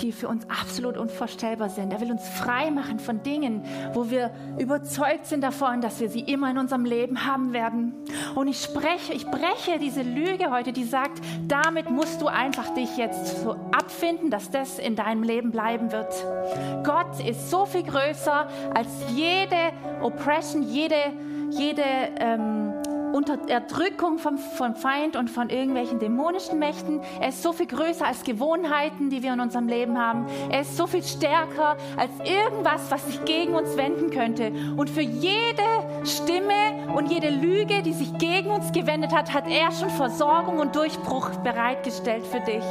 die 0.00 0.12
für 0.12 0.28
uns 0.28 0.46
absolut 0.48 0.96
unvorstellbar 0.96 1.68
sind. 1.68 1.92
Er 1.92 2.00
will 2.00 2.10
uns 2.10 2.26
frei 2.28 2.70
machen 2.70 2.98
von 2.98 3.22
Dingen, 3.22 3.62
wo 3.92 4.10
wir 4.10 4.30
überzeugt 4.58 5.26
sind 5.26 5.42
davon, 5.42 5.80
dass 5.80 6.00
wir 6.00 6.08
sie 6.08 6.20
immer 6.20 6.50
in 6.50 6.58
unserem 6.58 6.84
Leben 6.84 7.26
haben 7.26 7.52
werden. 7.52 7.94
Und 8.34 8.48
ich 8.48 8.60
spreche, 8.62 9.12
ich 9.12 9.26
breche 9.26 9.78
diese 9.80 10.02
Lüge 10.02 10.50
heute, 10.50 10.72
die 10.72 10.84
sagt, 10.84 11.20
damit 11.46 11.90
musst 11.90 12.20
du 12.20 12.26
einfach 12.26 12.74
dich 12.74 12.96
jetzt 12.96 13.42
so 13.42 13.52
abfinden, 13.72 14.30
dass 14.30 14.50
das 14.50 14.78
in 14.78 14.96
deinem 14.96 15.22
Leben 15.22 15.50
bleiben 15.50 15.92
wird. 15.92 16.12
Gott 16.84 17.20
ist 17.26 17.50
so 17.50 17.66
viel 17.66 17.82
größer 17.82 18.48
als 18.74 18.88
jede 19.14 19.72
Oppression, 20.02 20.62
jede, 20.62 20.96
jede 21.50 21.82
ähm, 22.18 22.63
unter 23.14 23.38
Erdrückung 23.48 24.18
vom, 24.18 24.38
vom 24.38 24.74
Feind 24.74 25.14
und 25.14 25.30
von 25.30 25.48
irgendwelchen 25.48 26.00
dämonischen 26.00 26.58
Mächten. 26.58 27.00
Er 27.20 27.28
ist 27.28 27.44
so 27.44 27.52
viel 27.52 27.66
größer 27.66 28.04
als 28.04 28.24
Gewohnheiten, 28.24 29.08
die 29.08 29.22
wir 29.22 29.32
in 29.34 29.40
unserem 29.40 29.68
Leben 29.68 29.96
haben. 29.96 30.26
Er 30.50 30.62
ist 30.62 30.76
so 30.76 30.88
viel 30.88 31.04
stärker 31.04 31.76
als 31.96 32.10
irgendwas, 32.24 32.90
was 32.90 33.06
sich 33.06 33.24
gegen 33.24 33.54
uns 33.54 33.76
wenden 33.76 34.10
könnte. 34.10 34.50
Und 34.76 34.90
für 34.90 35.00
jede 35.00 35.62
Stimme 36.02 36.92
und 36.92 37.08
jede 37.08 37.30
Lüge, 37.30 37.82
die 37.82 37.92
sich 37.92 38.18
gegen 38.18 38.50
uns 38.50 38.72
gewendet 38.72 39.14
hat, 39.14 39.32
hat 39.32 39.46
er 39.48 39.70
schon 39.70 39.90
Versorgung 39.90 40.58
und 40.58 40.74
Durchbruch 40.74 41.30
bereitgestellt 41.44 42.26
für 42.26 42.40
dich. 42.40 42.64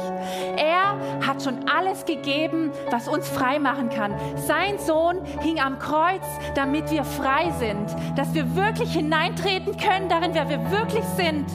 Er 0.58 1.26
hat 1.26 1.42
schon 1.42 1.66
alles 1.74 2.04
gegeben, 2.04 2.70
was 2.90 3.08
uns 3.08 3.26
frei 3.30 3.58
machen 3.58 3.88
kann. 3.88 4.14
Sein 4.36 4.78
Sohn 4.78 5.24
hing 5.40 5.58
am 5.58 5.78
Kreuz, 5.78 6.26
damit 6.54 6.90
wir 6.90 7.04
frei 7.04 7.50
sind, 7.58 7.86
dass 8.18 8.34
wir 8.34 8.54
wirklich 8.54 8.92
hineintreten 8.92 9.78
können 9.78 10.10
darin, 10.10 10.33
wer 10.34 10.48
wir 10.48 10.70
wirklich 10.70 11.04
sind. 11.16 11.46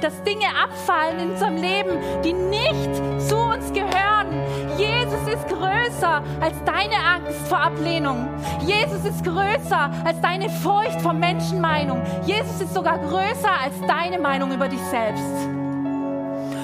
Dass 0.00 0.22
Dinge 0.22 0.46
abfallen 0.62 1.20
in 1.20 1.30
unserem 1.30 1.56
Leben, 1.56 1.98
die 2.24 2.32
nicht 2.32 2.96
zu 3.28 3.36
uns 3.36 3.72
gehören. 3.72 4.32
Jesus 4.78 5.20
ist 5.28 5.48
größer 5.48 6.22
als 6.40 6.56
deine 6.64 6.96
Angst 6.96 7.46
vor 7.48 7.60
Ablehnung. 7.60 8.28
Jesus 8.60 9.04
ist 9.04 9.22
größer 9.22 9.90
als 10.04 10.20
deine 10.20 10.48
Furcht 10.48 11.00
vor 11.02 11.12
Menschenmeinung. 11.12 12.02
Jesus 12.24 12.60
ist 12.60 12.74
sogar 12.74 12.98
größer 12.98 13.60
als 13.62 13.74
deine 13.86 14.18
Meinung 14.18 14.52
über 14.52 14.68
dich 14.68 14.80
selbst 14.90 15.55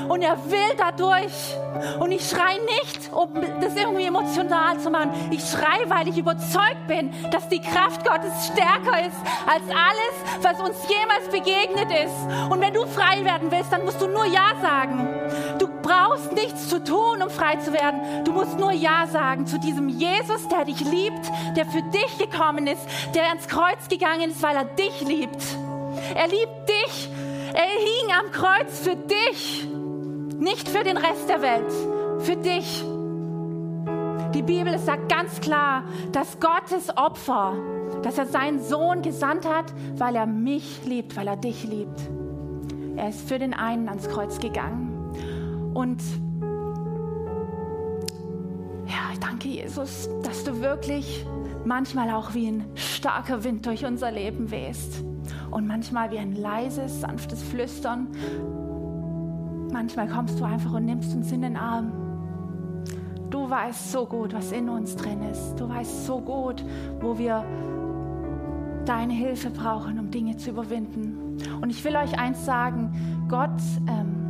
und 0.09 0.23
er 0.23 0.37
will 0.51 0.77
dadurch. 0.77 1.57
Und 1.99 2.13
ich 2.13 2.29
schreie 2.29 2.61
nicht, 2.83 3.13
um 3.13 3.35
das 3.61 3.75
irgendwie 3.77 4.05
emotional 4.05 4.79
zu 4.79 4.91
machen. 4.91 5.11
Ich 5.31 5.41
schreie, 5.41 5.89
weil 5.89 6.09
ich 6.09 6.19
überzeugt 6.19 6.87
bin, 6.87 7.11
dass 7.31 7.49
die 7.49 7.61
Kraft 7.61 8.05
Gottes 8.05 8.47
stärker 8.47 9.07
ist 9.07 9.17
als 9.47 9.65
alles, 9.69 10.43
was 10.43 10.61
uns 10.61 10.77
jemals 10.89 11.29
begegnet 11.31 11.91
ist. 12.05 12.51
Und 12.51 12.61
wenn 12.61 12.75
du 12.75 12.87
frei 12.87 13.25
werden 13.25 13.51
willst, 13.51 13.73
dann 13.73 13.85
musst 13.85 14.01
du 14.01 14.07
nur 14.07 14.27
Ja 14.27 14.55
sagen. 14.61 15.09
Du 15.59 15.69
brauchst 15.83 16.33
nichts 16.33 16.69
zu 16.69 16.83
tun, 16.83 17.23
um 17.23 17.31
frei 17.31 17.57
zu 17.57 17.73
werden. 17.73 18.25
Du 18.25 18.33
musst 18.33 18.59
nur 18.59 18.73
Ja 18.73 19.07
sagen 19.07 19.47
zu 19.47 19.59
diesem 19.59 19.89
Jesus, 19.89 20.49
der 20.49 20.65
dich 20.65 20.81
liebt, 20.81 21.31
der 21.57 21.67
für 21.67 21.83
dich 21.83 22.19
gekommen 22.19 22.67
ist, 22.67 22.83
der 23.15 23.29
ans 23.29 23.49
Kreuz 23.49 23.89
gegangen 23.89 24.31
ist, 24.31 24.43
weil 24.43 24.57
er 24.57 24.65
dich 24.65 25.01
liebt. 25.01 25.43
Er 26.15 26.29
liebt 26.29 26.69
dich. 26.69 27.09
Er 27.55 27.65
hing 27.65 28.13
am 28.19 28.33
Kreuz 28.33 28.81
für 28.81 28.97
dich. 28.97 29.69
Nicht 30.43 30.69
für 30.69 30.83
den 30.83 30.97
Rest 30.97 31.29
der 31.29 31.41
Welt, 31.41 31.73
für 32.19 32.35
dich. 32.35 32.85
Die 34.35 34.43
Bibel 34.43 34.77
sagt 34.77 35.09
ganz 35.09 35.41
klar, 35.41 35.85
dass 36.11 36.41
Gottes 36.41 36.97
Opfer, 36.97 37.55
dass 38.03 38.19
er 38.19 38.27
seinen 38.27 38.61
Sohn 38.61 39.03
gesandt 39.03 39.47
hat, 39.49 39.73
weil 39.95 40.17
er 40.17 40.27
mich 40.27 40.85
liebt, 40.85 41.17
weil 41.17 41.29
er 41.29 41.37
dich 41.37 41.63
liebt. 41.63 42.11
Er 42.97 43.11
ist 43.11 43.29
für 43.29 43.39
den 43.39 43.55
einen 43.55 43.89
ans 43.89 44.09
Kreuz 44.09 44.41
gegangen. 44.41 45.71
Und 45.75 46.03
ja, 48.89 49.13
ich 49.13 49.21
danke 49.21 49.47
Jesus, 49.47 50.09
dass 50.25 50.43
du 50.43 50.61
wirklich 50.61 51.25
manchmal 51.65 52.11
auch 52.11 52.35
wie 52.35 52.49
ein 52.49 52.65
starker 52.75 53.45
Wind 53.45 53.65
durch 53.65 53.85
unser 53.85 54.11
Leben 54.11 54.51
wehst 54.51 55.05
und 55.53 55.69
manchmal 55.69 56.11
wie 56.11 56.19
ein 56.19 56.35
leises, 56.35 57.01
sanftes 57.01 57.45
Flüstern 57.45 58.09
Manchmal 59.73 60.07
kommst 60.07 60.39
du 60.39 60.45
einfach 60.45 60.75
und 60.75 60.85
nimmst 60.85 61.15
uns 61.17 61.33
in 61.33 61.43
den 61.43 61.57
Arm. 61.57 61.93
Du 63.31 63.49
weißt 63.49 63.91
so 63.91 64.05
gut, 64.05 64.35
was 64.35 64.53
in 64.53 64.69
uns 64.69 64.95
drin 64.95 65.23
ist. 65.23 65.57
Du 65.57 65.69
weißt 65.69 66.07
so 66.07 66.21
gut, 66.21 66.63
wo 67.01 67.17
wir 67.17 67.45
deine 68.85 69.15
Hilfe 69.15 69.49
brauchen, 69.49 69.99
um 69.99 70.11
Dinge 70.11 70.37
zu 70.37 70.51
überwinden. 70.51 71.39
Und 71.63 71.71
ich 71.71 71.83
will 71.85 71.97
euch 71.97 72.19
eins 72.19 72.45
sagen, 72.45 73.27
Gott, 73.29 73.51
ähm, 73.89 74.23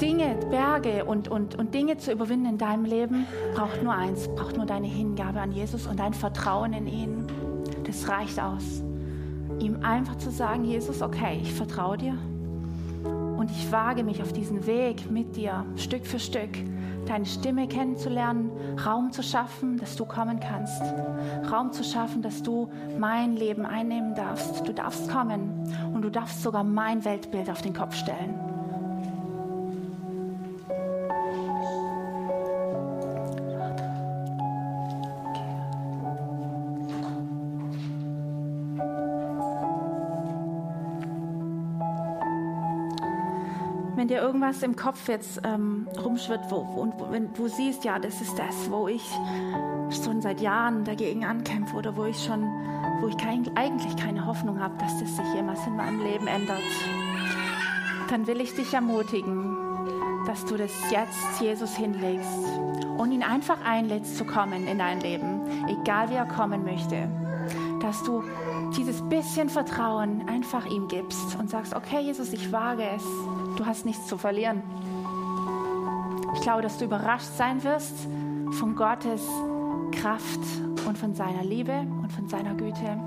Dinge, 0.00 0.36
Berge 0.50 1.04
und, 1.06 1.28
und, 1.28 1.54
und 1.54 1.72
Dinge 1.72 1.96
zu 1.96 2.12
überwinden 2.12 2.46
in 2.46 2.58
deinem 2.58 2.84
Leben, 2.84 3.26
braucht 3.54 3.82
nur 3.82 3.94
eins, 3.94 4.28
braucht 4.28 4.56
nur 4.56 4.66
deine 4.66 4.88
Hingabe 4.88 5.40
an 5.40 5.52
Jesus 5.52 5.86
und 5.86 5.98
dein 5.98 6.12
Vertrauen 6.12 6.74
in 6.74 6.86
ihn. 6.86 7.26
Das 7.86 8.06
reicht 8.08 8.38
aus. 8.38 8.82
Ihm 9.60 9.78
einfach 9.82 10.16
zu 10.16 10.30
sagen, 10.30 10.64
Jesus, 10.64 11.00
okay, 11.00 11.38
ich 11.40 11.54
vertraue 11.54 11.96
dir. 11.96 12.18
Und 13.44 13.50
ich 13.50 13.70
wage 13.70 14.04
mich 14.04 14.22
auf 14.22 14.32
diesen 14.32 14.66
Weg 14.66 15.10
mit 15.10 15.36
dir, 15.36 15.66
Stück 15.76 16.06
für 16.06 16.18
Stück, 16.18 16.48
deine 17.04 17.26
Stimme 17.26 17.68
kennenzulernen, 17.68 18.50
Raum 18.86 19.12
zu 19.12 19.22
schaffen, 19.22 19.76
dass 19.76 19.96
du 19.96 20.06
kommen 20.06 20.40
kannst. 20.40 20.80
Raum 21.52 21.70
zu 21.70 21.84
schaffen, 21.84 22.22
dass 22.22 22.42
du 22.42 22.70
mein 22.98 23.36
Leben 23.36 23.66
einnehmen 23.66 24.14
darfst. 24.14 24.66
Du 24.66 24.72
darfst 24.72 25.10
kommen 25.10 25.70
und 25.92 26.00
du 26.00 26.10
darfst 26.10 26.42
sogar 26.42 26.64
mein 26.64 27.04
Weltbild 27.04 27.50
auf 27.50 27.60
den 27.60 27.74
Kopf 27.74 27.94
stellen. 27.94 28.53
Dir 44.14 44.22
irgendwas 44.22 44.62
im 44.62 44.76
Kopf 44.76 45.08
jetzt 45.08 45.40
ähm, 45.44 45.88
rumschwirrt 46.02 46.48
wo, 46.48 46.56
und 46.56 46.94
wo, 46.98 47.10
wenn 47.10 47.32
du 47.34 47.48
siehst, 47.48 47.84
ja, 47.84 47.98
das 47.98 48.20
ist 48.20 48.38
das, 48.38 48.70
wo 48.70 48.86
ich 48.86 49.02
schon 49.90 50.20
seit 50.20 50.40
Jahren 50.40 50.84
dagegen 50.84 51.24
ankämpfe 51.24 51.76
oder 51.76 51.96
wo 51.96 52.04
ich 52.04 52.22
schon, 52.22 52.42
wo 53.00 53.08
ich 53.08 53.16
kein, 53.16 53.44
eigentlich 53.56 53.96
keine 53.96 54.24
Hoffnung 54.24 54.60
habe, 54.60 54.76
dass 54.78 55.00
das 55.00 55.16
sich 55.16 55.34
jemals 55.34 55.66
in 55.66 55.76
meinem 55.76 56.00
Leben 56.00 56.28
ändert, 56.28 56.62
dann 58.08 58.26
will 58.28 58.40
ich 58.40 58.54
dich 58.54 58.72
ermutigen, 58.72 59.56
dass 60.26 60.44
du 60.44 60.56
das 60.56 60.70
jetzt 60.90 61.40
Jesus 61.40 61.74
hinlegst 61.76 62.60
und 62.96 63.10
ihn 63.10 63.24
einfach 63.24 63.58
einlädst 63.64 64.16
zu 64.16 64.24
kommen 64.24 64.68
in 64.68 64.78
dein 64.78 65.00
Leben, 65.00 65.40
egal 65.66 66.08
wie 66.10 66.14
er 66.14 66.26
kommen 66.26 66.64
möchte. 66.64 67.08
Dass 67.80 68.02
du 68.04 68.22
dieses 68.76 69.02
bisschen 69.08 69.48
Vertrauen 69.48 70.28
einfach 70.28 70.66
ihm 70.66 70.86
gibst 70.86 71.36
und 71.38 71.50
sagst, 71.50 71.74
okay 71.74 72.00
Jesus, 72.00 72.32
ich 72.32 72.52
wage 72.52 72.84
es 72.96 73.04
Du 73.56 73.66
hast 73.66 73.84
nichts 73.84 74.06
zu 74.06 74.18
verlieren. 74.18 74.62
Ich 76.34 76.40
glaube, 76.40 76.62
dass 76.62 76.78
du 76.78 76.84
überrascht 76.84 77.30
sein 77.36 77.62
wirst 77.62 78.08
von 78.52 78.74
Gottes 78.74 79.22
Kraft 79.92 80.40
und 80.86 80.98
von 80.98 81.14
seiner 81.14 81.44
Liebe 81.44 81.86
und 82.02 82.12
von 82.12 82.28
seiner 82.28 82.54
Güte. 82.54 82.98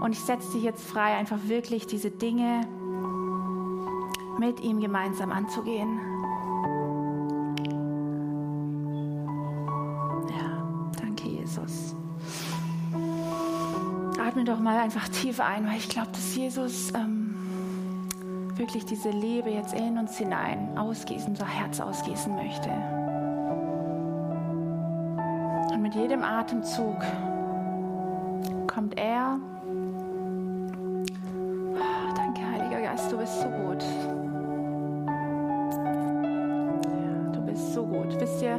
Und 0.00 0.12
ich 0.12 0.20
setze 0.20 0.52
dich 0.52 0.62
jetzt 0.62 0.86
frei, 0.86 1.16
einfach 1.16 1.38
wirklich 1.44 1.86
diese 1.86 2.10
Dinge 2.10 2.60
mit 4.38 4.60
ihm 4.60 4.80
gemeinsam 4.80 5.32
anzugehen. 5.32 5.98
Ja, 10.30 10.90
danke 11.00 11.28
Jesus. 11.28 11.96
Atme 14.20 14.44
doch 14.44 14.60
mal 14.60 14.78
einfach 14.78 15.08
tief 15.08 15.40
ein, 15.40 15.66
weil 15.66 15.78
ich 15.78 15.88
glaube, 15.88 16.10
dass 16.12 16.36
Jesus 16.36 16.92
ähm, 16.94 17.25
wirklich 18.66 18.84
diese 18.84 19.10
Liebe 19.10 19.48
jetzt 19.48 19.74
in 19.74 19.96
uns 19.96 20.18
hinein 20.18 20.76
ausgießen, 20.76 21.28
unser 21.28 21.46
Herz 21.46 21.78
ausgießen 21.78 22.34
möchte. 22.34 22.68
Und 25.72 25.82
mit 25.82 25.94
jedem 25.94 26.24
Atemzug 26.24 26.96
kommt 28.66 28.98
er. 28.98 29.38
Oh, 31.76 32.14
danke, 32.16 32.40
Heiliger 32.40 32.80
Geist, 32.80 33.12
du 33.12 33.18
bist 33.18 33.40
so 33.40 33.46
gut. 33.46 33.84
Ja, 36.90 37.32
du 37.32 37.40
bist 37.46 37.72
so 37.72 37.86
gut. 37.86 38.20
Wisst 38.20 38.42
ihr, 38.42 38.58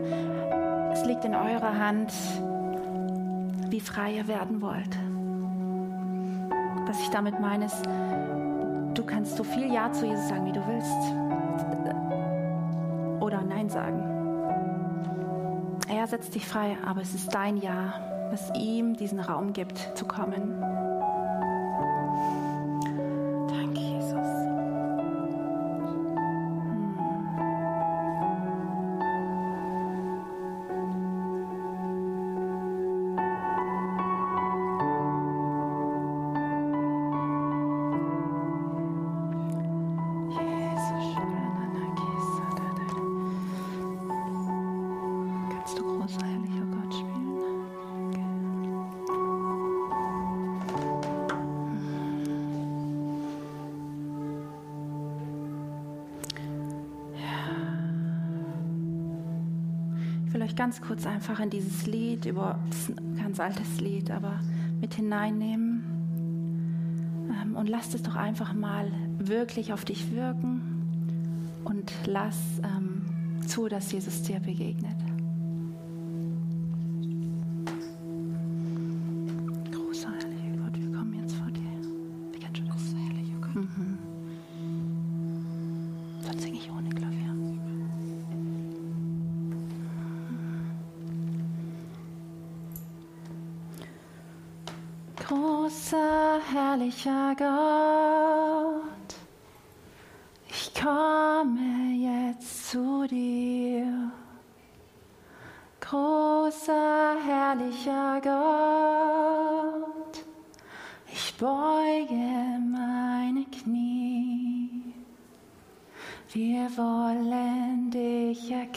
es 0.93 1.03
liegt 1.03 1.25
in 1.25 1.35
eurer 1.35 1.77
Hand, 1.77 2.13
wie 3.69 3.81
frei 3.81 4.13
ihr 4.13 4.27
werden 4.29 4.61
wollt. 4.61 4.97
Was 6.87 6.97
ich 7.01 7.09
damit 7.09 7.41
meine, 7.41 7.65
ist, 7.65 7.83
Du 8.93 9.03
kannst 9.05 9.37
so 9.37 9.43
viel 9.43 9.71
Ja 9.71 9.91
zu 9.91 10.05
Jesus 10.05 10.27
sagen, 10.27 10.45
wie 10.45 10.51
du 10.51 10.65
willst. 10.67 10.91
Oder 13.21 13.43
Nein 13.43 13.69
sagen. 13.69 14.03
Er 15.89 16.07
setzt 16.07 16.35
dich 16.35 16.45
frei, 16.45 16.77
aber 16.85 17.01
es 17.01 17.13
ist 17.13 17.33
dein 17.33 17.57
Ja, 17.57 17.93
was 18.29 18.51
ihm 18.55 18.95
diesen 18.95 19.19
Raum 19.19 19.53
gibt, 19.53 19.77
zu 19.95 20.05
kommen. 20.05 20.76
Ganz 60.57 60.81
kurz 60.81 61.05
einfach 61.05 61.39
in 61.39 61.49
dieses 61.49 61.85
Lied, 61.85 62.25
über 62.25 62.59
das 62.69 62.89
ist 62.89 62.99
ein 62.99 63.15
ganz 63.15 63.39
altes 63.39 63.79
Lied, 63.79 64.11
aber 64.11 64.41
mit 64.81 64.93
hineinnehmen. 64.95 65.83
Ähm, 67.41 67.55
und 67.55 67.69
lasst 67.69 67.95
es 67.95 68.03
doch 68.03 68.15
einfach 68.15 68.53
mal 68.53 68.91
wirklich 69.19 69.71
auf 69.71 69.85
dich 69.85 70.11
wirken 70.11 71.61
und 71.63 71.93
lass 72.05 72.37
ähm, 72.63 73.05
zu, 73.47 73.69
dass 73.69 73.91
Jesus 73.91 74.23
dir 74.23 74.39
begegnet. 74.39 74.97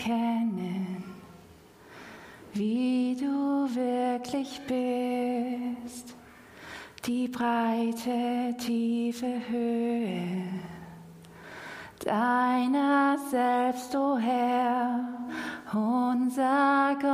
Erkennen, 0.01 1.05
wie 2.55 3.17
du 3.19 3.69
wirklich 3.75 4.61
bist 4.67 6.15
die 7.07 7.29
breite, 7.29 8.55
tiefe 8.59 9.41
Höhe 9.49 10.43
deiner 12.05 13.17
selbst, 13.31 13.95
o 13.95 14.15
oh 14.15 14.19
Herr, 14.19 15.01
unser 15.73 16.97
Gott. 17.01 17.11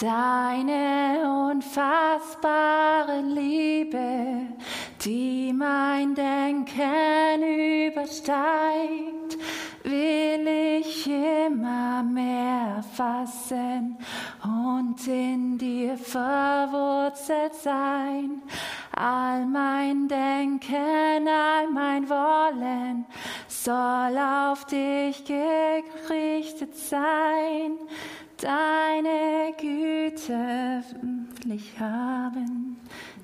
Deine 0.00 1.50
unfassbare 1.52 3.20
Liebe, 3.20 4.46
die 5.04 5.52
mein 5.52 6.14
Denken 6.14 7.42
übersteigt, 7.88 9.38
will 9.82 10.46
ich 10.78 11.06
immer 11.06 12.02
mehr 12.02 12.84
fassen 12.94 13.96
und 14.44 15.06
in 15.06 15.56
dir 15.56 15.96
verwurzelt 15.96 17.54
sein. 17.54 18.42
All 18.94 19.46
mein 19.46 20.08
Denken, 20.08 21.28
all 21.28 21.70
mein 21.70 22.08
Wollen 22.08 23.06
soll 23.48 24.18
auf 24.18 24.66
dich 24.66 25.24
gerichtet 25.24 26.76
sein. 26.76 27.78
Deine 28.36 29.52
Güte 29.58 30.82
will 31.02 31.52
ich 31.52 31.78
haben, 31.78 32.78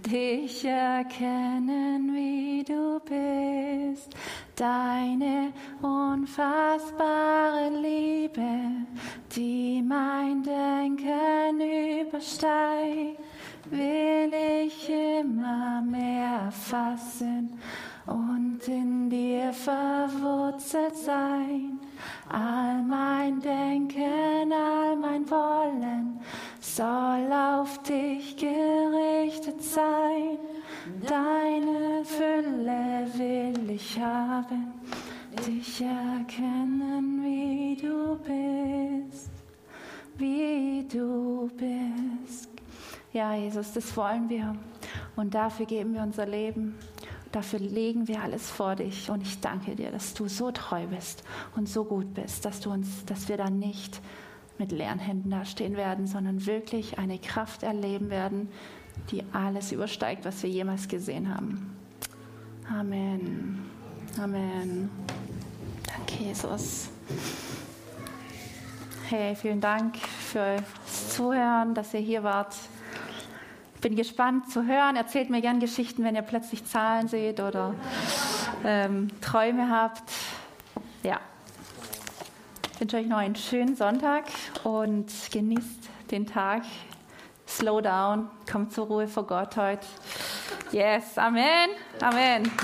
dich 0.07 0.65
erkennen, 0.65 2.15
wie 2.15 2.63
du 2.63 3.01
bist. 3.01 4.15
Deine 4.55 5.53
unfassbare 5.83 7.71
Liebe, 7.81 8.87
die 9.35 9.83
mein 9.83 10.43
Denken 10.43 11.61
übersteigt, 12.01 13.21
will 13.71 14.33
ich 14.65 14.89
immer 14.89 15.83
mehr 15.83 16.51
fassen 16.53 17.59
und 18.07 18.61
in 18.69 19.11
dir 19.11 19.53
verwurzelt 19.53 20.97
sein. 20.97 21.81
All 22.29 22.83
mein 22.83 23.41
Denken, 23.41 24.53
all 24.53 24.97
mein 24.97 25.29
Wollen 25.29 26.21
soll 26.61 27.33
auf 27.33 27.83
dich 27.83 28.37
gerichtet 28.37 28.66
sein. 29.77 30.39
Deine 31.07 32.03
Fülle 32.05 33.07
will 33.15 33.71
ich 33.71 34.01
haben, 34.01 34.73
dich 35.47 35.83
erkennen, 35.83 37.23
wie 37.23 37.77
du 37.77 38.17
bist, 38.17 39.31
wie 40.17 40.87
du 40.91 41.51
bist. 41.57 42.49
Ja, 43.13 43.35
Jesus, 43.35 43.73
das 43.73 43.95
wollen 43.97 44.29
wir. 44.29 44.57
Und 45.15 45.35
dafür 45.35 45.67
geben 45.67 45.95
wir 45.95 46.03
unser 46.03 46.27
Leben. 46.27 46.75
Dafür 47.33 47.59
legen 47.59 48.09
wir 48.09 48.23
alles 48.23 48.51
vor 48.51 48.77
dich. 48.77 49.11
Und 49.11 49.23
ich 49.23 49.41
danke 49.41 49.75
dir, 49.75 49.91
dass 49.91 50.15
du 50.15 50.29
so 50.29 50.51
treu 50.53 50.87
bist 50.87 51.23
und 51.55 51.69
so 51.69 51.85
gut 51.85 52.15
bist, 52.15 52.47
dass 52.47 52.61
du 52.61 52.71
uns, 52.71 53.05
dass 53.05 53.29
wir 53.29 53.37
dann 53.37 53.59
nicht 53.59 54.01
mit 54.59 54.73
leeren 54.73 54.99
Händen 54.99 55.31
dastehen 55.31 55.77
werden, 55.77 56.07
sondern 56.07 56.47
wirklich 56.47 56.99
eine 56.99 57.19
Kraft 57.19 57.63
erleben 57.63 58.09
werden, 58.09 58.49
die 59.11 59.23
alles 59.33 59.73
übersteigt, 59.73 60.25
was 60.25 60.43
wir 60.43 60.51
jemals 60.51 60.89
gesehen 60.89 61.35
haben. 61.35 61.77
Amen. 62.69 63.65
Amen. 64.21 64.91
Danke, 65.87 66.25
Jesus. 66.25 66.89
Hey, 69.09 69.37
vielen 69.37 69.61
Dank 69.61 69.97
fürs 69.99 71.15
Zuhören, 71.15 71.75
dass 71.75 71.95
ihr 71.95 72.01
hier 72.01 72.25
wart. 72.25 72.57
Ich 73.77 73.81
bin 73.81 73.95
gespannt 73.95 74.51
zu 74.51 74.67
hören. 74.67 74.97
Erzählt 74.97 75.31
mir 75.31 75.41
gerne 75.41 75.61
Geschichten, 75.61 76.03
wenn 76.03 76.17
ihr 76.17 76.23
plötzlich 76.23 76.65
Zahlen 76.65 77.07
seht 77.07 77.39
oder 77.39 77.75
ähm, 78.65 79.09
Träume 79.21 79.71
habt. 79.71 80.11
Ja. 81.05 81.21
Ich 82.73 82.81
wünsche 82.81 82.97
euch 82.97 83.07
noch 83.07 83.19
einen 83.19 83.37
schönen 83.37 83.77
Sonntag 83.77 84.25
und 84.65 85.13
genießt 85.31 85.89
den 86.11 86.27
Tag 86.27 86.63
slow 87.49 87.81
down, 87.81 88.29
komm 88.51 88.71
zur 88.71 88.87
Ruhe 88.87 89.09
vor 89.09 89.27
Gott 89.27 89.57
heute. 89.57 89.87
Yes, 90.73 91.17
Amen, 91.17 91.71
Amen. 92.01 92.51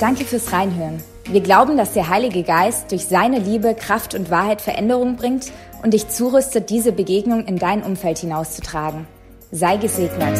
Danke 0.00 0.24
fürs 0.24 0.52
Reinhören. 0.52 1.02
Wir 1.26 1.40
glauben, 1.40 1.76
dass 1.76 1.94
der 1.94 2.08
Heilige 2.08 2.42
Geist 2.42 2.92
durch 2.92 3.06
seine 3.06 3.38
Liebe, 3.38 3.74
Kraft 3.74 4.14
und 4.14 4.30
Wahrheit 4.30 4.60
Veränderung 4.60 5.16
bringt 5.16 5.50
und 5.82 5.94
dich 5.94 6.08
zurüstet, 6.08 6.70
diese 6.70 6.92
Begegnung 6.92 7.46
in 7.46 7.58
dein 7.58 7.82
Umfeld 7.82 8.18
hinauszutragen. 8.18 9.06
Sei 9.50 9.76
gesegnet. 9.76 10.38